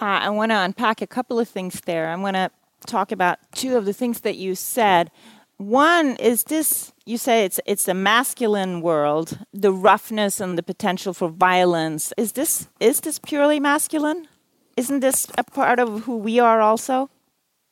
Uh, 0.00 0.20
I 0.22 0.30
want 0.30 0.50
to 0.50 0.56
unpack 0.56 1.02
a 1.02 1.06
couple 1.06 1.38
of 1.38 1.48
things 1.48 1.80
there. 1.84 2.10
I'm 2.10 2.20
going 2.20 2.34
to 2.34 2.50
talk 2.86 3.12
about 3.12 3.38
two 3.52 3.76
of 3.76 3.84
the 3.84 3.92
things 3.92 4.20
that 4.20 4.36
you 4.36 4.54
said. 4.54 5.10
One 5.56 6.16
is 6.16 6.44
this 6.44 6.92
you 7.06 7.18
say 7.18 7.44
it's 7.44 7.60
it's 7.64 7.88
a 7.88 7.94
masculine 7.94 8.80
world, 8.80 9.38
the 9.52 9.72
roughness 9.72 10.40
and 10.40 10.58
the 10.58 10.62
potential 10.62 11.14
for 11.14 11.28
violence. 11.28 12.12
Is 12.16 12.32
this 12.32 12.68
is 12.80 13.00
this 13.00 13.18
purely 13.18 13.60
masculine? 13.60 14.26
Isn't 14.76 15.00
this 15.00 15.28
a 15.38 15.44
part 15.44 15.78
of 15.78 16.04
who 16.04 16.18
we 16.18 16.40
are 16.40 16.60
also? 16.60 17.10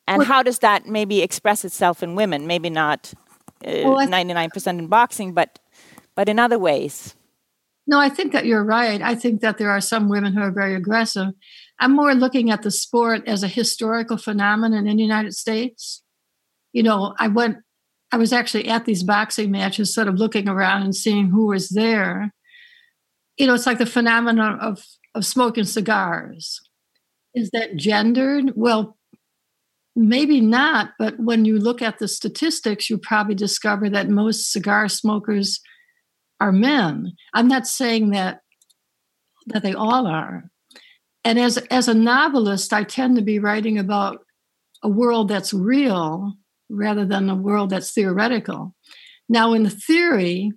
And 0.07 0.19
well, 0.19 0.29
how 0.29 0.43
does 0.43 0.61
that 0.61 0.87
maybe 0.87 1.23
express 1.23 1.65
itself 1.65 2.03
in 2.03 2.15
women? 2.15 2.47
Maybe 2.47 2.71
not 2.71 3.13
uh, 3.65 3.83
well, 3.85 4.07
99% 4.07 4.79
in 4.79 4.87
boxing, 4.87 5.33
but 5.33 5.59
but 6.15 6.29
in 6.29 6.39
other 6.39 6.59
ways. 6.59 7.15
No, 7.87 7.99
I 7.99 8.09
think 8.09 8.33
that 8.33 8.47
you're 8.47 8.65
right. 8.65 9.03
I 9.03 9.15
think 9.15 9.41
that 9.41 9.59
there 9.59 9.71
are 9.71 9.81
some 9.81 10.09
women 10.09 10.35
who 10.35 10.41
are 10.41 10.53
very 10.53 10.75
aggressive. 10.75 11.29
I'm 11.81 11.97
more 11.97 12.15
looking 12.15 12.51
at 12.51 12.63
the 12.63 12.71
sport 12.71 13.27
as 13.27 13.43
a 13.43 13.49
historical 13.49 14.17
phenomenon 14.17 14.87
in 14.87 14.97
the 14.97 15.03
United 15.03 15.35
States. 15.35 16.03
You 16.73 16.85
know, 16.85 17.15
I 17.19 17.29
went, 17.29 17.59
I 18.13 18.19
was 18.19 18.33
actually 18.33 18.69
at 18.69 18.85
these 18.85 19.03
boxing 19.03 19.51
matches, 19.51 19.95
sort 19.95 20.07
of 20.07 20.17
looking 20.17 20.49
around 20.49 20.83
and 20.83 20.95
seeing 20.95 21.29
who 21.29 21.47
was 21.47 21.71
there. 21.71 22.33
You 23.39 23.47
know, 23.47 23.55
it's 23.55 23.67
like 23.67 23.79
the 23.79 23.87
phenomenon 23.87 24.61
of, 24.61 24.85
of 25.15 25.25
smoking 25.25 25.65
cigars. 25.65 26.61
Is 27.35 27.49
that 27.55 27.77
gendered? 27.77 28.53
Well, 28.55 28.99
maybe 29.97 30.43
not, 30.43 30.91
but 30.99 31.19
when 31.19 31.47
you 31.47 31.59
look 31.59 31.81
at 31.81 31.99
the 31.99 32.07
statistics, 32.07 32.91
you 32.91 32.99
probably 32.99 33.35
discover 33.35 33.89
that 33.89 34.11
most 34.11 34.53
cigar 34.53 34.89
smokers 34.89 35.61
are 36.39 36.53
men. 36.53 37.13
I'm 37.33 37.49
not 37.49 37.67
saying 37.67 38.11
that 38.11 38.41
that 39.47 39.63
they 39.63 39.75
all 39.75 40.07
are, 40.07 40.45
and 41.25 41.39
as 41.39 41.57
as 41.57 41.89
a 41.89 41.95
novelist 41.95 42.73
i 42.73 42.85
tend 42.85 43.17
to 43.17 43.23
be 43.23 43.41
writing 43.41 43.77
about 43.77 44.25
a 44.85 44.89
world 44.89 45.29
that's 45.29 45.53
real 45.53 46.35
rather 46.73 47.05
than 47.05 47.29
a 47.29 47.35
world 47.35 47.71
that's 47.71 47.93
theoretical. 47.93 48.75
Now 49.29 49.53
in 49.53 49.69
theory 49.69 50.53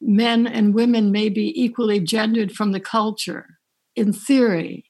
men 0.00 0.46
and 0.46 0.74
women 0.74 1.12
may 1.12 1.28
be 1.28 1.52
equally 1.62 2.00
gendered 2.00 2.52
from 2.52 2.72
the 2.72 2.80
culture 2.80 3.58
in 3.94 4.12
theory. 4.12 4.84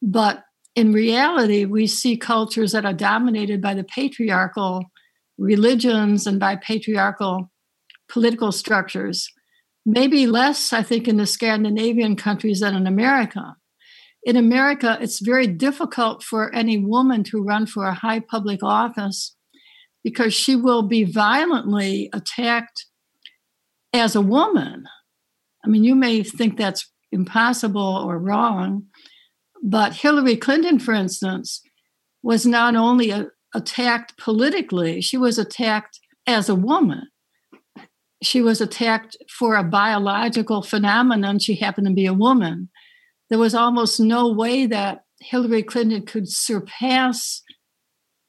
But 0.00 0.44
in 0.74 0.92
reality 0.92 1.64
we 1.64 1.86
see 1.86 2.16
cultures 2.16 2.72
that 2.72 2.84
are 2.84 2.92
dominated 2.92 3.60
by 3.60 3.74
the 3.74 3.84
patriarchal 3.84 4.84
religions 5.36 6.26
and 6.26 6.38
by 6.38 6.56
patriarchal 6.56 7.50
political 8.08 8.50
structures 8.50 9.30
maybe 9.86 10.26
less 10.26 10.72
i 10.72 10.82
think 10.82 11.06
in 11.06 11.16
the 11.16 11.26
scandinavian 11.26 12.16
countries 12.16 12.60
than 12.60 12.74
in 12.74 12.86
america. 12.86 13.54
In 14.24 14.36
America, 14.36 14.98
it's 15.00 15.20
very 15.20 15.46
difficult 15.46 16.22
for 16.22 16.54
any 16.54 16.76
woman 16.76 17.24
to 17.24 17.42
run 17.42 17.66
for 17.66 17.84
a 17.84 17.94
high 17.94 18.20
public 18.20 18.62
office 18.62 19.34
because 20.04 20.34
she 20.34 20.56
will 20.56 20.82
be 20.82 21.04
violently 21.04 22.08
attacked 22.12 22.86
as 23.92 24.14
a 24.14 24.20
woman. 24.20 24.84
I 25.64 25.68
mean, 25.68 25.84
you 25.84 25.94
may 25.94 26.22
think 26.22 26.56
that's 26.56 26.90
impossible 27.10 28.04
or 28.06 28.18
wrong, 28.18 28.84
but 29.62 29.94
Hillary 29.94 30.36
Clinton, 30.36 30.78
for 30.78 30.94
instance, 30.94 31.62
was 32.22 32.46
not 32.46 32.76
only 32.76 33.10
a, 33.10 33.28
attacked 33.54 34.16
politically, 34.18 35.00
she 35.00 35.16
was 35.16 35.38
attacked 35.38 35.98
as 36.26 36.48
a 36.48 36.54
woman. 36.54 37.08
She 38.22 38.42
was 38.42 38.60
attacked 38.60 39.16
for 39.30 39.56
a 39.56 39.64
biological 39.64 40.62
phenomenon. 40.62 41.38
She 41.38 41.54
happened 41.56 41.86
to 41.86 41.92
be 41.92 42.06
a 42.06 42.12
woman 42.12 42.68
there 43.28 43.38
was 43.38 43.54
almost 43.54 44.00
no 44.00 44.28
way 44.32 44.66
that 44.66 45.04
Hillary 45.20 45.62
Clinton 45.62 46.06
could 46.06 46.28
surpass 46.28 47.42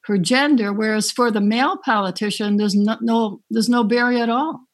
her 0.10 0.18
gender, 0.18 0.74
whereas 0.74 1.12
for 1.12 1.32
the 1.32 1.39
male 1.39 1.78
politician, 1.78 2.57
there's 2.57 2.76
no, 2.76 2.97
no 2.99 3.41
there's 3.49 3.70
no 3.70 3.84
barrier 3.84 4.24
at 4.24 4.30
all. 4.30 4.66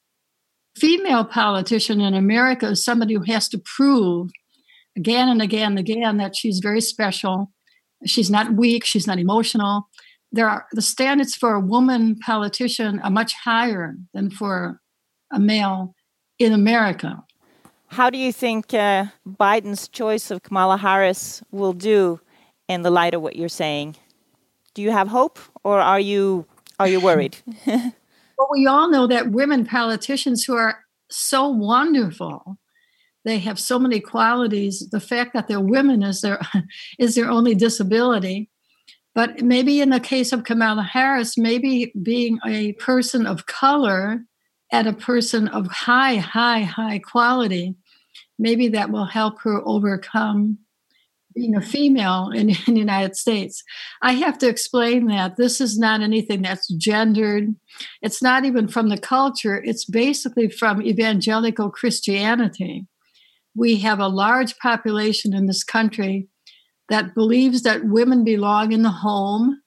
Female 0.77 1.25
politician 1.25 2.01
in 2.01 2.13
America 2.13 2.67
is 2.67 2.83
somebody 2.83 3.13
who 3.13 3.23
has 3.23 3.47
to 3.49 3.59
prove 3.59 4.31
again 4.97 5.29
and 5.29 5.41
again 5.41 5.71
and 5.71 5.79
again 5.79 6.17
that 6.17 6.35
she's 6.35 6.59
very 6.59 6.81
special. 6.81 7.51
She's 8.05 8.31
not 8.31 8.53
weak. 8.53 8.85
She's 8.85 9.07
not 9.07 9.19
emotional. 9.19 9.89
There 10.31 10.49
are 10.49 10.65
the 10.71 10.81
standards 10.81 11.35
for 11.35 11.53
a 11.53 11.59
woman 11.59 12.17
politician 12.17 12.99
are 12.99 13.11
much 13.11 13.33
higher 13.33 13.95
than 14.13 14.29
for 14.29 14.81
a 15.31 15.39
male 15.39 15.95
in 16.39 16.53
America. 16.53 17.23
How 17.87 18.09
do 18.09 18.17
you 18.17 18.33
think 18.33 18.73
uh, 18.73 19.07
Biden's 19.27 19.87
choice 19.87 20.31
of 20.31 20.43
Kamala 20.43 20.77
Harris 20.77 21.43
will 21.51 21.73
do 21.73 22.19
in 22.67 22.81
the 22.81 22.89
light 22.89 23.13
of 23.13 23.21
what 23.21 23.35
you're 23.35 23.49
saying? 23.49 23.95
Do 24.75 24.81
you 24.81 24.91
have 24.91 25.07
hope, 25.07 25.39
or 25.63 25.79
are 25.79 25.99
you 25.99 26.45
are 26.79 26.87
you 26.87 26.99
worried? 26.99 27.37
But 28.37 28.47
we 28.51 28.67
all 28.67 28.89
know 28.89 29.07
that 29.07 29.31
women 29.31 29.65
politicians 29.65 30.43
who 30.43 30.57
are 30.57 30.79
so 31.09 31.47
wonderful, 31.47 32.57
they 33.23 33.39
have 33.39 33.57
so 33.57 33.79
many 33.79 34.01
qualities. 34.01 34.89
The 34.89 34.99
fact 34.99 35.33
that 35.33 35.47
they're 35.47 35.61
women 35.61 36.03
is 36.03 36.19
their 36.19 36.41
is 36.99 37.15
their 37.15 37.29
only 37.29 37.55
disability. 37.55 38.49
But 39.13 39.41
maybe 39.41 39.79
in 39.79 39.89
the 39.89 40.01
case 40.01 40.33
of 40.33 40.43
Kamala 40.43 40.83
Harris, 40.83 41.37
maybe 41.37 41.93
being 42.03 42.39
a 42.45 42.73
person 42.73 43.25
of 43.25 43.45
color 43.45 44.19
and 44.69 44.87
a 44.87 44.93
person 44.93 45.47
of 45.47 45.67
high, 45.67 46.17
high, 46.17 46.63
high 46.63 46.99
quality, 46.99 47.75
maybe 48.37 48.67
that 48.67 48.91
will 48.91 49.05
help 49.05 49.39
her 49.43 49.61
overcome 49.65 50.57
being 51.35 51.55
a 51.55 51.61
female 51.61 52.31
in, 52.33 52.49
in, 52.67 52.73
the 52.73 52.79
United 52.79 53.15
States. 53.15 53.63
I 54.01 54.13
have 54.13 54.37
to 54.39 54.47
explain 54.47 55.07
that 55.07 55.35
this 55.35 55.59
is 55.59 55.77
not 55.77 56.01
anything 56.01 56.41
that's 56.41 56.67
gendered. 56.73 57.53
It's 58.01 58.23
not 58.23 58.45
even 58.45 58.67
from 58.67 58.89
the 58.89 58.97
culture, 58.97 59.61
it's 59.63 59.85
basically 59.85 60.49
from 60.49 60.81
evangelical 60.81 61.69
Christianity. 61.69 62.87
We 63.53 63.77
have 63.79 63.99
a 63.99 64.07
large 64.07 64.57
population 64.57 65.33
in 65.33 65.45
this 65.45 65.63
country 65.63 66.27
that 66.89 67.15
believes 67.15 67.63
that 67.63 67.85
women 67.85 68.23
belong 68.23 68.71
in 68.71 68.83
the 68.83 68.89
home. 68.89 69.61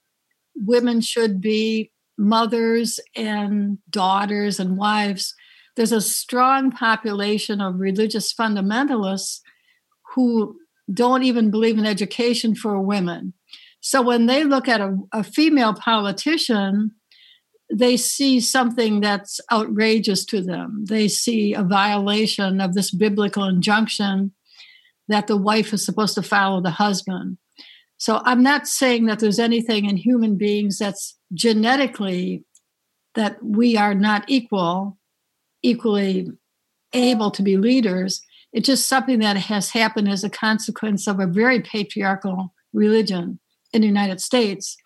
Women 0.55 1.01
should 1.01 1.41
be 1.41 1.91
mothers 2.17 3.01
and 3.17 3.79
daughters 3.91 4.59
and 4.61 4.77
wives. 4.77 5.35
There's 5.77 5.93
a 5.93 6.01
strong 6.01 6.71
population 6.71 7.61
of 7.61 7.81
religious 7.81 8.33
fundamentalists 8.33 9.41
who 10.15 10.57
don't 10.93 11.23
even 11.23 11.51
believe 11.51 11.79
in 11.79 11.87
education 11.87 12.55
for 12.55 12.81
women. 12.81 13.35
So 13.81 14.03
when 14.03 14.27
they 14.27 14.45
look 14.45 14.69
at 14.69 14.81
a, 14.81 14.97
a 15.13 15.23
female 15.23 15.75
politician, 15.75 16.93
they 17.73 17.97
see 17.97 18.41
something 18.41 19.01
that's 19.01 19.41
outrageous 19.53 20.25
to 20.27 20.41
them. 20.41 20.85
They 20.89 21.09
see 21.09 21.55
a 21.55 21.63
violation 21.63 22.61
of 22.61 22.75
this 22.75 22.91
biblical 22.91 23.45
injunction 23.45 24.33
that 25.09 25.27
the 25.27 25.37
wife 25.37 25.73
is 25.73 25.85
supposed 25.85 26.15
to 26.15 26.23
follow 26.23 26.61
the 26.61 26.71
husband. 26.71 27.39
So 27.99 28.23
I'm 28.25 28.43
not 28.43 28.67
saying 28.67 29.07
that 29.07 29.19
there's 29.19 29.39
anything 29.39 29.87
in 29.87 29.97
human 29.97 30.37
beings 30.37 30.79
that's 30.79 31.19
genetically 31.35 32.45
that 33.15 33.43
we 33.43 33.77
are 33.77 33.95
not 33.95 34.25
equal, 34.29 34.97
equally 35.63 36.29
able 36.93 37.31
to 37.33 37.43
be 37.43 37.57
leaders. 37.57 38.23
It's 38.53 38.67
just 38.67 38.89
something 38.89 39.19
that 39.21 39.37
has 39.37 39.71
happened 39.71 40.09
as 40.09 40.25
a 40.25 40.31
consequence 40.31 41.07
of 41.07 41.21
a 41.21 41.27
very 41.27 41.61
patriarchal 41.61 42.55
religion 42.73 43.39
in 43.73 43.83
the 43.83 43.87
United 43.87 44.21
States, 44.21 44.77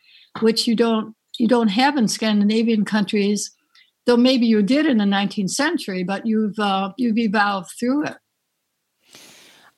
which 0.41 0.67
you 0.67 0.75
don't 0.75 1.15
you 1.39 1.49
don't 1.49 1.69
have 1.69 1.97
in 1.97 2.09
Scandinavian 2.09 2.85
countries. 2.85 3.53
Though 4.05 4.17
maybe 4.17 4.47
you 4.47 4.63
did 4.63 4.87
in 4.87 4.99
the 4.99 5.05
19th 5.05 5.51
century, 5.51 6.03
but 6.03 6.27
you've 6.27 6.59
uh, 6.59 6.93
you've 6.97 7.19
evolved 7.19 7.71
through 7.79 8.07
it. 8.07 8.17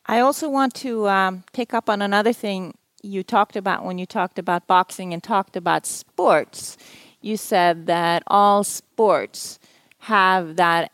I 0.07 0.21
also 0.21 0.49
want 0.49 0.75
to 0.77 1.09
um, 1.09 1.45
pick 1.53 1.73
up 1.73 1.89
on 1.89 2.03
another 2.03 2.33
thing 2.33 2.75
you 3.03 3.23
talked 3.23 3.57
about 3.57 3.85
when 3.85 3.99
you 3.99 4.07
talked 4.07 4.39
about 4.39 4.67
boxing 4.67 5.13
and 5.13 5.23
talked 5.23 5.57
about 5.57 5.87
sports. 5.87 6.79
You 7.21 7.37
said 7.37 7.87
that 7.87 8.23
all 8.27 8.65
sports 8.65 9.59
have 10.01 10.57
that 10.57 10.91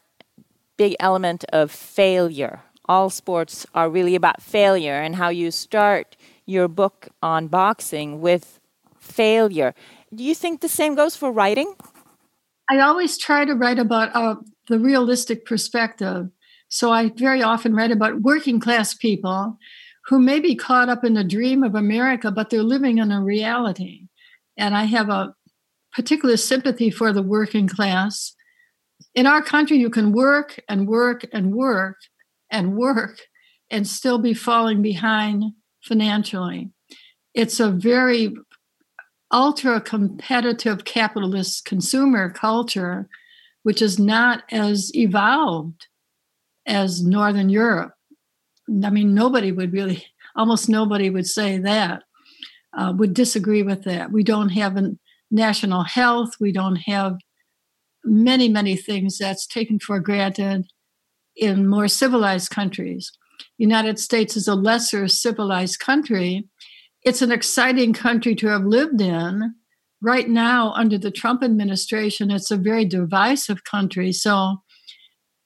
big 0.77 0.97
element 1.01 1.45
of 1.53 1.71
failure 1.71 2.63
all 2.91 3.09
sports 3.09 3.65
are 3.73 3.89
really 3.89 4.17
about 4.17 4.43
failure 4.43 5.01
and 5.01 5.15
how 5.15 5.29
you 5.29 5.53
start 5.53 6.17
your 6.45 6.67
book 6.67 7.09
on 7.23 7.47
boxing 7.47 8.21
with 8.21 8.59
failure. 8.99 9.73
Do 10.13 10.25
you 10.25 10.35
think 10.35 10.61
the 10.61 10.69
same 10.69 10.97
goes 10.97 11.15
for 11.15 11.31
writing? 11.31 11.73
I 12.69 12.81
always 12.81 13.17
try 13.17 13.45
to 13.45 13.55
write 13.55 13.79
about 13.79 14.11
uh, 14.17 14.35
the 14.67 14.81
realistic 14.81 15.47
perspective. 15.47 16.31
So 16.69 16.91
I 16.91 17.11
very 17.11 17.45
often 17.45 17.77
write 17.77 17.93
about 17.93 18.23
working 18.23 18.59
class 18.59 18.93
people 18.93 19.57
who 20.07 20.19
may 20.19 20.41
be 20.41 20.57
caught 20.57 20.89
up 20.89 21.05
in 21.05 21.15
the 21.15 21.23
dream 21.23 21.63
of 21.63 21.77
America, 21.77 22.33
but 22.33 22.51
they're 22.51 22.65
living 22.65 22.99
in 22.99 23.13
a 23.13 23.23
reality. 23.23 24.09
And 24.57 24.77
I 24.77 24.85
have 24.85 25.09
a 25.09 25.33
particular 25.93 26.37
sympathy 26.37 26.91
for 26.91 27.13
the 27.13 27.23
working 27.23 27.69
class. 27.69 28.35
In 29.15 29.29
our 29.29 29.43
country, 29.43 29.77
you 29.77 29.91
can 29.91 30.11
work 30.11 30.59
and 30.69 30.89
work 30.89 31.25
and 31.33 31.55
work 31.55 31.97
and 32.51 32.77
work 32.77 33.21
and 33.71 33.87
still 33.87 34.19
be 34.19 34.35
falling 34.35 34.83
behind 34.83 35.45
financially. 35.83 36.71
It's 37.35 37.61
a 37.61 37.71
very 37.71 38.35
ultra 39.33 39.81
competitive 39.81 40.85
capitalist 40.85 41.65
consumer 41.65 42.31
culture, 42.31 43.09
which 43.63 43.81
is 43.81 43.99
not 43.99 44.43
as 44.51 44.91
evolved 44.95 45.87
as 46.67 47.03
Northern 47.03 47.49
Europe. 47.49 47.93
I 48.85 48.91
mean, 48.91 49.15
nobody 49.15 49.53
would 49.53 49.73
really, 49.73 50.05
almost 50.37 50.69
nobody 50.69 51.11
would 51.11 51.27
say 51.27 51.59
that, 51.59 52.03
uh, 52.77 52.93
would 52.97 53.15
disagree 53.15 53.63
with 53.63 53.85
that. 53.85 54.13
We 54.13 54.23
don't 54.23 54.51
have 54.51 54.77
a 54.77 54.93
national 55.31 55.85
health, 55.85 56.35
we 56.41 56.53
don't 56.53 56.77
have 56.77 57.17
many, 58.05 58.49
many 58.49 58.77
things 58.77 59.19
that's 59.19 59.47
taken 59.47 59.79
for 59.79 60.01
granted 60.01 60.67
in 61.37 61.69
more 61.69 61.89
civilized 61.89 62.51
countries. 62.51 63.13
United 63.59 63.99
States 63.99 64.37
is 64.37 64.49
a 64.49 64.55
lesser 64.55 65.09
civilized 65.09 65.79
country. 65.79 66.49
It's 67.03 67.23
an 67.23 67.33
exciting 67.33 67.93
country 67.93 68.35
to 68.37 68.49
have 68.49 68.65
lived 68.65 69.01
in. 69.01 69.55
Right 70.03 70.29
now, 70.29 70.73
under 70.73 70.97
the 70.97 71.11
Trump 71.11 71.43
administration, 71.43 72.31
it's 72.31 72.51
a 72.51 72.57
very 72.57 72.85
divisive 72.85 73.65
country. 73.65 74.13
So 74.13 74.57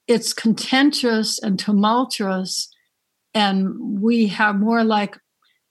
it's 0.07 0.33
contentious 0.33 1.39
and 1.39 1.59
tumultuous. 1.59 2.69
And 3.33 4.01
we 4.01 4.27
have 4.27 4.55
more 4.55 4.83
like 4.83 5.17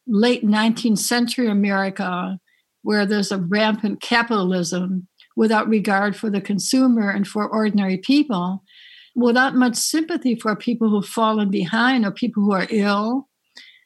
late 0.06 0.44
19th 0.44 0.98
century 0.98 1.48
America, 1.48 2.38
where 2.82 3.06
there's 3.06 3.32
a 3.32 3.38
rampant 3.38 4.02
capitalism 4.02 5.08
without 5.36 5.68
regard 5.68 6.14
for 6.14 6.28
the 6.28 6.40
consumer 6.40 7.10
and 7.10 7.26
for 7.26 7.48
ordinary 7.48 7.96
people 7.96 8.62
without 9.14 9.54
much 9.54 9.76
sympathy 9.76 10.34
for 10.34 10.56
people 10.56 10.90
who've 10.90 11.06
fallen 11.06 11.50
behind 11.50 12.04
or 12.04 12.10
people 12.10 12.42
who 12.42 12.52
are 12.52 12.66
ill, 12.70 13.28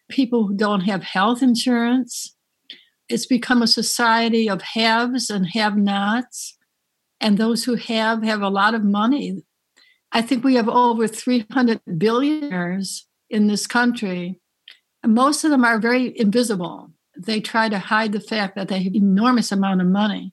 people 0.09 0.47
who 0.47 0.55
don't 0.55 0.83
have 0.83 1.03
health 1.03 1.43
insurance. 1.43 2.35
It's 3.09 3.27
become 3.27 3.63
a 3.63 3.67
society 3.67 4.49
of 4.49 4.63
haves 4.63 5.31
and 5.31 5.47
have 5.49 5.77
nots. 5.77 6.57
And 7.21 7.37
those 7.37 7.65
who 7.65 7.75
have 7.75 8.23
have 8.23 8.43
a 8.43 8.49
lot 8.49 8.75
of 8.75 8.85
money. 8.85 9.43
I 10.13 10.23
think 10.23 10.45
we 10.45 10.55
have 10.55 10.69
over 10.69 11.07
300 11.07 11.81
billionaires 11.99 13.07
in 13.29 13.47
this 13.47 13.67
country. 13.67 14.41
And 15.03 15.15
most 15.15 15.45
of 15.45 15.51
them 15.51 15.65
are 15.65 15.79
very 15.79 16.19
invisible. 16.19 16.93
They 17.17 17.41
try 17.41 17.69
to 17.69 17.79
hide 17.79 18.13
the 18.13 18.21
fact 18.21 18.55
that 18.55 18.69
they 18.69 18.83
have 18.85 18.95
enormous 18.95 19.53
amount 19.53 19.81
of 19.81 19.89
money. 19.89 20.33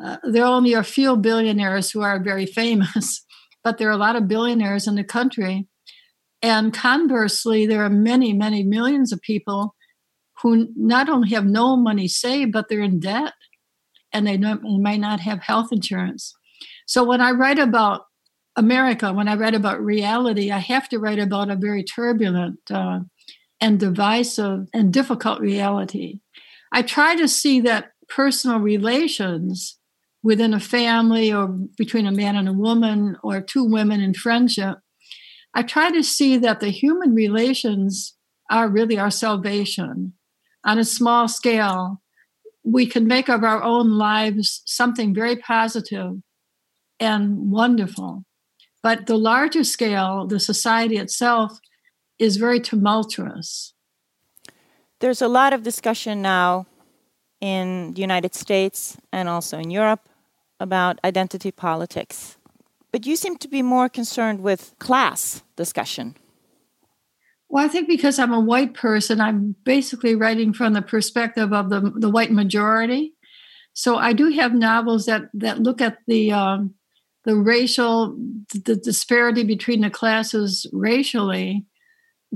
Uh, 0.00 0.18
there 0.24 0.44
are 0.44 0.54
only 0.54 0.74
a 0.74 0.82
few 0.82 1.16
billionaires 1.16 1.90
who 1.90 2.02
are 2.02 2.22
very 2.22 2.46
famous 2.46 3.24
but 3.66 3.78
there 3.78 3.88
are 3.88 3.90
a 3.90 3.96
lot 3.96 4.14
of 4.14 4.28
billionaires 4.28 4.86
in 4.86 4.94
the 4.94 5.02
country. 5.02 5.66
And 6.40 6.72
conversely, 6.72 7.66
there 7.66 7.82
are 7.82 7.90
many, 7.90 8.32
many 8.32 8.62
millions 8.62 9.12
of 9.12 9.20
people 9.20 9.74
who 10.40 10.68
not 10.76 11.08
only 11.08 11.30
have 11.30 11.46
no 11.46 11.76
money 11.76 12.06
saved, 12.06 12.52
but 12.52 12.68
they're 12.68 12.80
in 12.80 13.00
debt 13.00 13.32
and 14.12 14.24
they, 14.24 14.36
might 14.38 15.00
not 15.00 15.18
have 15.18 15.40
health 15.42 15.72
insurance. 15.72 16.32
So 16.86 17.02
when 17.02 17.20
I 17.20 17.32
write 17.32 17.58
about 17.58 18.02
America, 18.54 19.12
when 19.12 19.26
I 19.26 19.34
write 19.34 19.56
about 19.56 19.84
reality, 19.84 20.52
I 20.52 20.58
have 20.58 20.88
to 20.90 21.00
write 21.00 21.18
about 21.18 21.50
a 21.50 21.56
very 21.56 21.82
turbulent 21.82 22.60
uh, 22.70 23.00
and 23.60 23.80
divisive 23.80 24.68
and 24.72 24.92
difficult 24.92 25.40
reality. 25.40 26.20
I 26.70 26.82
try 26.82 27.16
to 27.16 27.26
see 27.26 27.58
that 27.62 27.90
personal 28.08 28.60
relations 28.60 29.75
within 30.26 30.52
a 30.52 30.58
family 30.58 31.32
or 31.32 31.46
between 31.78 32.04
a 32.04 32.10
man 32.10 32.34
and 32.34 32.48
a 32.48 32.52
woman 32.52 33.16
or 33.22 33.40
two 33.40 33.62
women 33.62 34.00
in 34.00 34.12
friendship, 34.12 34.76
I 35.54 35.62
try 35.62 35.92
to 35.92 36.02
see 36.02 36.36
that 36.38 36.58
the 36.58 36.70
human 36.70 37.14
relations 37.14 38.16
are 38.50 38.68
really 38.68 38.98
our 38.98 39.12
salvation. 39.12 40.14
On 40.64 40.80
a 40.80 40.84
small 40.84 41.28
scale, 41.28 42.02
we 42.64 42.86
can 42.86 43.06
make 43.06 43.28
of 43.28 43.44
our 43.44 43.62
own 43.62 43.98
lives 43.98 44.62
something 44.66 45.14
very 45.14 45.36
positive 45.36 46.14
and 46.98 47.52
wonderful. 47.52 48.24
But 48.82 49.06
the 49.06 49.16
larger 49.16 49.62
scale, 49.62 50.26
the 50.26 50.40
society 50.40 50.96
itself, 50.96 51.60
is 52.18 52.36
very 52.36 52.58
tumultuous. 52.58 53.74
There's 54.98 55.22
a 55.22 55.28
lot 55.28 55.52
of 55.52 55.62
discussion 55.62 56.20
now 56.20 56.66
in 57.40 57.94
the 57.94 58.00
United 58.00 58.34
States 58.34 58.96
and 59.12 59.28
also 59.28 59.58
in 59.58 59.70
Europe 59.70 60.08
about 60.60 60.98
identity 61.04 61.50
politics. 61.50 62.36
But 62.92 63.06
you 63.06 63.16
seem 63.16 63.36
to 63.38 63.48
be 63.48 63.62
more 63.62 63.88
concerned 63.88 64.40
with 64.40 64.74
class 64.78 65.42
discussion. 65.56 66.16
Well, 67.48 67.64
I 67.64 67.68
think 67.68 67.88
because 67.88 68.18
I'm 68.18 68.32
a 68.32 68.40
white 68.40 68.74
person, 68.74 69.20
I'm 69.20 69.54
basically 69.64 70.14
writing 70.14 70.52
from 70.52 70.72
the 70.72 70.82
perspective 70.82 71.52
of 71.52 71.70
the, 71.70 71.92
the 71.94 72.10
white 72.10 72.32
majority. 72.32 73.12
So 73.72 73.96
I 73.96 74.14
do 74.14 74.30
have 74.30 74.54
novels 74.54 75.06
that 75.06 75.24
that 75.34 75.62
look 75.62 75.82
at 75.82 75.98
the 76.06 76.32
um, 76.32 76.74
the 77.24 77.36
racial 77.36 78.16
the 78.64 78.76
disparity 78.76 79.44
between 79.44 79.82
the 79.82 79.90
classes 79.90 80.66
racially. 80.72 81.66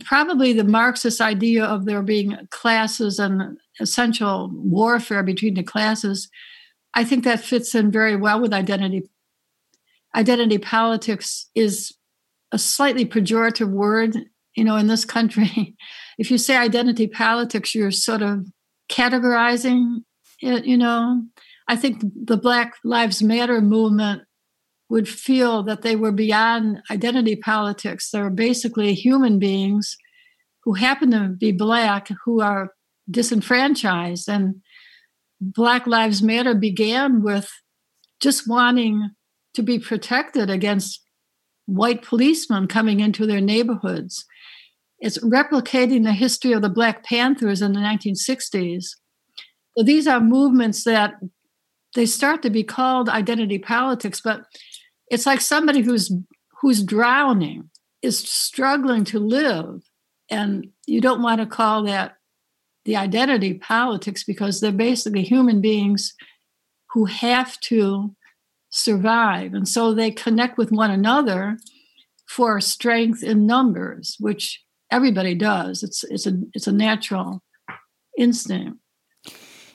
Probably 0.05 0.53
the 0.53 0.65
Marxist 0.65 1.21
idea 1.21 1.65
of 1.65 1.87
there 1.87 2.03
being 2.03 2.37
classes 2.51 3.19
and 3.19 3.59
essential 3.81 4.51
warfare 4.53 5.23
between 5.23 5.55
the 5.55 5.63
classes. 5.63 6.29
I 6.95 7.05
think 7.05 7.25
that 7.25 7.41
fits 7.41 7.75
in 7.75 7.91
very 7.91 8.17
well 8.17 8.41
with 8.41 8.53
identity. 8.53 9.09
Identity 10.15 10.59
politics 10.59 11.49
is 11.55 11.95
a 12.53 12.59
slightly 12.59 13.07
pejorative 13.07 13.71
word, 13.71 14.17
you 14.57 14.65
know, 14.65 14.77
in 14.77 14.87
this 14.87 15.05
country. 15.05 15.77
If 16.19 16.31
you 16.31 16.37
say 16.37 16.55
identity 16.55 17.07
politics, 17.07 17.75
you're 17.75 17.91
sort 17.91 18.21
of 18.21 18.47
categorizing 18.91 20.05
it, 20.43 20.67
you 20.67 20.77
know. 20.77 21.23
I 21.67 21.77
think 21.77 22.03
the 22.15 22.37
Black 22.37 22.75
Lives 22.85 23.23
Matter 23.23 23.63
movement 23.63 24.23
would 24.91 25.09
feel 25.09 25.63
that 25.63 25.81
they 25.81 25.97
were 25.97 26.13
beyond 26.13 26.83
identity 26.91 27.37
politics. 27.37 28.11
They're 28.11 28.29
basically 28.29 28.93
human 28.93 29.39
beings 29.39 29.97
who 30.65 30.75
happen 30.75 31.13
to 31.13 31.29
be 31.29 31.53
Black 31.53 32.09
who 32.25 32.43
are 32.43 32.75
disenfranchised. 33.11 34.29
And 34.29 34.61
Black 35.41 35.87
Lives 35.87 36.23
Matter 36.23 36.55
began 36.55 37.23
with 37.23 37.51
just 38.21 38.49
wanting 38.49 39.11
to 39.55 39.63
be 39.63 39.79
protected 39.79 40.51
against 40.51 41.03
white 41.67 42.03
policemen 42.03 42.67
coming 42.67 43.01
into 43.01 43.27
their 43.27 43.41
neighborhoods. 43.41 44.27
It's 44.99 45.19
replicating 45.19 46.05
the 46.05 46.13
history 46.13 46.53
of 46.53 46.63
the 46.63 46.69
Black 46.69 47.05
Panthers 47.05 47.63
in 47.63 47.73
the 47.73 47.81
1960s. 47.81 48.97
So 49.77 49.85
these 49.85 50.07
are 50.07 50.21
movements 50.21 50.85
that 50.85 51.15
they 51.95 52.07
start 52.07 52.43
to 52.43 52.51
be 52.51 52.63
called 52.63 53.09
identity 53.09 53.59
politics, 53.59 54.21
but 54.21 54.43
it's 55.11 55.27
like 55.27 55.41
somebody 55.41 55.81
who's 55.81 56.13
who's 56.61 56.83
drowning 56.83 57.71
is 58.03 58.19
struggling 58.19 59.05
to 59.05 59.19
live, 59.19 59.83
and 60.31 60.69
you 60.87 61.01
don't 61.01 61.23
want 61.23 61.41
to 61.41 61.47
call 61.47 61.85
that 61.85 62.17
the 62.85 62.97
identity 62.97 63.55
politics 63.55 64.25
because 64.25 64.61
they're 64.61 64.73
basically 64.73 65.23
human 65.23 65.61
beings 65.61 66.15
who 66.93 67.05
have 67.05 67.59
to 67.61 68.15
survive, 68.71 69.55
and 69.55 69.69
so 69.69 69.93
they 69.93 70.11
connect 70.11 70.59
with 70.59 70.71
one 70.73 70.91
another 70.91 71.59
for 72.27 72.61
strength 72.61 73.23
in 73.23 73.47
numbers, 73.47 74.17
which 74.21 74.63
everybody 74.91 75.35
does. 75.35 75.83
It's 75.83 76.05
it's 76.05 76.27
a 76.27 76.41
it's 76.53 76.67
a 76.67 76.73
natural 76.73 77.43
instinct. 78.17 78.79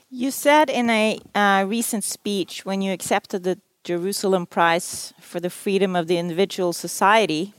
You 0.10 0.32
said 0.32 0.70
in 0.70 0.90
a 0.90 1.20
uh, 1.34 1.66
recent 1.68 2.04
speech 2.04 2.66
when 2.66 2.82
you 2.82 2.94
accepted 2.94 3.44
the 3.44 3.60
Jerusalem 3.84 4.46
Prize 4.46 5.14
for 5.20 5.40
the 5.40 5.50
Freedom 5.50 5.96
of 5.96 6.08
the 6.08 6.18
Individual 6.18 6.74
Society, 6.74 7.54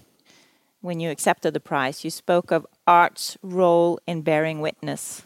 when 0.80 1.00
you 1.00 1.10
accepted 1.10 1.52
the 1.52 1.60
prize, 1.60 2.04
you 2.04 2.10
spoke 2.10 2.50
of 2.50 2.66
art's 2.86 3.36
role 3.42 3.98
in 4.06 4.22
bearing 4.22 4.60
witness. 4.60 5.22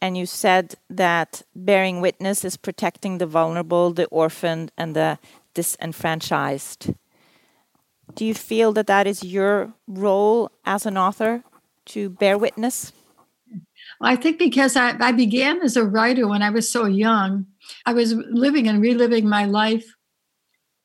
And 0.00 0.16
you 0.16 0.26
said 0.26 0.74
that 0.90 1.42
bearing 1.54 2.00
witness 2.00 2.44
is 2.44 2.56
protecting 2.56 3.18
the 3.18 3.26
vulnerable, 3.26 3.92
the 3.92 4.06
orphaned, 4.06 4.70
and 4.76 4.94
the 4.94 5.18
disenfranchised. 5.54 6.94
Do 8.14 8.24
you 8.24 8.34
feel 8.34 8.72
that 8.72 8.86
that 8.86 9.06
is 9.06 9.24
your 9.24 9.72
role 9.88 10.50
as 10.64 10.86
an 10.86 10.96
author 10.96 11.42
to 11.86 12.10
bear 12.10 12.38
witness? 12.38 12.92
I 14.00 14.16
think 14.16 14.38
because 14.38 14.76
I, 14.76 14.94
I 15.00 15.12
began 15.12 15.62
as 15.62 15.76
a 15.76 15.84
writer 15.84 16.28
when 16.28 16.42
I 16.42 16.50
was 16.50 16.70
so 16.70 16.84
young, 16.84 17.46
I 17.86 17.94
was 17.94 18.14
living 18.14 18.68
and 18.68 18.82
reliving 18.82 19.28
my 19.28 19.46
life 19.46 19.86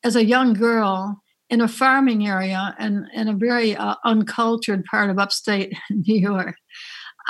as 0.03 0.15
a 0.15 0.25
young 0.25 0.53
girl 0.53 1.21
in 1.49 1.61
a 1.61 1.67
farming 1.67 2.25
area 2.25 2.73
and 2.79 3.05
in 3.13 3.27
a 3.27 3.33
very 3.33 3.75
uh, 3.75 3.95
uncultured 4.05 4.85
part 4.85 5.09
of 5.09 5.19
upstate 5.19 5.73
New 5.89 6.19
York. 6.19 6.55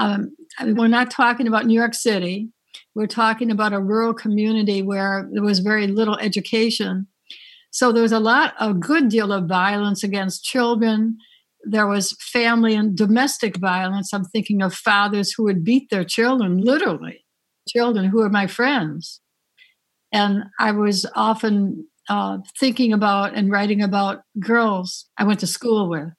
Um, 0.01 0.35
I 0.57 0.65
mean, 0.65 0.75
we're 0.75 0.87
not 0.87 1.11
talking 1.11 1.47
about 1.47 1.65
New 1.65 1.77
York 1.77 1.93
City. 1.93 2.49
We're 2.95 3.07
talking 3.07 3.51
about 3.51 3.73
a 3.73 3.79
rural 3.79 4.13
community 4.13 4.81
where 4.81 5.29
there 5.31 5.43
was 5.43 5.59
very 5.59 5.87
little 5.87 6.17
education. 6.17 7.07
So 7.69 7.91
there 7.91 8.01
was 8.01 8.11
a 8.11 8.19
lot, 8.19 8.53
a 8.59 8.73
good 8.73 9.09
deal 9.09 9.31
of 9.31 9.47
violence 9.47 10.03
against 10.03 10.43
children, 10.43 11.17
there 11.63 11.87
was 11.87 12.13
family 12.19 12.73
and 12.73 12.97
domestic 12.97 13.57
violence. 13.57 14.13
I'm 14.13 14.25
thinking 14.25 14.61
of 14.61 14.73
fathers 14.73 15.31
who 15.31 15.43
would 15.43 15.63
beat 15.63 15.89
their 15.89 16.03
children, 16.03 16.57
literally, 16.57 17.25
children 17.67 18.05
who 18.05 18.21
are 18.21 18.29
my 18.29 18.47
friends. 18.47 19.21
And 20.11 20.45
I 20.59 20.71
was 20.71 21.05
often 21.15 21.87
uh, 22.09 22.39
thinking 22.59 22.93
about 22.93 23.35
and 23.35 23.51
writing 23.51 23.81
about 23.81 24.21
girls 24.39 25.05
I 25.17 25.23
went 25.23 25.39
to 25.41 25.47
school 25.47 25.87
with 25.89 26.09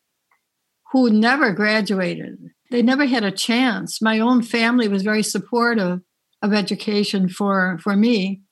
who 0.93 1.11
never 1.11 1.53
graduated. 1.53 2.39
They 2.73 2.83
never 2.83 3.07
had 3.07 3.23
a 3.23 3.31
chance. 3.31 4.03
My 4.03 4.19
own 4.19 4.43
family 4.43 4.89
was 4.89 5.03
very 5.03 5.23
supportive 5.23 6.01
of 6.43 6.53
education 6.53 7.29
for, 7.29 7.79
for 7.81 7.95
me. 7.95 8.43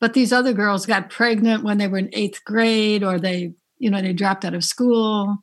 But 0.00 0.14
these 0.14 0.32
other 0.32 0.52
girls 0.52 0.86
got 0.86 1.10
pregnant 1.10 1.64
when 1.64 1.78
they 1.78 1.88
were 1.88 1.98
in 1.98 2.10
eighth 2.12 2.44
grade 2.44 3.02
or 3.02 3.18
they, 3.18 3.54
you 3.78 3.90
know, 3.90 4.00
they 4.00 4.12
dropped 4.12 4.44
out 4.44 4.54
of 4.54 4.62
school 4.62 5.38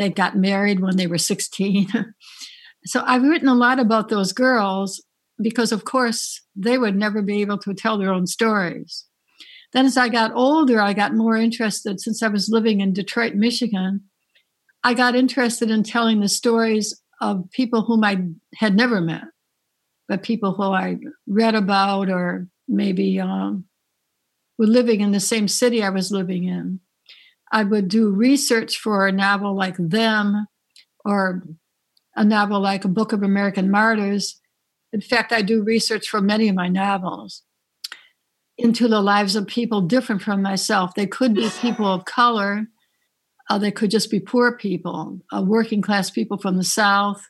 they 0.00 0.08
got 0.08 0.34
married 0.34 0.80
when 0.80 0.96
they 0.96 1.06
were 1.06 1.18
16. 1.18 1.88
so 2.86 3.02
I've 3.04 3.22
written 3.22 3.48
a 3.48 3.54
lot 3.54 3.78
about 3.78 4.08
those 4.08 4.32
girls 4.32 5.04
because, 5.40 5.72
of 5.72 5.84
course, 5.84 6.40
they 6.56 6.78
would 6.78 6.96
never 6.96 7.22
be 7.22 7.42
able 7.42 7.58
to 7.58 7.74
tell 7.74 7.98
their 7.98 8.12
own 8.12 8.26
stories. 8.26 9.04
Then, 9.72 9.84
as 9.84 9.98
I 9.98 10.08
got 10.08 10.32
older, 10.34 10.80
I 10.80 10.94
got 10.94 11.14
more 11.14 11.36
interested 11.36 12.00
since 12.00 12.22
I 12.22 12.28
was 12.28 12.48
living 12.48 12.80
in 12.80 12.94
Detroit, 12.94 13.34
Michigan. 13.34 14.04
I 14.82 14.94
got 14.94 15.14
interested 15.14 15.70
in 15.70 15.82
telling 15.82 16.20
the 16.20 16.28
stories 16.28 16.98
of 17.20 17.50
people 17.50 17.82
whom 17.82 18.04
I 18.04 18.24
had 18.54 18.74
never 18.74 19.00
met, 19.00 19.24
but 20.08 20.22
people 20.22 20.52
who 20.52 20.62
I 20.62 20.98
read 21.26 21.54
about 21.54 22.08
or 22.10 22.48
maybe 22.66 23.20
um, 23.20 23.64
were 24.58 24.66
living 24.66 25.00
in 25.00 25.12
the 25.12 25.20
same 25.20 25.48
city 25.48 25.82
I 25.82 25.90
was 25.90 26.12
living 26.12 26.44
in. 26.44 26.80
I 27.52 27.64
would 27.64 27.88
do 27.88 28.10
research 28.10 28.78
for 28.78 29.06
a 29.06 29.12
novel 29.12 29.56
like 29.56 29.76
Them 29.78 30.46
or 31.04 31.42
a 32.14 32.24
novel 32.24 32.60
like 32.60 32.84
A 32.84 32.88
Book 32.88 33.12
of 33.12 33.22
American 33.22 33.70
Martyrs. 33.70 34.40
In 34.92 35.00
fact, 35.00 35.32
I 35.32 35.42
do 35.42 35.62
research 35.62 36.08
for 36.08 36.20
many 36.20 36.48
of 36.48 36.54
my 36.54 36.68
novels 36.68 37.42
into 38.58 38.88
the 38.88 39.00
lives 39.00 39.36
of 39.36 39.46
people 39.46 39.80
different 39.80 40.22
from 40.22 40.42
myself. 40.42 40.94
They 40.94 41.06
could 41.06 41.34
be 41.34 41.48
people 41.60 41.86
of 41.86 42.04
color, 42.04 42.66
uh, 43.50 43.58
they 43.58 43.72
could 43.72 43.90
just 43.90 44.10
be 44.10 44.20
poor 44.20 44.56
people, 44.56 45.18
uh, 45.32 45.42
working 45.42 45.82
class 45.82 46.08
people 46.08 46.38
from 46.38 46.56
the 46.56 46.64
South 46.64 47.28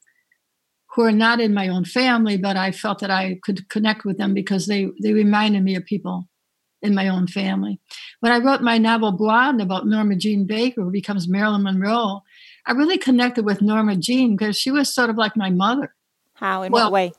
who 0.95 1.03
are 1.03 1.12
not 1.12 1.41
in 1.41 1.55
my 1.55 1.68
own 1.68 1.85
family, 1.85 2.37
but 2.37 2.57
I 2.57 2.73
felt 2.73 2.99
that 2.99 3.11
I 3.11 3.39
could 3.43 3.68
connect 3.71 4.05
with 4.05 4.18
them 4.18 4.35
because 4.35 4.66
they, 4.66 4.89
they 5.03 5.14
reminded 5.14 5.64
me 5.64 5.77
of 5.77 5.85
people 5.87 6.29
in 6.83 6.95
my 6.95 7.09
own 7.09 7.27
family. 7.27 7.81
When 8.21 8.33
I 8.33 8.39
wrote 8.39 8.61
my 8.61 8.77
novel 8.77 9.12
Blonde 9.12 9.62
about 9.62 9.87
Norma 9.87 10.16
Jean 10.16 10.47
Baker, 10.47 10.83
who 10.83 10.91
becomes 10.91 11.27
Marilyn 11.27 11.62
Monroe, 11.62 12.21
I 12.66 12.73
really 12.73 12.99
connected 12.99 13.47
with 13.47 13.62
Norma 13.62 13.97
Jean 13.97 14.37
because 14.37 14.59
she 14.59 14.71
was 14.71 14.93
sort 14.93 15.09
of 15.09 15.16
like 15.16 15.37
my 15.37 15.49
mother. 15.49 15.95
How? 16.35 16.62
In 16.62 16.73
well, 16.73 16.87
what 16.87 16.93
way? 16.93 17.12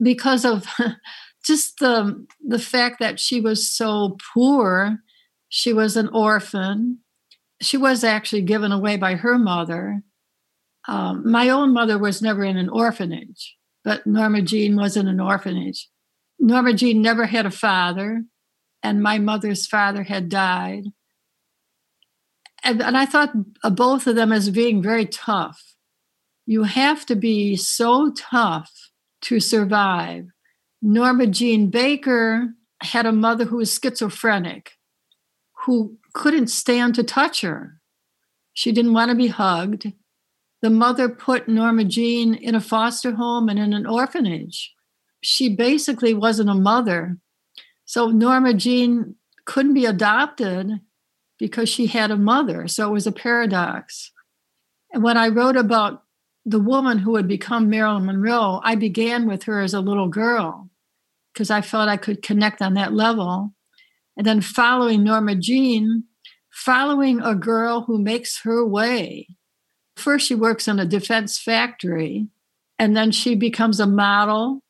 Because 0.00 0.44
of 0.44 0.66
just 1.44 1.78
the 1.78 2.26
the 2.44 2.58
fact 2.58 3.00
that 3.00 3.18
she 3.18 3.40
was 3.40 3.70
so 3.70 4.16
poor. 4.34 4.98
She 5.48 5.72
was 5.72 5.96
an 5.96 6.08
orphan. 6.08 6.98
She 7.60 7.76
was 7.76 8.04
actually 8.04 8.42
given 8.42 8.72
away 8.72 8.96
by 8.96 9.14
her 9.14 9.38
mother. 9.38 10.02
Um, 10.88 11.30
my 11.30 11.48
own 11.50 11.72
mother 11.72 11.98
was 11.98 12.22
never 12.22 12.44
in 12.44 12.56
an 12.56 12.68
orphanage, 12.68 13.56
but 13.84 14.06
Norma 14.06 14.42
Jean 14.42 14.76
was 14.76 14.96
in 14.96 15.08
an 15.08 15.20
orphanage. 15.20 15.88
Norma 16.38 16.72
Jean 16.72 17.02
never 17.02 17.26
had 17.26 17.44
a 17.46 17.50
father 17.50 18.24
and 18.82 19.02
my 19.02 19.18
mother's 19.18 19.66
father 19.66 20.02
had 20.02 20.28
died. 20.28 20.84
And, 22.62 22.82
and 22.82 22.96
I 22.96 23.06
thought 23.06 23.32
of 23.64 23.76
both 23.76 24.06
of 24.06 24.16
them 24.16 24.32
as 24.32 24.50
being 24.50 24.82
very 24.82 25.06
tough. 25.06 25.74
You 26.46 26.64
have 26.64 27.06
to 27.06 27.16
be 27.16 27.56
so 27.56 28.12
tough 28.16 28.90
to 29.22 29.40
survive. 29.40 30.26
Norma 30.82 31.26
Jean 31.26 31.70
Baker 31.70 32.48
had 32.82 33.06
a 33.06 33.12
mother 33.12 33.44
who 33.44 33.58
was 33.58 33.78
schizophrenic, 33.78 34.72
who 35.64 35.96
couldn't 36.12 36.48
stand 36.48 36.94
to 36.94 37.02
touch 37.02 37.42
her. 37.42 37.80
She 38.52 38.72
didn't 38.72 38.94
want 38.94 39.10
to 39.10 39.16
be 39.16 39.28
hugged. 39.28 39.92
The 40.62 40.70
mother 40.70 41.08
put 41.08 41.48
Norma 41.48 41.84
Jean 41.84 42.34
in 42.34 42.54
a 42.54 42.60
foster 42.60 43.12
home 43.12 43.48
and 43.48 43.58
in 43.58 43.72
an 43.72 43.86
orphanage. 43.86 44.74
She 45.22 45.54
basically 45.54 46.14
wasn't 46.14 46.50
a 46.50 46.54
mother. 46.54 47.18
So 47.84 48.08
Norma 48.08 48.54
Jean 48.54 49.16
couldn't 49.44 49.74
be 49.74 49.86
adopted 49.86 50.80
because 51.38 51.68
she 51.68 51.86
had 51.86 52.10
a 52.10 52.16
mother. 52.16 52.68
So 52.68 52.88
it 52.88 52.92
was 52.92 53.06
a 53.06 53.12
paradox. 53.12 54.12
And 54.92 55.02
when 55.02 55.16
I 55.16 55.28
wrote 55.28 55.56
about 55.56 56.02
the 56.44 56.60
woman 56.60 56.98
who 56.98 57.12
would 57.12 57.28
become 57.28 57.70
Marilyn 57.70 58.06
Monroe, 58.06 58.60
I 58.64 58.74
began 58.74 59.26
with 59.26 59.44
her 59.44 59.60
as 59.60 59.74
a 59.74 59.80
little 59.80 60.08
girl. 60.08 60.70
because 61.32 61.50
I 61.50 61.60
felt 61.60 61.88
I 61.88 61.96
could 61.96 62.22
connect 62.22 62.60
on 62.62 62.74
that 62.74 62.92
level. 62.92 63.54
And 64.20 64.26
then 64.26 64.42
following 64.42 65.02
Norma 65.02 65.34
Jean, 65.34 66.04
following 66.50 67.22
a 67.22 67.34
girl 67.34 67.84
who 67.86 67.98
makes 67.98 68.42
her 68.42 68.62
way. 68.66 69.28
First, 69.96 70.26
she 70.26 70.34
works 70.34 70.68
in 70.68 70.78
a 70.78 70.84
defense 70.84 71.38
factory, 71.38 72.28
and 72.78 72.94
then 72.94 73.12
she 73.12 73.34
becomes 73.34 73.80
a 73.80 73.86
model, 73.86 74.60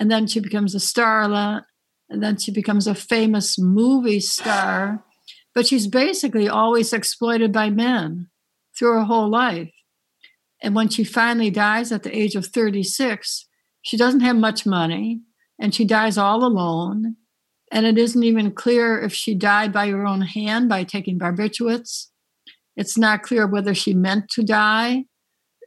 and 0.00 0.10
then 0.10 0.26
she 0.26 0.40
becomes 0.40 0.74
a 0.74 0.78
starlet, 0.78 1.64
and 2.08 2.22
then 2.22 2.38
she 2.38 2.50
becomes 2.50 2.86
a 2.86 2.94
famous 2.94 3.58
movie 3.58 4.20
star. 4.20 5.04
But 5.54 5.66
she's 5.66 5.86
basically 5.86 6.48
always 6.48 6.94
exploited 6.94 7.52
by 7.52 7.68
men 7.68 8.30
through 8.74 8.94
her 8.94 9.04
whole 9.04 9.28
life. 9.28 9.70
And 10.62 10.74
when 10.74 10.88
she 10.88 11.04
finally 11.04 11.50
dies 11.50 11.92
at 11.92 12.04
the 12.04 12.18
age 12.18 12.36
of 12.36 12.46
36, 12.46 13.48
she 13.82 13.98
doesn't 13.98 14.20
have 14.20 14.36
much 14.36 14.64
money 14.64 15.20
and 15.60 15.74
she 15.74 15.84
dies 15.84 16.16
all 16.16 16.42
alone. 16.42 17.16
And 17.74 17.86
it 17.86 17.98
isn't 17.98 18.22
even 18.22 18.52
clear 18.52 19.00
if 19.00 19.12
she 19.12 19.34
died 19.34 19.72
by 19.72 19.88
her 19.88 20.06
own 20.06 20.20
hand 20.20 20.68
by 20.68 20.84
taking 20.84 21.18
barbiturates. 21.18 22.06
It's 22.76 22.96
not 22.96 23.22
clear 23.22 23.48
whether 23.48 23.74
she 23.74 23.92
meant 23.92 24.28
to 24.30 24.44
die. 24.44 25.06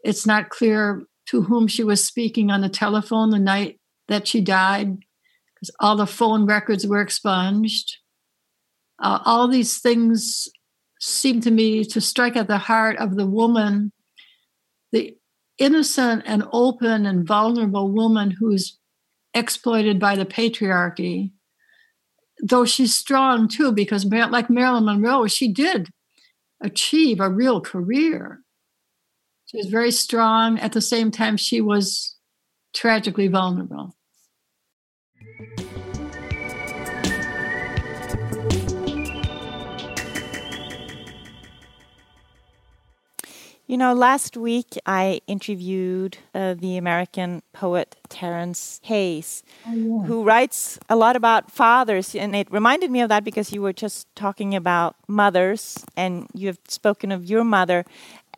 It's 0.06 0.26
not 0.26 0.50
clear 0.50 1.04
to 1.28 1.42
whom 1.42 1.68
she 1.68 1.84
was 1.84 2.02
speaking 2.02 2.50
on 2.50 2.62
the 2.62 2.70
telephone 2.70 3.30
the 3.30 3.40
night 3.40 3.82
that 4.08 4.26
she 4.26 4.40
died, 4.40 5.00
because 5.54 5.70
all 5.82 5.98
the 5.98 6.08
phone 6.08 6.46
records 6.46 6.88
were 6.88 7.02
expunged. 7.02 7.98
Uh, 9.04 9.20
all 9.26 9.50
these 9.50 9.80
things 9.80 10.48
seem 11.02 11.42
to 11.42 11.52
me 11.52 11.84
to 11.84 12.00
strike 12.00 12.38
at 12.38 12.48
the 12.48 12.58
heart 12.58 12.98
of 13.00 13.18
the 13.18 13.28
woman, 13.28 13.92
the 14.94 15.18
innocent 15.58 16.24
and 16.26 16.46
open 16.54 17.06
and 17.06 17.28
vulnerable 17.28 17.92
woman 17.92 18.32
who's 18.40 18.80
exploited 19.34 20.00
by 20.00 20.16
the 20.16 20.26
patriarchy. 20.26 21.32
Though 22.42 22.66
she's 22.66 22.96
strong 22.96 23.48
too, 23.48 23.72
because 23.72 24.06
like 24.06 24.50
Marilyn 24.50 24.86
Monroe, 24.86 25.28
she 25.28 25.52
did 25.52 25.90
achieve 26.62 27.20
a 27.20 27.30
real 27.30 27.62
career. 27.62 28.42
She 29.46 29.58
was 29.58 29.68
very 29.68 29.92
strong. 29.92 30.60
At 30.60 30.74
the 30.74 30.82
same 30.82 31.10
time, 31.10 31.38
she 31.38 31.62
was 31.62 32.16
tragically 32.74 33.28
vulnerable. 33.28 33.96
You 43.70 43.76
know, 43.76 43.94
last 43.94 44.38
week 44.38 44.78
I 44.86 45.20
interviewed 45.28 46.18
uh, 46.34 46.54
the 46.54 46.78
American 46.78 47.44
poet 47.52 47.98
Terence 48.08 48.80
Hayes, 48.84 49.44
oh, 49.68 49.74
yeah. 49.74 50.04
who 50.04 50.24
writes 50.24 50.80
a 50.88 50.96
lot 50.96 51.18
about 51.18 51.52
fathers. 51.52 52.16
And 52.16 52.34
it 52.34 52.50
reminded 52.50 52.92
me 52.92 53.02
of 53.02 53.10
that 53.10 53.26
because 53.26 53.52
you 53.52 53.62
were 53.62 53.74
just 53.74 54.08
talking 54.16 54.56
about 54.56 54.96
mothers 55.06 55.84
and 55.98 56.28
you 56.34 56.48
have 56.48 56.60
spoken 56.70 57.12
of 57.12 57.26
your 57.26 57.44
mother. 57.44 57.84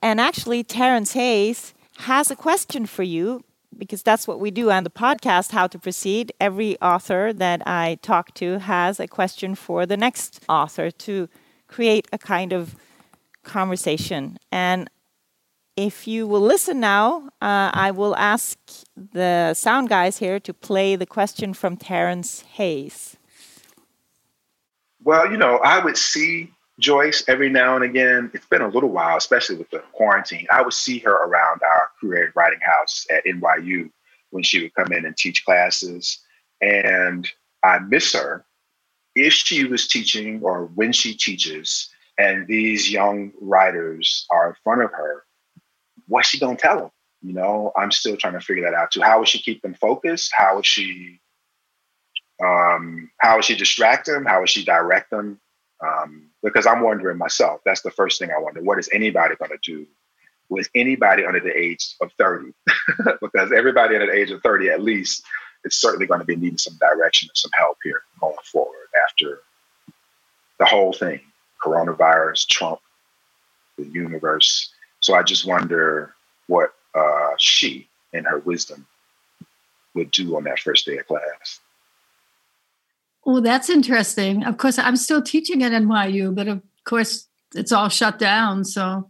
And 0.02 0.20
actually, 0.20 0.64
Terence 0.64 1.14
Hayes 1.14 1.76
has 2.00 2.32
a 2.32 2.36
question 2.36 2.88
for 2.88 3.04
you 3.04 3.44
because 3.78 4.02
that's 4.02 4.28
what 4.28 4.40
we 4.40 4.50
do 4.50 4.72
on 4.72 4.84
the 4.84 4.90
podcast, 4.90 5.52
How 5.52 5.68
to 5.68 5.78
Proceed. 5.78 6.34
Every 6.42 6.76
author 6.82 7.34
that 7.34 7.62
I 7.68 8.00
talk 8.02 8.34
to 8.36 8.58
has 8.58 9.00
a 9.00 9.08
question 9.08 9.54
for 9.54 9.86
the 9.86 9.96
next 9.96 10.44
author 10.50 10.90
to 10.90 11.30
create 11.68 12.08
a 12.12 12.18
kind 12.18 12.52
of 12.52 12.76
conversation. 13.44 14.40
And 14.52 14.90
if 15.80 16.10
you 16.10 16.28
will 16.28 16.42
listen 16.42 16.82
now, 16.82 17.30
uh, 17.42 17.72
I 17.74 17.92
will 17.92 18.14
ask 18.18 18.60
the 18.98 19.54
sound 19.54 19.88
guys 19.88 20.18
here 20.18 20.38
to 20.38 20.54
play 20.54 20.98
the 20.98 21.06
question 21.06 21.54
from 21.54 21.78
Terence 21.78 22.42
Hayes. 22.56 23.16
Well, 25.02 25.32
you 25.32 25.38
know, 25.38 25.60
I 25.60 25.82
would 25.82 25.96
see 25.96 26.52
Joyce 26.80 27.24
every 27.30 27.50
now 27.50 27.78
and 27.78 27.86
again. 27.86 28.30
It's 28.34 28.46
been 28.48 28.62
a 28.62 28.68
little 28.68 28.90
while, 28.90 29.16
especially 29.16 29.56
with 29.56 29.70
the 29.70 29.80
quarantine. 29.94 30.48
I 30.52 30.62
would 30.62 30.74
see 30.74 31.00
her 31.00 31.14
around 31.14 31.62
our 31.64 31.92
creative 31.98 32.36
writing 32.36 32.60
house 32.60 33.08
at 33.10 33.24
NYU 33.24 33.90
when 34.32 34.44
she 34.44 34.62
would 34.62 34.74
come 34.74 34.92
in 34.92 35.06
and 35.06 35.16
teach 35.16 35.46
classes. 35.46 36.20
And 36.60 37.26
I 37.64 37.80
miss 37.80 38.12
her 38.12 38.44
if 39.16 39.32
she 39.32 39.64
was 39.64 39.88
teaching 39.88 40.42
or 40.44 40.66
when 40.76 40.92
she 40.92 41.16
teaches 41.16 41.90
and 42.18 42.46
these 42.48 42.92
young 42.92 43.32
writers 43.40 44.26
are 44.30 44.50
in 44.50 44.56
front 44.62 44.82
of 44.82 44.92
her 44.92 45.24
what's 46.10 46.30
she 46.30 46.40
gonna 46.40 46.58
tell 46.58 46.78
them? 46.78 46.92
You 47.22 47.34
know, 47.34 47.72
I'm 47.78 47.92
still 47.92 48.18
trying 48.18 48.34
to 48.34 48.42
figure 48.42 48.64
that 48.64 48.74
out 48.74 48.92
too. 48.92 49.02
How 49.02 49.20
would 49.20 49.28
she 49.28 49.40
keep 49.40 49.62
them 49.62 49.74
focused? 49.74 50.32
How 50.36 50.56
would 50.56 50.66
she 50.66 51.20
um, 52.44 53.12
how 53.18 53.36
would 53.36 53.46
she 53.46 53.56
distract 53.56 54.06
them? 54.06 54.26
How 54.26 54.40
would 54.40 54.50
she 54.50 54.64
direct 54.64 55.10
them? 55.10 55.40
Um, 55.86 56.30
because 56.42 56.66
I'm 56.66 56.82
wondering 56.82 57.18
myself. 57.18 57.62
That's 57.66 57.82
the 57.82 57.92
first 57.92 58.20
thing 58.20 58.32
I 58.32 58.40
wonder. 58.40 58.62
What 58.62 58.80
is 58.80 58.90
anybody 58.94 59.36
to 59.36 59.58
do 59.62 59.86
with 60.50 60.70
anybody 60.74 61.26
under 61.26 61.40
the 61.40 61.56
age 61.56 61.96
of 62.02 62.12
30? 62.14 62.54
because 63.22 63.52
everybody 63.52 63.96
under 63.96 64.08
the 64.08 64.18
age 64.18 64.32
of 64.32 64.42
30, 64.42 64.70
at 64.70 64.82
least, 64.82 65.24
is 65.64 65.76
certainly 65.76 66.06
going 66.06 66.22
to 66.22 66.26
be 66.26 66.36
needing 66.36 66.58
some 66.58 66.78
direction 66.80 67.28
and 67.30 67.38
some 67.38 67.52
help 67.58 67.78
here 67.84 68.02
going 68.20 68.36
forward 68.44 68.88
after 69.08 69.42
the 70.60 70.66
whole 70.66 70.94
thing 70.94 71.22
coronavirus, 71.64 72.48
Trump, 72.48 72.80
the 73.78 73.86
universe. 73.86 74.74
So 75.10 75.16
I 75.16 75.24
just 75.24 75.44
wonder 75.44 76.14
what 76.46 76.76
uh, 76.94 77.32
she, 77.40 77.90
in 78.14 78.26
her 78.26 78.38
wisdom, 78.38 78.86
would 79.96 80.12
do 80.12 80.38
on 80.38 80.44
that 80.44 80.60
first 80.60 80.86
day 80.86 81.00
of 81.00 81.08
class. 81.08 81.60
Well, 83.26 83.42
that's 83.42 83.72
interesting. 83.72 84.44
Of 84.44 84.60
course, 84.60 84.78
I'm 84.78 84.96
still 84.96 85.24
teaching 85.24 85.64
at 85.64 85.72
NYU, 85.72 86.36
but 86.36 86.48
of 86.48 86.62
course, 86.84 87.28
it's 87.56 87.72
all 87.72 87.90
shut 87.90 88.20
down. 88.20 88.64
So 88.66 89.10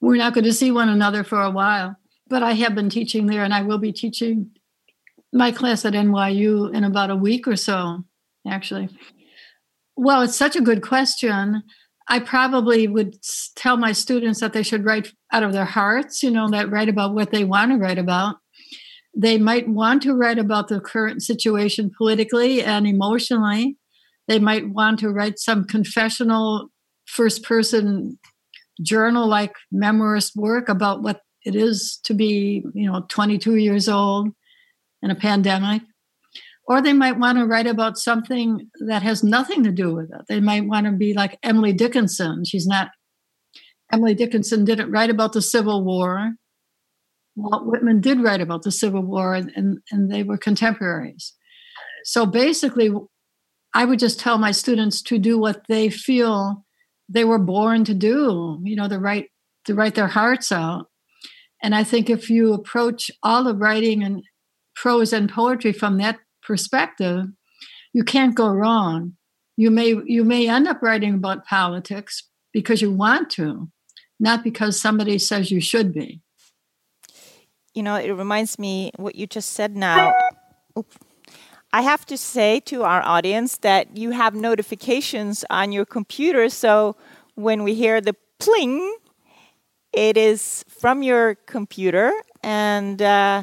we're 0.00 0.16
not 0.16 0.32
going 0.32 0.44
to 0.44 0.52
see 0.54 0.70
one 0.70 0.88
another 0.88 1.22
for 1.22 1.42
a 1.42 1.50
while. 1.50 1.94
But 2.26 2.42
I 2.42 2.52
have 2.52 2.74
been 2.74 2.88
teaching 2.88 3.26
there, 3.26 3.44
and 3.44 3.52
I 3.52 3.60
will 3.60 3.76
be 3.76 3.92
teaching 3.92 4.50
my 5.30 5.52
class 5.52 5.84
at 5.84 5.92
NYU 5.92 6.72
in 6.74 6.84
about 6.84 7.10
a 7.10 7.16
week 7.16 7.46
or 7.46 7.56
so, 7.56 8.02
actually. 8.48 8.88
Well, 9.94 10.22
it's 10.22 10.36
such 10.36 10.56
a 10.56 10.62
good 10.62 10.80
question. 10.80 11.64
I 12.08 12.20
probably 12.20 12.86
would 12.86 13.16
tell 13.56 13.76
my 13.76 13.92
students 13.92 14.40
that 14.40 14.52
they 14.52 14.62
should 14.62 14.84
write 14.84 15.12
out 15.32 15.42
of 15.42 15.52
their 15.52 15.64
hearts, 15.64 16.22
you 16.22 16.30
know, 16.30 16.48
that 16.50 16.70
write 16.70 16.88
about 16.88 17.14
what 17.14 17.30
they 17.30 17.44
want 17.44 17.72
to 17.72 17.78
write 17.78 17.98
about. 17.98 18.36
They 19.16 19.38
might 19.38 19.68
want 19.68 20.02
to 20.02 20.14
write 20.14 20.38
about 20.38 20.68
the 20.68 20.80
current 20.80 21.22
situation 21.22 21.90
politically 21.96 22.62
and 22.62 22.86
emotionally. 22.86 23.76
They 24.28 24.38
might 24.38 24.68
want 24.68 24.98
to 25.00 25.10
write 25.10 25.38
some 25.38 25.64
confessional 25.64 26.70
first 27.06 27.42
person 27.42 28.18
journal 28.82 29.26
like 29.26 29.54
memoirist 29.72 30.36
work 30.36 30.68
about 30.68 31.02
what 31.02 31.20
it 31.44 31.54
is 31.54 32.00
to 32.04 32.14
be, 32.14 32.64
you 32.74 32.90
know, 32.90 33.04
22 33.08 33.56
years 33.56 33.88
old 33.88 34.30
in 35.02 35.10
a 35.10 35.14
pandemic 35.14 35.82
or 36.66 36.80
they 36.80 36.92
might 36.92 37.18
want 37.18 37.38
to 37.38 37.46
write 37.46 37.66
about 37.66 37.98
something 37.98 38.70
that 38.86 39.02
has 39.02 39.22
nothing 39.22 39.62
to 39.64 39.72
do 39.72 39.94
with 39.94 40.10
it. 40.12 40.22
They 40.28 40.40
might 40.40 40.66
want 40.66 40.86
to 40.86 40.92
be 40.92 41.12
like 41.12 41.38
Emily 41.42 41.72
Dickinson. 41.72 42.44
She's 42.44 42.66
not, 42.66 42.90
Emily 43.92 44.14
Dickinson 44.14 44.64
didn't 44.64 44.90
write 44.90 45.10
about 45.10 45.32
the 45.32 45.42
Civil 45.42 45.84
War. 45.84 46.32
Walt 47.36 47.66
Whitman 47.66 48.00
did 48.00 48.22
write 48.22 48.40
about 48.40 48.62
the 48.62 48.70
Civil 48.70 49.02
War, 49.02 49.34
and, 49.34 49.52
and, 49.56 49.78
and 49.90 50.10
they 50.10 50.22
were 50.22 50.38
contemporaries. 50.38 51.34
So 52.04 52.24
basically, 52.24 52.90
I 53.74 53.84
would 53.84 53.98
just 53.98 54.20
tell 54.20 54.38
my 54.38 54.52
students 54.52 55.02
to 55.02 55.18
do 55.18 55.38
what 55.38 55.66
they 55.68 55.90
feel 55.90 56.64
they 57.08 57.24
were 57.24 57.38
born 57.38 57.84
to 57.84 57.94
do, 57.94 58.58
you 58.62 58.76
know, 58.76 58.88
to 58.88 58.98
write, 58.98 59.30
to 59.66 59.74
write 59.74 59.96
their 59.96 60.06
hearts 60.06 60.52
out. 60.52 60.86
And 61.62 61.74
I 61.74 61.84
think 61.84 62.08
if 62.08 62.30
you 62.30 62.52
approach 62.52 63.10
all 63.22 63.48
of 63.48 63.60
writing 63.60 64.02
and 64.02 64.22
prose 64.76 65.12
and 65.12 65.30
poetry 65.30 65.72
from 65.72 65.98
that 65.98 66.18
perspective, 66.44 67.26
you 67.92 68.04
can't 68.04 68.34
go 68.34 68.48
wrong. 68.48 69.16
You 69.56 69.70
may 69.70 69.94
you 70.04 70.24
may 70.24 70.48
end 70.48 70.68
up 70.68 70.82
writing 70.82 71.14
about 71.14 71.46
politics 71.46 72.24
because 72.52 72.82
you 72.82 72.92
want 72.92 73.30
to, 73.30 73.70
not 74.18 74.44
because 74.44 74.80
somebody 74.80 75.18
says 75.18 75.50
you 75.50 75.60
should 75.60 75.92
be. 75.92 76.20
You 77.74 77.82
know, 77.82 77.96
it 77.96 78.12
reminds 78.12 78.58
me 78.58 78.92
what 78.96 79.16
you 79.16 79.26
just 79.26 79.50
said 79.50 79.76
now. 79.76 80.12
I 81.72 81.82
have 81.82 82.06
to 82.06 82.16
say 82.16 82.60
to 82.66 82.84
our 82.84 83.02
audience 83.02 83.58
that 83.58 83.96
you 83.96 84.10
have 84.10 84.34
notifications 84.34 85.44
on 85.50 85.72
your 85.72 85.84
computer, 85.84 86.48
so 86.48 86.94
when 87.34 87.64
we 87.64 87.74
hear 87.74 88.00
the 88.00 88.14
pling, 88.38 88.96
it 89.92 90.16
is 90.16 90.64
from 90.68 91.02
your 91.02 91.34
computer, 91.46 92.12
and 92.44 93.02
uh, 93.02 93.42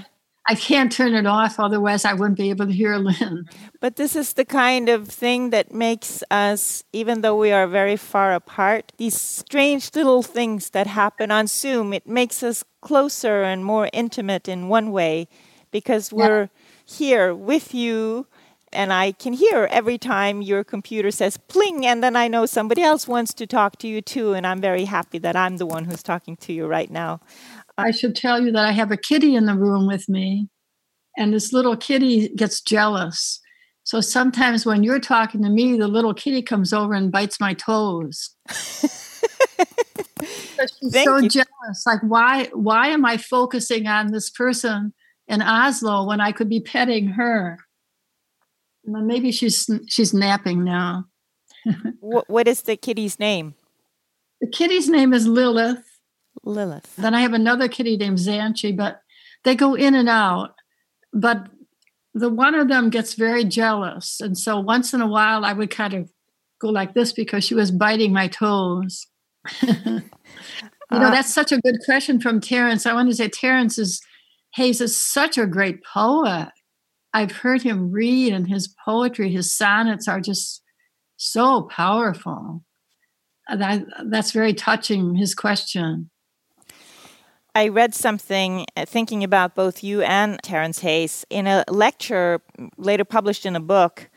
I 0.50 0.56
can't 0.56 0.92
turn 0.92 1.14
it 1.14 1.26
off, 1.26 1.60
otherwise, 1.60 2.04
I 2.04 2.14
wouldn't 2.14 2.38
be 2.38 2.50
able 2.50 2.66
to 2.66 2.74
hear 2.74 2.98
Linn. 2.98 3.48
But 3.80 3.96
this 3.96 4.16
is 4.16 4.34
the 4.34 4.44
kind 4.46 4.90
of 4.90 5.08
thing 5.08 5.52
that 5.52 5.72
makes 5.72 6.24
us, 6.32 6.84
even 6.92 7.22
though 7.22 7.38
we 7.38 7.52
are 7.52 7.68
very 7.68 7.96
far 7.96 8.34
apart, 8.34 8.92
these 8.98 9.16
strange 9.20 9.94
little 9.96 10.24
things 10.24 10.72
that 10.72 10.88
happen 10.88 11.32
on 11.32 11.48
Zoom, 11.48 11.94
it 11.94 12.08
makes 12.08 12.42
us 12.44 12.64
closer 12.82 13.44
and 13.44 13.64
more 13.64 13.90
intimate 13.94 14.48
in 14.48 14.68
one 14.68 14.92
way 14.92 15.28
because 15.70 16.12
we're 16.12 16.50
yeah. 16.50 16.96
here 16.98 17.36
with 17.36 17.74
you 17.74 18.26
And 18.74 18.94
I 18.94 19.12
can 19.12 19.34
hear 19.34 19.68
every 19.70 19.98
time 19.98 20.42
your 20.42 20.64
computer 20.64 21.12
says 21.12 21.36
pling, 21.36 21.86
and 21.86 22.02
then 22.02 22.16
I 22.16 22.30
know 22.30 22.46
somebody 22.46 22.82
else 22.82 23.06
wants 23.06 23.34
to 23.34 23.46
talk 23.46 23.78
to 23.80 23.88
you 23.88 24.02
too. 24.02 24.34
And 24.34 24.48
I'm 24.48 24.62
very 24.62 24.86
happy 24.86 25.18
that 25.20 25.36
I'm 25.36 25.58
the 25.58 25.66
one 25.66 25.86
who's 25.86 26.02
talking 26.02 26.38
to 26.38 26.54
you 26.54 26.68
right 26.68 26.90
now. 26.90 27.20
I 27.78 27.92
should 27.92 28.16
tell 28.16 28.42
you 28.42 28.52
that 28.52 28.66
I 28.66 28.72
have 28.72 28.92
a 28.92 28.98
kitty 28.98 29.36
in 29.36 29.46
the 29.46 29.56
room 29.56 29.88
with 29.88 30.08
me, 30.10 30.50
and 31.18 31.34
this 31.34 31.54
little 31.54 31.78
kitty 31.78 32.30
gets 32.30 32.62
jealous. 32.62 33.40
So 33.84 34.02
sometimes 34.02 34.66
when 34.66 34.84
you're 34.84 35.00
talking 35.00 35.42
to 35.44 35.50
me, 35.50 35.78
the 35.78 35.88
little 35.88 36.14
kitty 36.14 36.42
comes 36.42 36.72
over 36.72 36.94
and 36.94 37.12
bites 37.12 37.40
my 37.40 37.54
toes. 37.54 38.36
she's 40.70 40.92
Thank 40.92 41.08
so 41.08 41.18
you. 41.18 41.30
jealous. 41.30 41.86
Like, 41.86 42.02
why? 42.02 42.46
Why 42.54 42.88
am 42.88 43.06
I 43.06 43.18
focusing 43.18 43.88
on 43.88 44.12
this 44.12 44.30
person 44.30 44.94
in 45.28 45.42
Oslo 45.42 46.06
when 46.06 46.22
I 46.22 46.32
could 46.32 46.50
be 46.50 46.60
petting 46.60 47.08
her? 47.08 47.60
And 48.86 49.08
maybe 49.08 49.32
she's 49.32 49.70
she's 49.88 50.14
napping 50.14 50.64
now. 50.64 51.06
what, 52.00 52.30
what 52.30 52.48
is 52.48 52.64
the 52.64 52.76
kitty's 52.76 53.20
name? 53.20 53.56
The 54.42 54.48
kitty's 54.48 54.90
name 54.90 55.14
is 55.14 55.28
Lilith. 55.28 55.84
Lilith. 56.44 56.96
Then 56.96 57.14
I 57.14 57.22
have 57.22 57.34
another 57.34 57.68
kitty 57.68 57.98
named 57.98 58.18
Zanche, 58.18 58.76
but 58.76 59.02
they 59.44 59.56
go 59.56 59.76
in 59.76 59.96
and 59.96 60.10
out. 60.10 60.56
But 61.14 61.48
the 62.14 62.30
one 62.30 62.56
of 62.56 62.68
them 62.68 62.90
gets 62.90 63.14
very 63.14 63.44
jealous. 63.44 64.20
And 64.20 64.38
so 64.38 64.60
once 64.60 64.94
in 64.94 65.02
a 65.02 65.08
while, 65.08 65.46
I 65.46 65.54
would 65.54 65.70
kind 65.70 65.94
of 65.94 66.12
go 66.60 66.70
like 66.70 66.94
this 66.94 67.14
because 67.14 67.44
she 67.44 67.56
was 67.56 67.72
biting 67.72 68.14
my 68.14 68.28
toes. 68.28 69.08
you 69.62 69.72
know, 69.80 70.02
uh, 70.92 71.12
that's 71.12 71.34
such 71.34 71.52
a 71.52 71.60
good 71.62 71.78
question 71.86 72.20
from 72.20 72.40
Terence. 72.40 72.86
I 72.86 72.94
want 72.94 73.10
to 73.10 73.16
say 73.16 73.28
Terence 73.28 73.78
is 73.78 74.02
Hayes 74.56 74.82
is 74.82 74.98
such 74.98 75.38
a 75.38 75.48
great 75.48 75.84
poet. 75.84 76.52
I've 77.14 77.32
heard 77.32 77.62
him 77.62 77.92
read, 77.92 78.34
and 78.34 78.48
his 78.48 78.74
poetry, 78.86 79.32
his 79.32 79.54
sonnets 79.54 80.08
are 80.08 80.22
just 80.22 80.62
so 81.18 81.64
powerful. 81.64 82.64
That, 83.50 83.84
that's 84.06 84.32
very 84.32 84.54
touching, 84.54 85.16
his 85.16 85.34
question. 85.34 86.11
I 87.54 87.68
read 87.68 87.94
something 87.94 88.66
uh, 88.78 88.86
thinking 88.86 89.26
about 89.26 89.56
both 89.56 89.84
you 89.84 90.02
and 90.04 90.42
Terence 90.42 90.80
Hayes 90.80 91.26
in 91.30 91.48
a 91.48 91.66
lecture 91.68 92.42
later 92.78 93.04
published 93.04 93.46
in 93.46 93.58
a 93.58 93.60
book, 93.60 94.10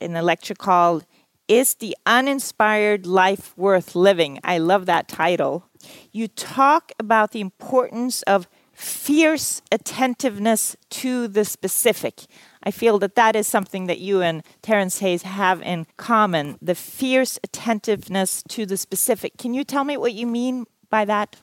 in 0.00 0.16
a 0.16 0.22
lecture 0.22 0.54
called 0.54 1.04
Is 1.48 1.74
the 1.74 1.94
Uninspired 2.06 3.04
Life 3.04 3.52
Worth 3.58 3.94
Living? 3.94 4.40
I 4.42 4.56
love 4.56 4.86
that 4.86 5.06
title. 5.06 5.66
You 6.12 6.28
talk 6.28 6.92
about 6.98 7.32
the 7.32 7.42
importance 7.42 8.22
of 8.22 8.48
fierce 8.72 9.60
attentiveness 9.70 10.74
to 10.88 11.28
the 11.28 11.44
specific. 11.44 12.22
I 12.62 12.70
feel 12.70 12.98
that 13.00 13.16
that 13.16 13.36
is 13.36 13.46
something 13.46 13.86
that 13.86 13.98
you 13.98 14.22
and 14.22 14.42
Terence 14.62 15.00
Hayes 15.00 15.24
have 15.24 15.60
in 15.60 15.86
common 15.98 16.56
the 16.62 16.74
fierce 16.74 17.38
attentiveness 17.44 18.42
to 18.48 18.64
the 18.64 18.78
specific. 18.78 19.36
Can 19.36 19.52
you 19.52 19.62
tell 19.62 19.84
me 19.84 19.98
what 19.98 20.14
you 20.14 20.26
mean 20.26 20.64
by 20.88 21.04
that? 21.04 21.36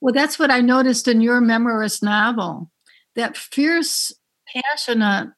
Well, 0.00 0.14
that's 0.14 0.38
what 0.38 0.50
I 0.50 0.60
noticed 0.60 1.08
in 1.08 1.20
your 1.20 1.40
memoirist 1.40 2.02
novel 2.02 2.70
that 3.16 3.36
fierce, 3.36 4.12
passionate, 4.54 5.32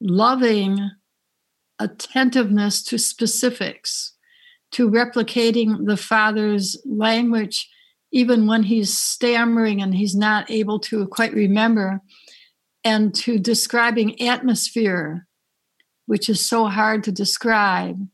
loving 0.00 0.90
attentiveness 1.78 2.82
to 2.84 2.98
specifics, 2.98 4.14
to 4.72 4.90
replicating 4.90 5.86
the 5.86 5.96
father's 5.96 6.76
language, 6.84 7.70
even 8.12 8.46
when 8.46 8.64
he's 8.64 8.96
stammering 8.96 9.80
and 9.80 9.94
he's 9.94 10.14
not 10.14 10.50
able 10.50 10.78
to 10.80 11.06
quite 11.06 11.32
remember, 11.32 12.00
and 12.84 13.14
to 13.14 13.38
describing 13.38 14.20
atmosphere, 14.20 15.26
which 16.06 16.28
is 16.28 16.46
so 16.46 16.66
hard 16.66 17.02
to 17.04 17.12
describe 17.12 18.06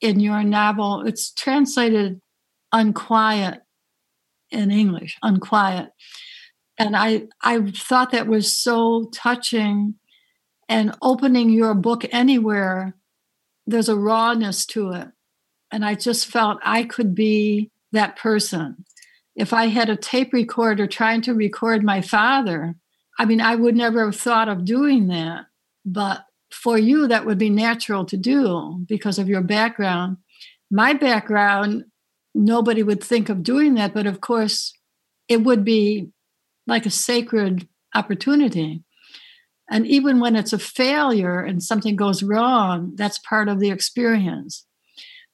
in 0.00 0.20
your 0.20 0.44
novel. 0.44 1.02
It's 1.04 1.32
translated 1.32 2.20
unquiet 2.72 3.62
in 4.50 4.70
English, 4.70 5.16
unquiet. 5.22 5.90
And 6.78 6.96
I, 6.96 7.24
I 7.42 7.70
thought 7.70 8.12
that 8.12 8.26
was 8.26 8.56
so 8.56 9.10
touching. 9.12 9.94
And 10.68 10.94
opening 11.02 11.50
your 11.50 11.74
book 11.74 12.04
anywhere, 12.12 12.94
there's 13.66 13.88
a 13.88 13.96
rawness 13.96 14.64
to 14.66 14.92
it. 14.92 15.08
And 15.72 15.84
I 15.84 15.94
just 15.94 16.26
felt 16.26 16.58
I 16.62 16.84
could 16.84 17.14
be 17.14 17.70
that 17.92 18.16
person. 18.16 18.84
If 19.34 19.52
I 19.52 19.66
had 19.66 19.88
a 19.88 19.96
tape 19.96 20.32
recorder 20.32 20.86
trying 20.86 21.22
to 21.22 21.34
record 21.34 21.82
my 21.82 22.00
father, 22.00 22.76
I 23.18 23.24
mean, 23.24 23.40
I 23.40 23.56
would 23.56 23.76
never 23.76 24.06
have 24.06 24.16
thought 24.16 24.48
of 24.48 24.64
doing 24.64 25.08
that. 25.08 25.46
But 25.84 26.24
for 26.50 26.78
you, 26.78 27.06
that 27.08 27.26
would 27.26 27.38
be 27.38 27.50
natural 27.50 28.04
to 28.06 28.16
do 28.16 28.84
because 28.88 29.18
of 29.18 29.28
your 29.28 29.42
background. 29.42 30.16
My 30.70 30.94
background 30.94 31.84
nobody 32.34 32.82
would 32.82 33.02
think 33.02 33.28
of 33.28 33.42
doing 33.42 33.74
that. 33.74 33.94
But 33.94 34.06
of 34.06 34.20
course, 34.20 34.72
it 35.28 35.42
would 35.42 35.64
be 35.64 36.08
like 36.66 36.86
a 36.86 36.90
sacred 36.90 37.68
opportunity. 37.94 38.82
And 39.70 39.86
even 39.86 40.18
when 40.18 40.34
it's 40.34 40.52
a 40.52 40.58
failure 40.58 41.40
and 41.40 41.62
something 41.62 41.94
goes 41.94 42.22
wrong, 42.22 42.92
that's 42.96 43.18
part 43.18 43.48
of 43.48 43.60
the 43.60 43.70
experience. 43.70 44.66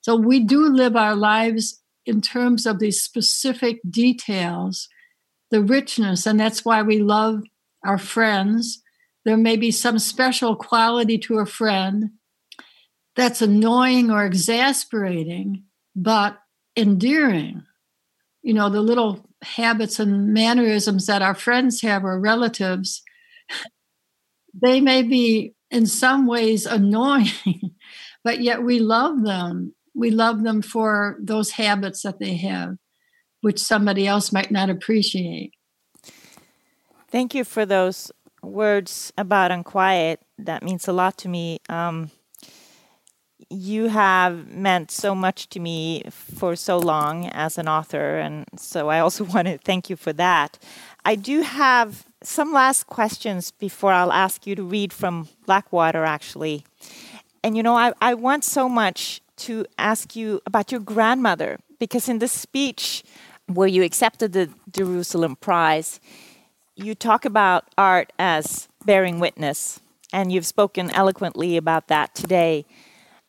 So 0.03 0.15
we 0.15 0.41
do 0.41 0.69
live 0.69 0.95
our 0.95 1.17
lives 1.17 1.83
in 2.05 2.21
terms 2.21 2.67
of 2.67 2.79
these 2.79 3.03
specific 3.03 3.81
details, 3.89 4.89
the 5.51 5.63
richness, 5.63 6.27
and 6.27 6.39
that's 6.39 6.65
why 6.65 6.83
we 6.83 6.99
love 7.01 7.43
our 7.85 7.99
friends. 7.99 8.83
There 9.25 9.37
may 9.37 9.57
be 9.57 9.71
some 9.71 9.99
special 9.99 10.55
quality 10.55 11.19
to 11.19 11.39
a 11.39 11.47
friend 11.47 12.11
that's 13.17 13.43
annoying 13.43 14.11
or 14.11 14.25
exasperating, 14.25 15.65
but 15.97 16.39
endearing. 16.77 17.65
You 18.43 18.55
know, 18.55 18.69
the 18.69 18.81
little 18.81 19.29
habits 19.43 19.99
and 19.99 20.33
mannerisms 20.33 21.07
that 21.07 21.23
our 21.23 21.35
friends 21.35 21.83
have 21.83 22.05
or 22.05 22.21
relatives, 22.21 23.03
they 24.63 24.81
may 24.81 25.03
be 25.03 25.55
in 25.71 25.87
some 25.87 26.27
ways 26.27 26.67
annoying, 26.67 27.27
but 28.25 28.41
yet 28.41 28.63
we 28.63 28.79
love 28.79 29.23
them. 29.23 29.75
We 29.95 30.11
love 30.11 30.43
them 30.43 30.63
for 30.63 31.17
those 31.21 31.53
habits 31.53 32.03
that 32.03 32.21
they 32.21 32.37
have, 32.37 32.77
which 33.41 33.59
somebody 33.59 34.07
else 34.07 34.33
might 34.33 34.51
not 34.51 34.71
appreciate. 34.71 35.53
Thank 37.09 37.35
you 37.35 37.45
for 37.45 37.65
those 37.65 38.13
words 38.43 39.13
about 39.17 39.51
unquiet. 39.51 40.21
That 40.39 40.63
means 40.63 40.87
a 40.87 40.93
lot 40.93 41.17
to 41.19 41.29
me. 41.29 41.61
Um, 41.69 42.11
you 43.51 43.89
have 43.89 44.49
meant 44.49 44.91
so 44.91 45.15
much 45.15 45.49
to 45.51 45.61
me 45.61 46.03
for 46.11 46.57
so 46.57 46.79
long 46.79 47.27
as 47.27 47.59
an 47.59 47.69
author, 47.69 48.19
and 48.19 48.47
so 48.57 48.89
I 48.89 49.01
also 49.01 49.25
want 49.35 49.49
to 49.49 49.59
thank 49.59 49.89
you 49.91 49.97
for 49.97 50.13
that. 50.15 50.59
I 51.05 51.15
do 51.15 51.43
have 51.43 52.07
some 52.23 52.53
last 52.53 52.87
questions 52.87 53.53
before 53.53 53.93
I'll 53.93 54.13
ask 54.13 54.47
you 54.47 54.55
to 54.57 54.63
read 54.63 54.93
from 54.93 55.29
Black 55.47 55.73
Water, 55.73 56.05
actually. 56.05 56.65
And 57.45 57.57
you 57.57 57.63
know, 57.63 57.77
I, 57.77 57.93
I 58.01 58.15
want 58.15 58.43
so 58.45 58.69
much 58.69 59.21
to 59.37 59.67
ask 59.79 60.17
you 60.17 60.41
about 60.47 60.73
your 60.73 60.81
grandmother, 60.81 61.59
because 61.79 62.09
in 62.09 62.19
the 62.19 62.29
speech 62.29 63.05
where 63.47 63.69
you 63.69 63.85
accepted 63.85 64.33
the 64.33 64.51
Jerusalem 64.73 65.37
Prize, 65.37 66.01
you 66.75 66.95
talk 66.95 67.25
about 67.25 67.65
art 67.79 68.13
as 68.19 68.69
bearing 68.85 69.21
witness, 69.21 69.81
and 70.13 70.33
you've 70.33 70.47
spoken 70.47 70.91
eloquently 70.91 71.57
about 71.57 71.89
that 71.89 72.15
today. 72.15 72.65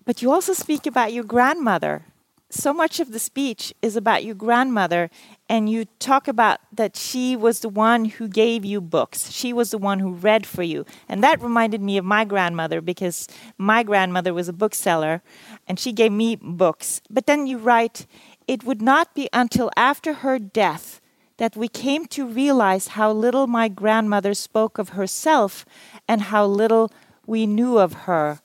But 0.07 0.21
you 0.21 0.31
also 0.31 0.53
speak 0.53 0.85
about 0.87 1.11
your 1.11 1.25
grandmother. 1.25 2.05
So 2.49 2.71
much 2.71 3.01
of 3.01 3.11
the 3.11 3.19
speech 3.19 3.73
is 3.81 3.97
about 3.97 4.23
your 4.23 4.35
grandmother, 4.35 5.09
and 5.49 5.69
you 5.69 5.83
talk 5.99 6.29
about 6.29 6.61
that 6.71 6.95
she 6.95 7.35
was 7.35 7.59
the 7.59 7.67
one 7.67 8.05
who 8.05 8.29
gave 8.29 8.63
you 8.63 8.79
books. 8.79 9.29
She 9.31 9.51
was 9.51 9.71
the 9.71 9.77
one 9.77 9.99
who 9.99 10.13
read 10.13 10.45
for 10.45 10.63
you. 10.63 10.85
And 11.09 11.21
that 11.25 11.41
reminded 11.41 11.81
me 11.81 11.97
of 11.97 12.05
my 12.05 12.23
grandmother 12.23 12.79
because 12.79 13.27
my 13.57 13.83
grandmother 13.83 14.33
was 14.33 14.47
a 14.47 14.53
bookseller 14.53 15.21
and 15.67 15.77
she 15.77 15.91
gave 15.91 16.13
me 16.13 16.37
books. 16.37 17.01
But 17.09 17.25
then 17.25 17.45
you 17.45 17.57
write, 17.57 18.07
it 18.47 18.63
would 18.63 18.81
not 18.81 19.13
be 19.13 19.27
until 19.33 19.69
after 19.75 20.13
her 20.13 20.39
death 20.39 21.01
that 21.35 21.57
we 21.57 21.67
came 21.67 22.05
to 22.05 22.25
realize 22.25 22.95
how 22.95 23.11
little 23.11 23.45
my 23.45 23.67
grandmother 23.67 24.33
spoke 24.33 24.77
of 24.77 24.89
herself 24.89 25.65
and 26.07 26.21
how 26.21 26.45
little 26.45 26.93
we 27.25 27.45
knew 27.45 27.77
of 27.77 28.07
her. 28.07 28.39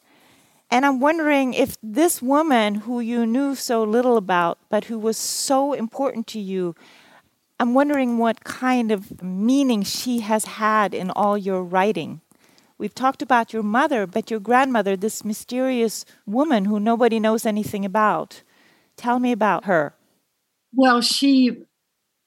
And 0.73 0.87
I'm 0.87 1.01
wondering 1.01 1.53
if 1.53 1.77
this 1.83 2.23
woman 2.23 2.77
who 2.77 2.99
you 3.01 3.27
knew 3.27 3.55
so 3.55 3.85
little 3.85 4.17
about, 4.17 4.59
but 4.71 4.87
who 4.87 4.99
was 4.99 5.19
so 5.19 5.75
important 5.75 6.27
to 6.29 6.41
you, 6.41 6.75
I'm 7.61 7.75
wondering 7.75 8.17
what 8.17 8.43
kind 8.43 8.91
of 8.91 9.23
meaning 9.23 9.83
she 9.83 10.21
has 10.21 10.47
had 10.47 10.95
in 10.95 11.11
all 11.11 11.37
your 11.37 11.63
writing. 11.63 12.23
We've 12.79 12.95
talked 12.95 13.21
about 13.21 13.53
your 13.53 13.63
mother, 13.63 14.07
but 14.07 14.31
your 14.31 14.41
grandmother, 14.41 14.97
this 14.97 15.27
mysterious 15.27 16.07
woman 16.25 16.65
who 16.65 16.81
nobody 16.81 17.21
knows 17.21 17.45
anything 17.45 17.85
about. 17.85 18.43
Tell 18.97 19.19
me 19.19 19.31
about 19.31 19.67
her. 19.67 19.95
Well, 20.73 21.03
she 21.03 21.65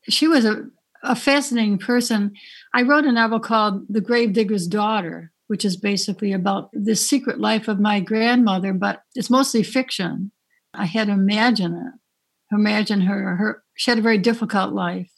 she 0.08 0.28
was 0.28 0.46
a, 0.46 0.68
a 1.02 1.16
fascinating 1.16 1.80
person. 1.80 2.34
I 2.76 2.84
wrote 2.84 3.06
a 3.06 3.12
novel 3.12 3.39
called 3.39 3.88
The 3.89 4.02
Gravedigger's 4.02 4.68
Daughter, 4.68 5.32
which 5.48 5.64
is 5.64 5.78
basically 5.78 6.34
about 6.34 6.70
the 6.74 6.96
secret 6.96 7.39
life 7.39 7.68
of 7.68 7.80
my 7.80 8.00
grandmother, 8.00 8.74
but 8.74 9.02
it's 9.14 9.30
mostly 9.30 9.64
fiction. 9.64 10.32
I 10.74 10.86
had 10.86 11.08
to 11.08 11.14
imagine 11.14 11.74
it, 11.74 12.56
imagine 12.56 13.02
her. 13.02 13.36
Her 13.36 13.64
she 13.76 13.91
had 13.91 14.00
a 14.00 14.04
very 14.04 14.18
difficult 14.18 14.74
life. 14.74 15.12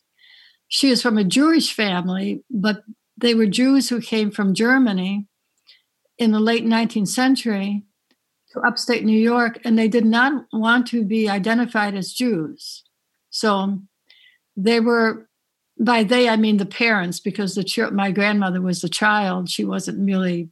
She 0.67 0.89
is 0.89 1.01
from 1.01 1.17
a 1.17 1.23
Jewish 1.23 1.73
family, 1.73 2.43
but 2.49 2.83
they 3.15 3.33
were 3.33 3.45
Jews 3.45 3.89
who 3.89 4.01
came 4.01 4.31
from 4.31 4.53
Germany 4.53 5.27
in 6.17 6.31
the 6.31 6.39
late 6.39 6.65
19th 6.65 7.07
century 7.07 7.83
to 8.51 8.59
upstate 8.61 9.05
New 9.05 9.19
York, 9.19 9.59
and 9.63 9.77
they 9.77 9.87
did 9.87 10.05
not 10.05 10.45
want 10.51 10.87
to 10.87 11.03
be 11.03 11.29
identified 11.29 11.95
as 11.95 12.13
Jews. 12.13 12.83
So 13.29 13.79
they 14.55 14.79
were, 14.79 15.26
by 15.79 16.03
they, 16.03 16.27
I 16.27 16.37
mean 16.37 16.57
the 16.57 16.65
parents, 16.65 17.19
because 17.19 17.55
the 17.55 17.89
my 17.93 18.11
grandmother 18.11 18.61
was 18.61 18.83
a 18.83 18.89
child. 18.89 19.49
She 19.49 19.63
wasn't 19.63 20.05
really 20.05 20.49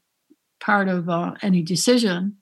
part 0.59 0.87
of 0.87 1.09
uh, 1.09 1.33
any 1.41 1.61
decision. 1.61 2.37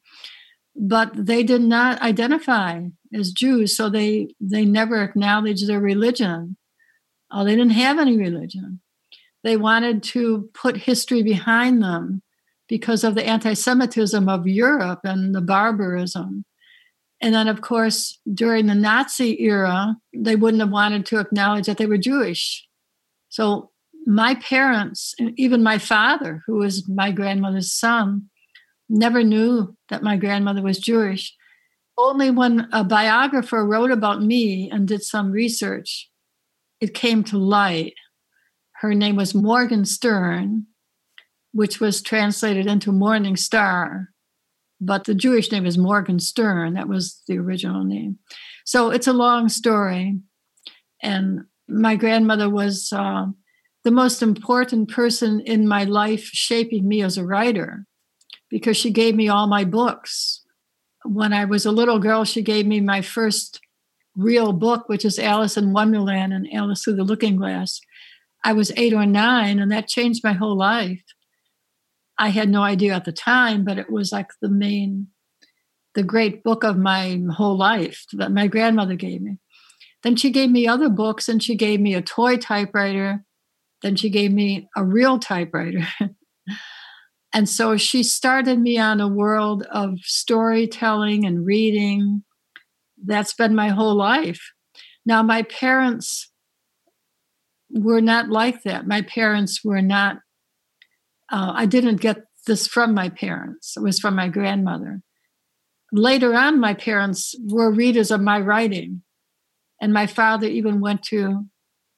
But 0.76 1.12
they 1.14 1.44
did 1.44 1.62
not 1.62 2.02
identify 2.02 2.86
as 3.14 3.32
Jews, 3.32 3.76
so 3.78 3.90
they 3.90 4.34
they 4.40 4.66
never 4.66 5.02
acknowledged 5.02 5.68
their 5.68 5.80
religion. 5.80 6.58
Oh, 7.32 7.44
they 7.44 7.56
didn't 7.56 7.72
have 7.72 8.00
any 8.00 8.18
religion. 8.18 8.82
They 9.44 9.58
wanted 9.58 10.04
to 10.04 10.50
put 10.54 10.78
history 10.78 11.22
behind 11.22 11.84
them 11.84 12.22
because 12.68 13.04
of 13.04 13.14
the 13.16 13.26
anti 13.26 13.54
Semitism 13.54 14.28
of 14.28 14.48
Europe 14.48 15.02
and 15.04 15.36
the 15.36 15.42
barbarism. 15.42 16.46
And 17.22 17.34
then, 17.34 17.48
of 17.48 17.62
course, 17.62 18.20
during 18.34 18.66
the 18.66 18.76
Nazi 18.76 19.42
era, 19.42 19.96
they 20.14 20.36
wouldn't 20.36 20.62
have 20.62 20.72
wanted 20.72 21.06
to 21.08 21.20
acknowledge 21.20 21.68
that 21.68 21.78
they 21.78 21.86
were 21.86 21.98
Jewish. 21.98 22.68
So, 23.34 23.72
my 24.06 24.36
parents, 24.36 25.16
even 25.38 25.64
my 25.64 25.80
father, 25.80 26.44
who 26.46 26.58
was 26.58 26.88
my 26.88 27.12
grandmother's 27.12 27.74
son, 27.74 28.30
never 28.90 29.24
knew 29.24 29.76
that 29.90 30.04
my 30.04 30.18
grandmother 30.18 30.62
was 30.62 30.78
Jewish. 30.78 31.36
Only 31.98 32.30
when 32.30 32.68
a 32.72 32.84
biographer 32.84 33.66
wrote 33.66 33.90
about 33.90 34.22
me 34.22 34.70
and 34.72 34.88
did 34.88 35.02
some 35.02 35.32
research, 35.32 36.12
it 36.80 36.94
came 36.94 37.24
to 37.24 37.40
light. 37.40 37.96
Her 38.82 38.94
name 38.94 39.16
was 39.16 39.34
Morgenstern, 39.34 40.68
which 41.54 41.80
was 41.80 42.04
translated 42.04 42.68
into 42.68 42.92
Morning 42.92 43.36
Star. 43.36 44.10
But 44.80 45.06
the 45.06 45.16
Jewish 45.16 45.52
name 45.52 45.66
is 45.66 45.78
Morgenstern. 45.78 46.76
That 46.76 46.88
was 46.88 47.24
the 47.28 47.40
original 47.40 47.84
name. 47.84 48.20
So 48.64 48.92
it's 48.92 49.08
a 49.08 49.14
long 49.14 49.50
story. 49.50 50.20
And 51.02 51.46
my 51.68 51.95
grandmother 51.95 52.49
was 52.49 52.91
uh, 52.93 53.28
the 53.84 53.91
most 53.91 54.22
important 54.22 54.89
person 54.89 55.39
in 55.41 55.68
my 55.68 55.84
life, 55.84 56.24
shaping 56.24 56.88
me 56.88 57.01
as 57.01 57.18
a 57.18 57.26
writer, 57.26 57.86
because 58.49 58.78
she 58.78 58.91
gave 58.91 59.16
me 59.16 59.30
all 59.30 59.47
my 59.47 59.64
books. 59.64 60.41
When 61.05 61.34
I 61.34 61.45
was 61.45 61.66
a 61.66 61.72
little 61.72 61.99
girl, 61.99 62.24
she 62.24 62.41
gave 62.41 62.66
me 62.66 62.80
my 62.80 63.01
first 63.01 63.59
real 64.16 64.53
book, 64.53 64.88
which 64.88 65.05
is 65.05 65.20
Alice 65.20 65.57
in 65.57 65.74
Wonderland 65.74 66.34
and 66.34 66.47
Alice 66.53 66.84
Through 66.84 66.95
the 66.95 67.03
Looking 67.03 67.36
Glass. 67.36 67.82
I 68.43 68.53
was 68.53 68.72
eight 68.76 68.93
or 68.93 69.05
nine, 69.05 69.59
and 69.59 69.72
that 69.72 69.88
changed 69.88 70.24
my 70.24 70.34
whole 70.34 70.57
life. 70.57 71.03
I 72.18 72.30
had 72.30 72.49
no 72.49 72.61
idea 72.61 72.93
at 72.93 73.05
the 73.05 73.11
time, 73.11 73.64
but 73.66 73.78
it 73.78 73.89
was 73.89 74.11
like 74.11 74.30
the 74.41 74.49
main, 74.49 75.07
the 75.95 76.03
great 76.03 76.43
book 76.43 76.64
of 76.64 76.78
my 76.78 77.22
whole 77.32 77.57
life 77.57 78.05
that 78.14 78.32
my 78.32 78.47
grandmother 78.47 78.95
gave 78.95 79.22
me. 79.22 79.39
Then 80.04 80.16
she 80.16 80.30
gave 80.30 80.51
me 80.51 80.68
other 80.68 80.89
books 80.89 81.30
and 81.30 81.41
she 81.41 81.56
gave 81.56 81.80
me 81.80 81.93
a 81.93 82.01
toy 82.01 82.38
typewriter. 82.38 83.24
Then 83.82 83.95
she 83.95 84.10
gave 84.10 84.32
me 84.32 84.70
a 84.76 84.84
real 84.84 85.18
typewriter. 85.18 85.88
and 87.34 87.47
so 87.47 87.78
she 87.78 88.04
started 88.04 88.60
me 88.60 88.78
on 88.78 88.99
a 88.99 89.08
world 89.08 89.64
of 89.72 89.99
storytelling 90.01 91.26
and 91.26 91.45
reading. 91.45 92.24
That's 93.04 93.34
been 93.34 93.56
my 93.56 93.70
whole 93.70 93.95
life. 93.95 94.41
Now, 95.06 95.24
my 95.24 95.43
parents 95.43 96.32
were 97.70 98.01
not 98.01 98.30
like 98.30 98.64
that. 98.64 98.88
My 98.88 99.01
parents 99.01 99.62
were 99.64 99.82
not 99.82 100.18
uh, 101.34 101.51
I 101.56 101.66
didn't 101.66 101.97
get 101.97 102.26
this 102.45 102.68
from 102.68 102.93
my 102.93 103.10
parents, 103.10 103.76
it 103.76 103.82
was 103.82 103.99
from 103.99 104.16
my 104.16 104.28
grandmother. 104.28 105.01
Later 105.91 106.36
on, 106.36 106.60
my 106.60 106.74
parents 106.74 107.36
were 107.47 107.72
readers 107.72 108.12
of 108.12 108.22
my 108.22 108.39
writing. 108.39 109.01
And 109.84 109.92
my 109.92 110.08
father 110.08 110.48
even 110.48 110.80
went 110.80 111.04
to 111.08 111.44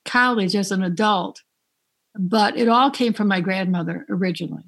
college 0.05 0.55
as 0.55 0.71
an 0.71 0.81
adult. 0.81 1.43
But 2.17 2.57
it 2.57 2.67
all 2.67 2.89
came 2.89 3.13
from 3.13 3.27
my 3.27 3.41
grandmother 3.41 4.07
originally. 4.09 4.63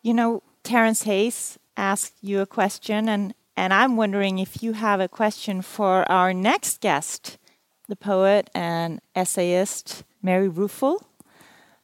You 0.00 0.14
know, 0.14 0.42
Terence 0.62 1.02
Hayes 1.02 1.58
asked 1.76 2.14
you 2.22 2.40
a 2.40 2.46
question, 2.46 3.06
and 3.06 3.34
and 3.54 3.74
I'm 3.74 3.98
wondering 3.98 4.38
if 4.38 4.62
you 4.62 4.72
have 4.72 5.00
a 5.00 5.08
question 5.08 5.60
for 5.60 6.10
our 6.10 6.32
next 6.32 6.80
guest, 6.80 7.36
the 7.86 7.96
poet 7.96 8.48
and 8.54 9.02
essayist 9.14 10.04
Mary 10.22 10.48
Ruefle. 10.48 11.02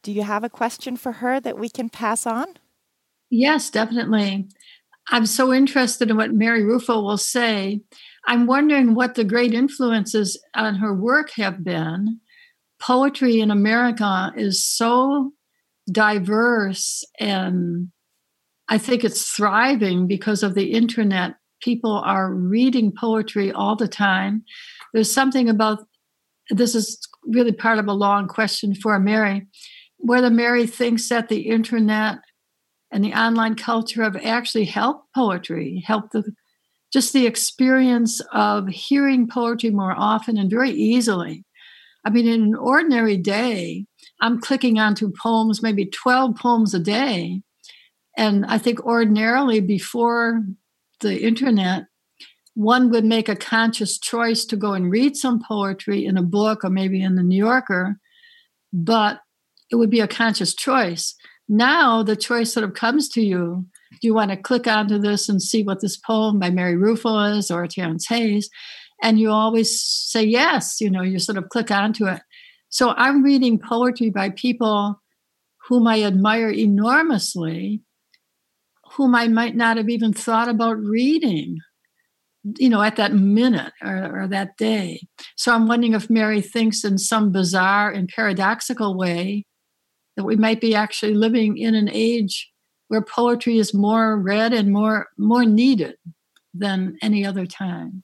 Do 0.03 0.13
you 0.13 0.23
have 0.23 0.45
a 0.45 0.51
question 0.51 0.97
for 0.97 1.13
her 1.13 1.41
that 1.41 1.59
we 1.59 1.69
can 1.69 1.89
pass 1.89 2.27
on? 2.27 2.47
Yes, 3.31 3.71
definitely. 3.71 4.49
I'm 5.11 5.27
so 5.27 5.53
interested 5.53 6.11
in 6.11 6.17
what 6.17 6.33
Mary 6.33 6.63
Ruefle 6.63 7.03
will 7.03 7.19
say. 7.19 7.81
I'm 8.27 8.47
wondering 8.47 8.95
what 8.95 9.15
the 9.15 9.25
great 9.25 9.53
influences 9.53 10.41
on 10.55 10.77
her 10.77 10.95
work 10.95 11.31
have 11.37 11.65
been. 11.65 12.21
Poetry 12.81 13.41
in 13.41 13.51
America 13.51 14.33
is 14.37 14.65
so 14.65 15.33
diverse 15.91 17.05
and 17.19 17.89
I 18.69 18.79
think 18.79 19.05
it's 19.05 19.29
thriving 19.29 20.07
because 20.07 20.43
of 20.43 20.55
the 20.55 20.73
internet 20.73 21.35
people 21.61 21.93
are 22.05 22.33
reading 22.33 22.93
poetry 22.99 23.53
all 23.53 23.77
the 23.77 23.89
time. 23.89 24.45
There's 24.93 25.13
something 25.13 25.49
about 25.49 25.81
this 26.51 26.75
is 26.75 26.99
really 27.25 27.53
part 27.53 27.79
of 27.79 27.87
a 27.87 27.93
long 27.93 28.29
question 28.29 28.75
for 28.75 28.99
Mary, 28.99 29.47
whether 30.03 30.31
Mary 30.31 30.67
thinks 30.67 31.09
that 31.09 31.29
the 31.29 31.43
internet 31.43 32.19
and 32.91 33.03
the 33.03 33.15
online 33.15 33.55
culture 33.55 34.03
have 34.03 34.17
actually 34.17 34.65
helped 34.65 35.07
poetry, 35.15 35.83
helped 35.87 36.13
the 36.13 36.35
just 36.93 37.15
the 37.15 37.27
experience 37.27 38.21
of 38.33 38.69
hearing 38.69 39.27
poetry 39.27 39.71
more 39.71 39.95
often 39.97 40.37
and 40.37 40.51
very 40.51 40.71
easily. 40.71 41.43
I 42.05 42.11
mean, 42.11 42.27
in 42.29 42.43
an 42.43 42.55
ordinary 42.55 43.17
day, 43.17 43.87
I'm 44.21 44.41
clicking 44.41 44.79
onto 44.79 45.11
poems, 45.11 45.63
maybe 45.63 45.87
12 45.87 46.37
poems 46.37 46.75
a 46.75 46.79
day. 46.79 47.41
And 48.19 48.45
I 48.45 48.59
think 48.59 48.85
ordinarily 48.85 49.61
before 49.61 50.43
the 51.01 51.23
internet, 51.23 51.85
one 52.55 52.91
would 52.91 53.07
make 53.07 53.31
a 53.31 53.37
conscious 53.37 53.99
choice 53.99 54.45
to 54.47 54.57
go 54.57 54.75
and 54.75 54.91
read 54.91 55.17
some 55.17 55.43
poetry 55.43 56.05
in 56.05 56.19
a 56.19 56.23
book 56.23 56.63
or 56.63 56.69
maybe 56.69 57.03
in 57.03 57.15
the 57.15 57.23
New 57.23 57.43
Yorker, 57.43 57.97
but 58.71 59.21
it 59.73 59.77
would 59.77 59.91
be 59.91 60.01
a 60.01 60.07
conscious 60.07 60.55
choice. 60.55 61.15
Now, 61.49 62.03
the 62.03 62.15
choice 62.15 62.53
sort 62.53 62.65
of 62.65 62.75
comes 62.75 63.09
to 63.11 63.23
you. 63.23 63.67
Do 63.91 64.07
you 64.07 64.15
want 64.15 64.31
to 64.31 64.37
click 64.37 64.67
onto 64.67 64.99
this 64.99 65.29
and 65.29 65.43
see 65.43 65.63
what 65.63 65.81
this 65.81 65.97
poem 65.97 66.39
by 66.39 66.51
Mary 66.51 66.77
Ruefle 66.77 67.39
is 67.39 67.51
or 67.51 67.67
Terence 67.67 68.07
Hayes? 68.09 68.49
And 69.03 69.19
you 69.19 69.31
always 69.31 69.83
say 69.83 70.23
yes, 70.23 70.81
you 70.81 70.89
know, 70.89 71.03
you 71.03 71.19
sort 71.19 71.39
of 71.39 71.49
click 71.49 71.71
onto 71.71 72.07
it. 72.07 72.23
So 72.69 72.95
I'm 72.97 73.23
reading 73.23 73.59
poetry 73.59 74.11
by 74.11 74.31
people 74.31 75.01
whom 75.69 75.87
I 75.87 76.03
admire 76.05 76.51
enormously 76.51 77.83
whom 78.93 79.15
I 79.15 79.29
might 79.29 79.57
not 79.57 79.77
have 79.79 79.89
even 79.89 80.13
thought 80.13 80.49
about 80.49 80.79
reading, 80.79 81.59
you 82.59 82.69
know, 82.69 82.83
at 82.83 82.97
that 82.97 83.15
minute 83.15 83.73
or, 83.83 84.23
or, 84.23 84.29
that 84.29 84.57
day. 84.59 85.07
So 85.37 85.55
I'm 85.55 85.67
wondering 85.67 85.95
if 85.95 86.11
Mary 86.11 86.43
thinks 86.43 86.85
in 86.85 86.99
some 86.99 87.33
bizarre 87.33 87.91
and 87.91 88.09
paradoxical 88.09 88.97
way 88.97 89.47
that 90.17 90.25
we 90.25 90.37
might 90.37 90.61
be 90.61 90.75
actually 90.75 91.15
living 91.15 91.59
in 91.59 91.75
an 91.75 91.89
age 91.91 92.51
where 92.89 93.03
poetry 93.03 93.59
is 93.59 93.73
more 93.73 94.19
read 94.19 94.53
and 94.53 94.73
more 94.73 95.09
more 95.17 95.45
needed 95.45 95.97
than 96.55 96.99
any 97.01 97.25
other 97.25 97.47
time. 97.47 98.03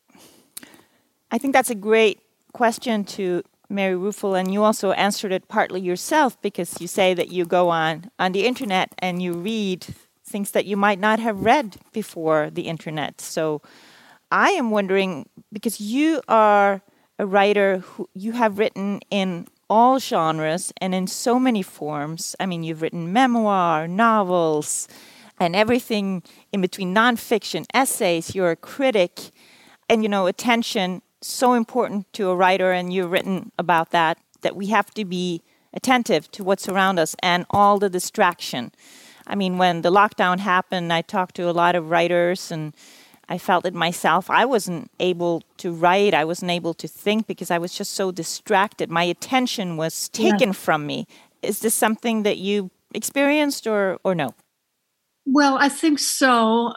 I 1.31 1.39
think 1.39 1.53
that's 1.53 1.71
a 1.71 1.75
great 1.75 2.21
question 2.53 3.05
to 3.05 3.43
Mary 3.69 3.95
Ruefle, 3.95 4.39
and 4.39 4.53
you 4.53 4.65
also 4.65 4.93
answered 4.93 5.31
it 5.31 5.49
partly 5.49 5.81
yourself 5.81 6.41
because 6.41 6.81
you 6.81 6.87
say 6.87 7.13
that 7.13 7.29
you 7.29 7.45
go 7.45 7.69
on 7.69 8.11
on 8.19 8.33
the 8.33 8.47
internet 8.47 8.95
and 8.99 9.21
you 9.21 9.35
read 9.35 9.87
things 10.25 10.53
that 10.53 10.65
you 10.65 10.77
might 10.77 10.99
not 10.99 11.19
have 11.19 11.45
read 11.45 11.77
before 11.93 12.51
the 12.51 12.63
internet. 12.63 13.21
So 13.21 13.61
I 14.31 14.51
am 14.51 14.71
wondering 14.71 15.29
because 15.53 15.81
you 15.81 16.23
are 16.29 16.81
a 17.19 17.27
writer 17.27 17.79
who 17.79 18.09
you 18.15 18.33
have 18.33 18.59
written 18.59 19.01
in 19.11 19.49
all 19.71 19.99
genres 19.99 20.73
and 20.81 20.95
in 20.95 21.07
so 21.07 21.39
many 21.39 21.63
forms. 21.63 22.35
I 22.41 22.47
mean, 22.47 22.63
you've 22.63 22.83
written 22.83 23.13
memoir, 23.13 23.87
novels, 23.87 24.89
and 25.39 25.55
everything 25.55 26.23
in 26.53 26.61
between 26.61 26.95
nonfiction, 26.95 27.67
essays, 27.73 28.35
you're 28.35 28.51
a 28.51 28.57
critic. 28.57 29.31
And, 29.89 30.03
you 30.03 30.09
know, 30.09 30.27
attention, 30.27 31.03
so 31.21 31.55
important 31.55 32.13
to 32.15 32.29
a 32.31 32.37
writer, 32.37 32.73
and 32.73 32.93
you've 32.93 33.11
written 33.11 33.53
about 33.59 33.91
that, 33.91 34.19
that 34.43 34.57
we 34.57 34.67
have 34.67 34.93
to 34.95 35.05
be 35.05 35.43
attentive 35.73 36.31
to 36.33 36.45
what's 36.45 36.69
around 36.69 36.99
us 36.99 37.15
and 37.23 37.47
all 37.51 37.79
the 37.79 37.91
distraction. 37.91 38.73
I 39.27 39.35
mean, 39.35 39.59
when 39.59 39.83
the 39.83 39.91
lockdown 39.91 40.39
happened, 40.39 40.93
I 40.93 41.03
talked 41.03 41.37
to 41.37 41.51
a 41.51 41.53
lot 41.53 41.75
of 41.75 41.91
writers 41.91 42.51
and 42.51 42.75
I 43.29 43.39
felt 43.39 43.67
it 43.67 43.75
myself. 43.75 44.31
I 44.31 44.45
wasn't 44.45 44.91
able 44.99 45.43
to 45.59 45.73
write, 45.73 46.15
I 46.15 46.25
wasn't 46.25 46.51
able 46.51 46.75
to 46.75 46.89
think 46.89 47.27
because 47.27 47.51
I 47.51 47.59
was 47.59 47.75
just 47.75 47.93
so 47.93 48.11
distracted. 48.11 48.91
My 48.91 49.05
attention 49.05 49.77
was 49.77 50.09
taken 50.09 50.51
yeah. 50.51 50.53
from 50.53 50.87
me. 50.87 51.07
Is 51.43 51.61
this 51.61 51.75
something 51.75 52.23
that 52.23 52.39
you 52.39 52.71
experienced 52.95 53.67
or, 53.67 53.99
or 54.03 54.15
no? 54.15 54.35
Well, 55.27 55.59
I 55.59 55.69
think 55.69 55.99
so. 55.99 56.73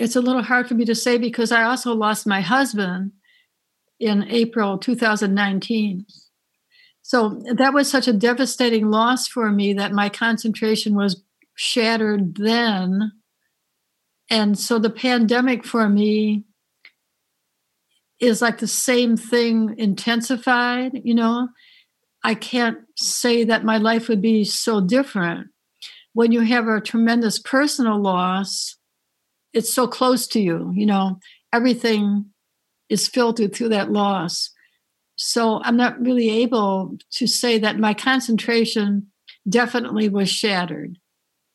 It's 0.00 0.16
a 0.16 0.20
little 0.20 0.42
hard 0.42 0.66
for 0.66 0.74
me 0.74 0.84
to 0.86 0.94
say 0.96 1.16
because 1.16 1.52
I 1.52 1.62
also 1.62 1.94
lost 1.94 2.26
my 2.26 2.40
husband 2.40 3.12
in 4.00 4.24
April 4.28 4.78
2019. 4.78 6.04
So 7.02 7.40
that 7.52 7.72
was 7.72 7.88
such 7.88 8.08
a 8.08 8.12
devastating 8.12 8.90
loss 8.90 9.28
for 9.28 9.52
me 9.52 9.74
that 9.74 9.92
my 9.92 10.08
concentration 10.08 10.96
was 10.96 11.22
shattered 11.54 12.36
then. 12.36 13.12
And 14.30 14.58
so 14.58 14.78
the 14.78 14.90
pandemic 14.90 15.64
for 15.64 15.88
me 15.88 16.44
is 18.20 18.40
like 18.40 18.58
the 18.58 18.68
same 18.68 19.16
thing 19.16 19.74
intensified, 19.78 21.00
you 21.04 21.14
know. 21.14 21.48
I 22.22 22.34
can't 22.34 22.78
say 22.96 23.44
that 23.44 23.64
my 23.64 23.76
life 23.76 24.08
would 24.08 24.22
be 24.22 24.44
so 24.44 24.80
different. 24.80 25.48
When 26.14 26.32
you 26.32 26.40
have 26.40 26.68
a 26.68 26.80
tremendous 26.80 27.38
personal 27.38 28.00
loss, 28.00 28.76
it's 29.52 29.72
so 29.72 29.86
close 29.86 30.26
to 30.28 30.40
you, 30.40 30.72
you 30.74 30.86
know, 30.86 31.18
everything 31.52 32.26
is 32.88 33.08
filtered 33.08 33.54
through 33.54 33.70
that 33.70 33.92
loss. 33.92 34.50
So 35.16 35.60
I'm 35.62 35.76
not 35.76 36.00
really 36.00 36.30
able 36.30 36.96
to 37.12 37.26
say 37.26 37.58
that 37.58 37.78
my 37.78 37.94
concentration 37.94 39.08
definitely 39.48 40.08
was 40.08 40.30
shattered 40.30 40.98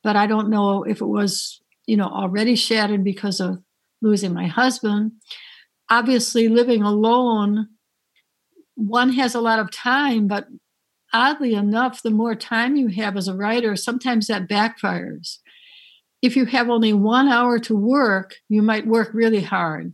but 0.04 0.16
I 0.16 0.28
don't 0.28 0.50
know 0.50 0.84
if 0.84 1.02
it 1.02 1.06
was, 1.06 1.62
you 1.90 1.98
know, 1.98 2.08
already 2.08 2.56
shattered 2.56 3.04
because 3.04 3.40
of 3.40 3.58
losing 4.02 4.32
my 4.32 4.46
husband. 4.46 5.14
Obviously, 5.90 6.48
living 6.48 6.84
alone, 6.84 7.68
one 8.76 9.14
has 9.14 9.34
a 9.34 9.42
lot 9.42 9.58
of 9.58 9.72
time, 9.72 10.28
but 10.28 10.48
oddly 11.12 11.56
enough, 11.56 12.04
the 12.04 12.12
more 12.12 12.36
time 12.36 12.76
you 12.76 12.90
have 12.90 13.18
as 13.18 13.28
a 13.28 13.36
writer, 13.36 13.76
sometimes 13.76 14.28
that 14.28 14.48
backfires. 14.48 15.38
If 16.22 16.36
you 16.36 16.46
have 16.46 16.70
only 16.70 16.94
one 16.94 17.28
hour 17.28 17.58
to 17.60 17.76
work, 17.76 18.36
you 18.50 18.62
might 18.62 18.86
work 18.86 19.10
really 19.14 19.42
hard. 19.42 19.94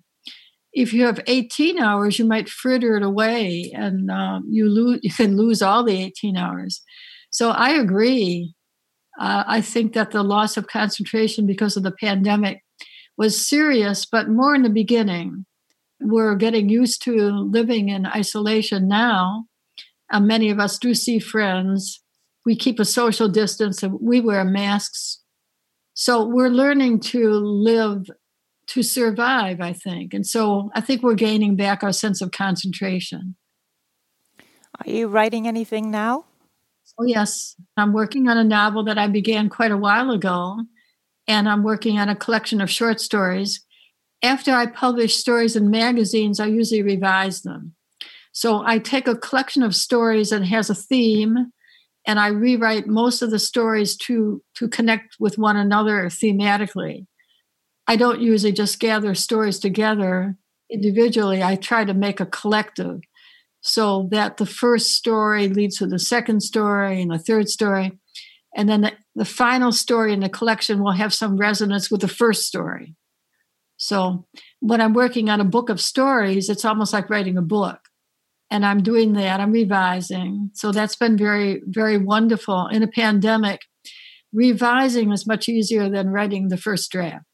If 0.74 0.92
you 0.92 1.06
have 1.06 1.22
18 1.28 1.80
hours, 1.80 2.20
you 2.20 2.26
might 2.26 2.50
fritter 2.50 2.98
it 2.98 3.04
away 3.04 3.72
and 3.74 4.12
um, 4.12 4.46
you 4.50 4.68
lose. 4.68 5.00
You 5.04 5.12
can 5.12 5.38
lose 5.38 5.62
all 5.62 5.84
the 5.86 5.96
18 5.96 6.36
hours. 6.36 6.82
So 7.30 7.52
I 7.52 7.70
agree 7.70 8.55
uh, 9.20 9.44
I 9.48 9.62
think 9.62 9.94
that 9.94 10.12
the 10.12 10.24
loss 10.24 10.58
of 10.58 10.68
concentration 10.68 11.46
because 11.46 11.78
of 11.78 11.84
the 11.84 11.92
pandemic 11.92 12.62
was 13.18 13.48
serious, 13.48 14.06
but 14.06 14.30
more 14.30 14.56
in 14.56 14.64
the 14.64 14.70
beginning. 14.70 15.46
We're 16.02 16.36
getting 16.36 16.70
used 16.70 17.02
to 17.04 17.30
living 17.30 17.90
in 17.90 18.06
isolation 18.06 18.88
now. 18.88 19.46
Uh, 20.12 20.20
many 20.20 20.50
of 20.50 20.60
us 20.60 20.78
do 20.78 20.94
see 20.94 21.20
friends. 21.20 22.02
We 22.46 22.56
keep 22.56 22.80
a 22.80 22.86
social 22.86 23.30
distance 23.30 23.82
and 23.82 23.98
we 24.02 24.20
wear 24.20 24.44
masks. 24.44 25.22
So 25.94 26.26
we're 26.26 26.50
learning 26.50 27.00
to 27.12 27.32
live 27.32 28.08
to 28.68 28.84
survive, 28.84 29.62
I 29.62 29.74
think. 29.74 30.14
And 30.14 30.28
so 30.28 30.70
I 30.76 30.82
think 30.82 31.02
we're 31.02 31.16
gaining 31.16 31.56
back 31.56 31.84
our 31.84 31.94
sense 31.94 32.22
of 32.22 32.32
concentration. 32.32 33.36
Are 34.84 34.90
you 34.90 35.08
writing 35.08 35.48
anything 35.48 35.90
now? 35.90 36.26
Oh, 36.98 37.06
yes. 37.06 37.56
I'm 37.78 37.94
working 37.94 38.28
on 38.30 38.38
a 38.38 38.44
novel 38.44 38.84
that 38.86 38.98
I 38.98 39.08
began 39.08 39.50
quite 39.50 39.72
a 39.72 39.78
while 39.78 40.12
ago, 40.12 40.62
and 41.28 41.50
I'm 41.50 41.64
working 41.64 42.00
on 42.00 42.10
a 42.10 42.16
collection 42.16 42.62
of 42.62 42.70
short 42.70 43.02
stories. 43.02 43.66
After 44.24 44.54
I 44.54 44.66
publish 44.68 45.16
stories 45.16 45.56
in 45.56 45.70
magazines, 45.70 46.40
I 46.40 46.48
usually 46.48 46.82
revise 46.82 47.42
them. 47.42 47.76
So 48.32 48.64
I 48.66 48.80
take 48.80 49.08
a 49.08 49.16
collection 49.16 49.64
of 49.64 49.76
stories 49.76 50.30
that 50.30 50.44
has 50.46 50.70
a 50.70 50.76
theme, 50.76 51.52
and 52.08 52.20
I 52.20 52.28
rewrite 52.28 52.88
most 52.88 53.22
of 53.22 53.32
the 53.32 53.40
stories 53.40 53.98
to, 53.98 54.42
to 54.56 54.68
connect 54.68 55.16
with 55.20 55.38
one 55.38 55.58
another 55.58 56.06
thematically. 56.06 57.08
I 57.88 57.98
don't 57.98 58.22
usually 58.22 58.52
just 58.52 58.80
gather 58.80 59.16
stories 59.16 59.60
together 59.60 60.38
individually, 60.70 61.44
I 61.44 61.56
try 61.56 61.86
to 61.86 61.94
make 61.94 62.20
a 62.20 62.26
collective 62.26 63.02
so 63.66 64.08
that 64.12 64.38
the 64.38 64.46
first 64.46 64.92
story 64.92 65.50
leads 65.50 65.80
to 65.80 65.88
the 65.88 65.98
second 65.98 66.42
story 66.42 67.02
and 67.02 67.10
the 67.10 67.18
third 67.18 67.50
story. 67.50 67.98
And 68.56 68.70
then 68.70 68.82
the, 68.82 68.92
the 69.16 69.26
final 69.26 69.72
story 69.72 70.14
in 70.14 70.20
the 70.20 70.30
collection 70.30 70.84
will 70.84 70.92
have 70.92 71.12
some 71.12 71.36
resonance 71.36 71.90
with 71.90 72.02
the 72.02 72.08
first 72.08 72.46
story. 72.46 72.94
So 73.78 74.28
when 74.60 74.82
I'm 74.82 74.94
working 74.94 75.32
on 75.32 75.42
a 75.42 75.46
book 75.46 75.72
of 75.72 75.82
stories, 75.82 76.48
it's 76.48 76.64
almost 76.64 76.94
like 76.94 77.10
writing 77.10 77.40
a 77.40 77.42
book. 77.42 77.80
And 78.52 78.64
I'm 78.64 78.84
doing 78.84 79.14
that, 79.14 79.40
I'm 79.40 79.52
revising. 79.52 80.52
So 80.54 80.72
that's 80.72 80.96
been 80.96 81.18
very, 81.18 81.64
very 81.66 81.98
wonderful. 81.98 82.68
In 82.68 82.84
a 82.84 82.88
pandemic, 82.88 83.62
revising 84.32 85.12
is 85.12 85.26
much 85.26 85.50
easier 85.50 85.90
than 85.90 86.12
writing 86.12 86.50
the 86.50 86.58
first 86.58 86.92
draft. 86.92 87.26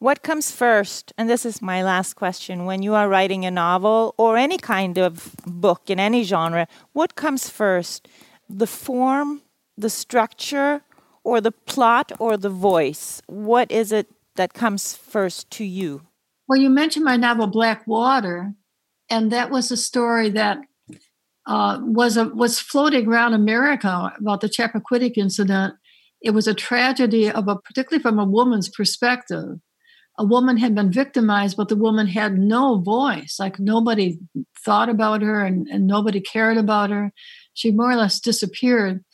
What 0.00 0.22
comes 0.22 0.52
first? 0.52 1.12
And 1.18 1.28
this 1.28 1.44
is 1.44 1.60
my 1.60 1.82
last 1.82 2.14
question. 2.14 2.66
When 2.66 2.82
you 2.82 2.94
are 2.94 3.08
writing 3.08 3.44
a 3.44 3.50
novel 3.50 4.14
or 4.16 4.36
any 4.36 4.56
kind 4.56 4.96
of 4.96 5.34
book 5.44 5.90
in 5.90 5.98
any 5.98 6.22
genre, 6.22 6.68
what 6.92 7.16
comes 7.16 7.48
first? 7.48 8.06
The 8.48 8.68
form, 8.68 9.42
the 9.76 9.90
structure, 9.90 10.82
or 11.24 11.40
the 11.40 11.50
plot, 11.50 12.12
or 12.20 12.36
the 12.36 12.48
voice? 12.48 13.20
What 13.26 13.72
is 13.72 13.90
it 13.90 14.06
that 14.36 14.54
comes 14.54 14.94
first 14.94 15.50
to 15.52 15.64
you? 15.64 16.02
Well, 16.46 16.60
you 16.60 16.70
mentioned 16.70 17.04
my 17.04 17.16
novel 17.16 17.48
Black 17.48 17.84
Water, 17.88 18.54
and 19.10 19.32
that 19.32 19.50
was 19.50 19.72
a 19.72 19.76
story 19.76 20.30
that 20.30 20.58
uh, 21.44 21.80
was 21.82 22.16
a, 22.16 22.26
was 22.28 22.60
floating 22.60 23.08
around 23.08 23.34
America 23.34 24.12
about 24.16 24.42
the 24.42 24.48
Chappaquiddick 24.48 25.16
incident. 25.16 25.74
It 26.22 26.30
was 26.30 26.46
a 26.46 26.54
tragedy 26.54 27.28
of 27.28 27.48
a 27.48 27.56
particularly 27.56 28.00
from 28.00 28.20
a 28.20 28.24
woman's 28.24 28.68
perspective 28.68 29.58
a 30.18 30.24
woman 30.24 30.56
had 30.56 30.74
been 30.74 30.90
victimized, 30.90 31.56
but 31.56 31.68
the 31.68 31.76
woman 31.76 32.08
had 32.08 32.36
no 32.36 32.78
voice. 32.80 33.36
Like 33.38 33.60
nobody 33.60 34.18
thought 34.64 34.88
about 34.88 35.22
her 35.22 35.44
and, 35.44 35.68
and 35.68 35.86
nobody 35.86 36.20
cared 36.20 36.58
about 36.58 36.90
her. 36.90 37.12
She 37.54 37.70
more 37.70 37.92
or 37.92 37.96
less 37.96 38.18
disappeared. 38.18 39.04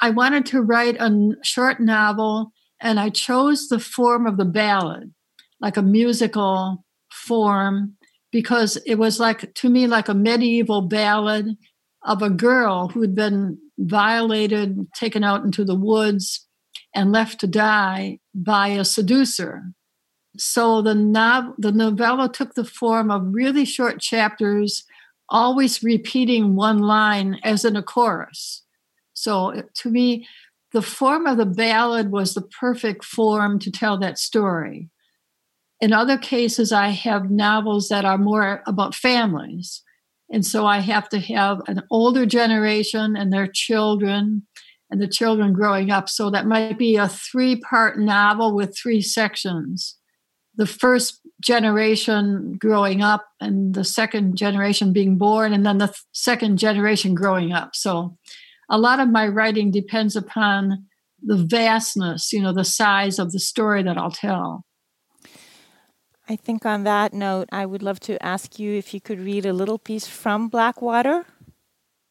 I 0.00 0.10
wanted 0.10 0.46
to 0.46 0.62
write 0.62 0.96
a 1.00 1.32
short 1.42 1.80
novel, 1.80 2.52
and 2.80 2.98
I 2.98 3.10
chose 3.10 3.68
the 3.68 3.78
form 3.78 4.26
of 4.26 4.36
the 4.36 4.44
ballad, 4.44 5.12
like 5.60 5.76
a 5.76 5.82
musical 5.82 6.84
form, 7.10 7.96
because 8.32 8.76
it 8.86 8.96
was 8.96 9.20
like, 9.20 9.54
to 9.54 9.68
me, 9.68 9.86
like 9.86 10.08
a 10.08 10.14
medieval 10.14 10.82
ballad 10.82 11.56
of 12.04 12.22
a 12.22 12.30
girl 12.30 12.88
who'd 12.88 13.14
been 13.14 13.58
violated, 13.78 14.86
taken 14.94 15.24
out 15.24 15.44
into 15.44 15.64
the 15.64 15.76
woods, 15.76 16.46
and 16.94 17.12
left 17.12 17.40
to 17.40 17.46
die 17.46 18.18
by 18.34 18.68
a 18.68 18.84
seducer 18.84 19.62
so 20.36 20.82
the 20.82 20.94
nov- 20.94 21.54
the 21.58 21.72
novella 21.72 22.28
took 22.28 22.54
the 22.54 22.64
form 22.64 23.10
of 23.10 23.34
really 23.34 23.64
short 23.64 24.00
chapters, 24.00 24.84
always 25.28 25.82
repeating 25.82 26.56
one 26.56 26.78
line 26.78 27.38
as 27.42 27.64
in 27.64 27.76
a 27.76 27.82
chorus. 27.82 28.62
So 29.12 29.62
to 29.74 29.90
me, 29.90 30.26
the 30.72 30.82
form 30.82 31.26
of 31.26 31.36
the 31.36 31.46
ballad 31.46 32.10
was 32.10 32.34
the 32.34 32.42
perfect 32.42 33.04
form 33.04 33.58
to 33.60 33.70
tell 33.70 33.96
that 33.98 34.18
story. 34.18 34.90
In 35.80 35.92
other 35.92 36.18
cases, 36.18 36.72
I 36.72 36.88
have 36.88 37.30
novels 37.30 37.88
that 37.88 38.04
are 38.04 38.18
more 38.18 38.62
about 38.66 38.94
families. 38.94 39.82
And 40.32 40.44
so 40.44 40.66
I 40.66 40.78
have 40.78 41.08
to 41.10 41.20
have 41.20 41.60
an 41.68 41.82
older 41.90 42.26
generation 42.26 43.16
and 43.16 43.32
their 43.32 43.46
children 43.46 44.46
and 44.90 45.00
the 45.00 45.06
children 45.06 45.52
growing 45.52 45.90
up. 45.90 46.08
So 46.08 46.30
that 46.30 46.46
might 46.46 46.78
be 46.78 46.96
a 46.96 47.08
three 47.08 47.56
part 47.56 47.98
novel 47.98 48.54
with 48.54 48.76
three 48.76 49.00
sections 49.00 49.96
the 50.56 50.66
first 50.66 51.20
generation 51.40 52.56
growing 52.58 53.02
up 53.02 53.26
and 53.40 53.74
the 53.74 53.84
second 53.84 54.36
generation 54.36 54.92
being 54.92 55.18
born 55.18 55.52
and 55.52 55.66
then 55.66 55.78
the 55.78 55.88
th- 55.88 56.02
second 56.12 56.58
generation 56.58 57.14
growing 57.14 57.52
up. 57.52 57.74
So 57.74 58.16
a 58.70 58.78
lot 58.78 59.00
of 59.00 59.08
my 59.08 59.26
writing 59.28 59.70
depends 59.70 60.16
upon 60.16 60.86
the 61.24 61.36
vastness 61.36 62.32
you 62.32 62.42
know 62.42 62.52
the 62.52 62.64
size 62.64 63.18
of 63.18 63.32
the 63.32 63.40
story 63.40 63.82
that 63.82 63.96
i'll 63.96 64.10
tell. 64.10 64.64
I 66.28 66.36
think 66.36 66.64
on 66.64 66.84
that 66.84 67.12
note 67.12 67.48
i 67.50 67.64
would 67.64 67.82
love 67.82 68.00
to 68.00 68.22
ask 68.24 68.58
you 68.58 68.74
if 68.74 68.92
you 68.94 69.00
could 69.00 69.20
read 69.20 69.46
a 69.46 69.52
little 69.52 69.78
piece 69.78 70.06
from 70.06 70.48
Black 70.48 70.82
Water. 70.82 71.24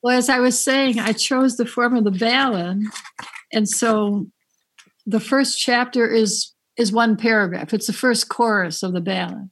Well 0.01 0.17
as 0.17 0.29
i 0.29 0.39
was 0.39 0.59
saying 0.59 0.99
i 0.99 1.13
chose 1.13 1.57
the 1.57 1.65
form 1.65 1.95
of 1.95 2.03
the 2.03 2.11
ballad. 2.11 2.81
And 3.51 3.69
so 3.69 4.27
the 5.05 5.19
first 5.19 5.59
chapter 5.59 6.07
is 6.07 6.52
is 6.77 6.91
one 6.91 7.17
paragraph. 7.17 7.73
It's 7.73 7.87
the 7.87 7.93
first 7.93 8.29
chorus 8.29 8.83
of 8.83 8.93
the 8.93 9.01
ballad. 9.01 9.49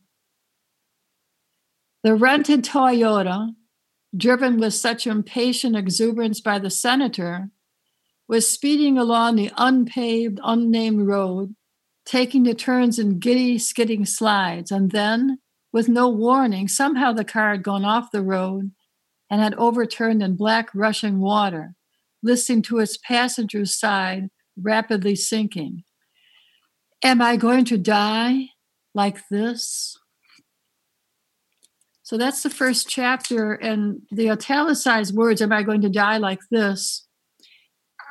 The 2.04 2.16
rented 2.16 2.64
Toyota, 2.64 3.54
driven 4.16 4.60
with 4.60 4.74
such 4.74 5.06
impatient 5.06 5.76
exuberance 5.76 6.42
by 6.42 6.58
the 6.58 6.72
senator, 6.72 7.50
was 8.28 8.50
speeding 8.50 8.98
along 8.98 9.36
the 9.36 9.52
unpaved, 9.58 10.40
unnamed 10.44 11.06
road, 11.06 11.56
taking 12.06 12.44
the 12.44 12.56
turns 12.56 12.98
in 12.98 13.20
giddy, 13.20 13.60
skidding 13.60 14.06
slides. 14.06 14.72
And 14.72 14.92
then, 14.92 15.40
with 15.72 15.88
no 15.88 16.10
warning, 16.10 16.68
somehow 16.68 17.14
the 17.14 17.26
car 17.26 17.52
had 17.52 17.64
gone 17.64 17.86
off 17.86 18.12
the 18.12 18.22
road 18.22 18.72
and 19.30 19.42
had 19.42 19.54
overturned 19.56 20.24
in 20.24 20.36
black, 20.36 20.70
rushing 20.74 21.20
water, 21.20 21.76
listing 22.24 22.62
to 22.64 22.80
its 22.80 22.98
passenger's 22.98 23.78
side, 23.78 24.30
rapidly 24.60 25.16
sinking. 25.16 25.84
Am 27.04 27.22
I 27.22 27.36
going 27.36 27.66
to 27.66 27.78
die 27.78 28.50
like 28.94 29.28
this? 29.30 29.98
So 32.04 32.18
that's 32.18 32.44
the 32.44 32.50
first 32.50 32.90
chapter. 32.90 33.54
And 33.54 34.02
the 34.12 34.30
italicized 34.30 35.16
words, 35.16 35.42
Am 35.42 35.52
I 35.52 35.64
going 35.64 35.82
to 35.82 35.90
die 35.90 36.18
like 36.18 36.42
this? 36.50 37.08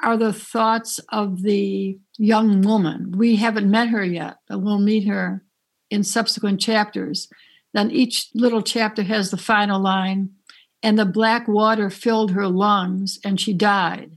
are 0.02 0.16
the 0.16 0.32
thoughts 0.32 0.98
of 1.10 1.42
the 1.42 1.98
young 2.18 2.62
woman. 2.62 3.12
We 3.16 3.36
haven't 3.36 3.70
met 3.70 3.88
her 3.88 4.04
yet, 4.04 4.36
but 4.48 4.60
we'll 4.60 4.78
meet 4.78 5.06
her 5.06 5.44
in 5.90 6.04
subsequent 6.04 6.60
chapters. 6.60 7.28
Then 7.72 7.90
each 7.90 8.28
little 8.34 8.62
chapter 8.62 9.02
has 9.02 9.30
the 9.30 9.36
final 9.36 9.80
line 9.80 10.30
and 10.82 10.98
the 10.98 11.04
black 11.04 11.46
water 11.46 11.90
filled 11.90 12.32
her 12.32 12.48
lungs 12.48 13.18
and 13.24 13.40
she 13.40 13.52
died. 13.52 14.16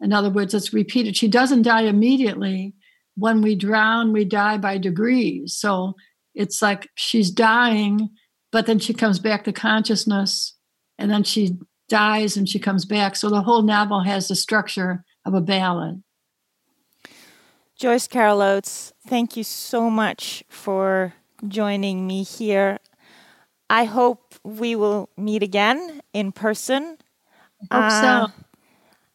In 0.00 0.12
other 0.12 0.30
words, 0.30 0.52
it's 0.52 0.74
repeated. 0.74 1.16
She 1.16 1.28
doesn't 1.28 1.62
die 1.62 1.82
immediately. 1.82 2.74
When 3.16 3.42
we 3.42 3.54
drown, 3.54 4.12
we 4.12 4.24
die 4.24 4.58
by 4.58 4.78
degrees. 4.78 5.54
So 5.54 5.94
it's 6.34 6.60
like 6.60 6.90
she's 6.94 7.30
dying 7.30 8.10
but 8.54 8.66
then 8.66 8.78
she 8.78 8.94
comes 8.94 9.18
back 9.18 9.42
to 9.42 9.52
consciousness 9.52 10.54
and 10.96 11.10
then 11.10 11.24
she 11.24 11.58
dies 11.88 12.36
and 12.36 12.48
she 12.48 12.60
comes 12.60 12.84
back. 12.84 13.16
So 13.16 13.28
the 13.28 13.42
whole 13.42 13.62
novel 13.62 14.02
has 14.02 14.28
the 14.28 14.36
structure 14.36 15.04
of 15.26 15.34
a 15.34 15.40
ballad. 15.40 16.04
Joyce 17.74 18.06
Carol 18.06 18.40
Oates, 18.40 18.92
thank 19.08 19.36
you 19.36 19.42
so 19.42 19.90
much 19.90 20.44
for 20.48 21.14
joining 21.48 22.06
me 22.06 22.22
here. 22.22 22.78
I 23.68 23.86
hope 23.86 24.36
we 24.44 24.76
will 24.76 25.10
meet 25.16 25.42
again 25.42 26.00
in 26.12 26.30
person. 26.30 26.98
I 27.72 27.74
hope 27.74 27.92
uh, 27.92 28.26
so. 28.28 28.32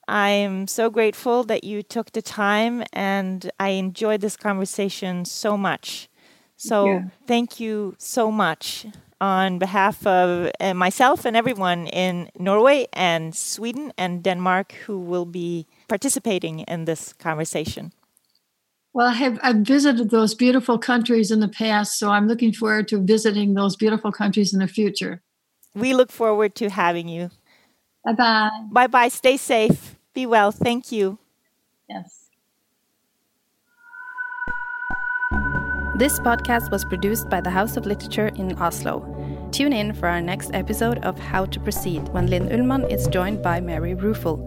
I 0.09 0.29
am 0.29 0.67
so 0.67 0.89
grateful 0.89 1.43
that 1.43 1.63
you 1.63 1.83
took 1.83 2.11
the 2.13 2.21
time 2.21 2.83
and 2.91 3.51
I 3.59 3.69
enjoyed 3.69 4.21
this 4.21 4.35
conversation 4.35 5.23
so 5.23 5.55
much. 5.55 6.09
So, 6.57 6.85
yeah. 6.87 7.03
thank 7.27 7.59
you 7.59 7.95
so 7.99 8.31
much 8.31 8.87
on 9.21 9.59
behalf 9.59 10.05
of 10.07 10.51
uh, 10.59 10.73
myself 10.73 11.25
and 11.25 11.37
everyone 11.37 11.87
in 11.87 12.29
Norway 12.39 12.87
and 12.91 13.35
Sweden 13.35 13.93
and 13.97 14.23
Denmark 14.23 14.73
who 14.85 14.97
will 14.97 15.25
be 15.25 15.67
participating 15.87 16.61
in 16.61 16.85
this 16.85 17.13
conversation. 17.13 17.93
Well, 18.93 19.07
I 19.07 19.13
have 19.13 19.39
I've 19.43 19.57
visited 19.57 20.09
those 20.09 20.33
beautiful 20.33 20.79
countries 20.79 21.29
in 21.29 21.39
the 21.39 21.47
past, 21.47 21.99
so 21.99 22.09
I'm 22.09 22.27
looking 22.27 22.51
forward 22.51 22.87
to 22.87 22.97
visiting 22.99 23.53
those 23.53 23.75
beautiful 23.75 24.11
countries 24.11 24.53
in 24.53 24.59
the 24.59 24.67
future. 24.67 25.21
We 25.75 25.93
look 25.93 26.11
forward 26.11 26.55
to 26.55 26.69
having 26.69 27.07
you. 27.07 27.29
Bye 28.03 28.13
bye. 28.13 28.49
Bye 28.71 28.87
bye. 28.87 29.09
Stay 29.09 29.37
safe. 29.37 29.98
Be 30.19 30.25
well. 30.25 30.51
Thank 30.51 30.91
you. 30.91 31.17
Yes. 31.87 32.27
This 35.95 36.19
podcast 36.19 36.69
was 36.71 36.83
produced 36.83 37.29
by 37.29 37.39
the 37.39 37.49
House 37.49 37.77
of 37.77 37.85
Literature 37.85 38.27
in 38.35 38.51
Oslo. 38.57 38.99
Tune 39.53 39.71
in 39.71 39.93
for 39.93 40.09
our 40.09 40.19
next 40.19 40.51
episode 40.53 40.97
of 41.05 41.17
How 41.17 41.45
to 41.45 41.59
Proceed 41.61 42.09
when 42.09 42.27
Linn 42.27 42.49
Ullmann 42.49 42.91
is 42.91 43.07
joined 43.07 43.41
by 43.41 43.61
Mary 43.61 43.95
Ruefle. 43.95 44.39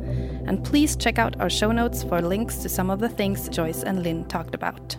And 0.47 0.63
please 0.63 0.95
check 0.95 1.19
out 1.19 1.41
our 1.41 1.49
show 1.49 1.73
notes 1.73 2.03
for 2.03 2.21
links 2.21 2.57
to 2.57 2.69
some 2.69 2.91
of 2.91 2.99
the 2.99 3.09
things 3.09 3.49
Joyce 3.49 3.83
and 3.83 4.03
Linn 4.03 4.27
talked 4.27 4.55
about. 4.55 4.99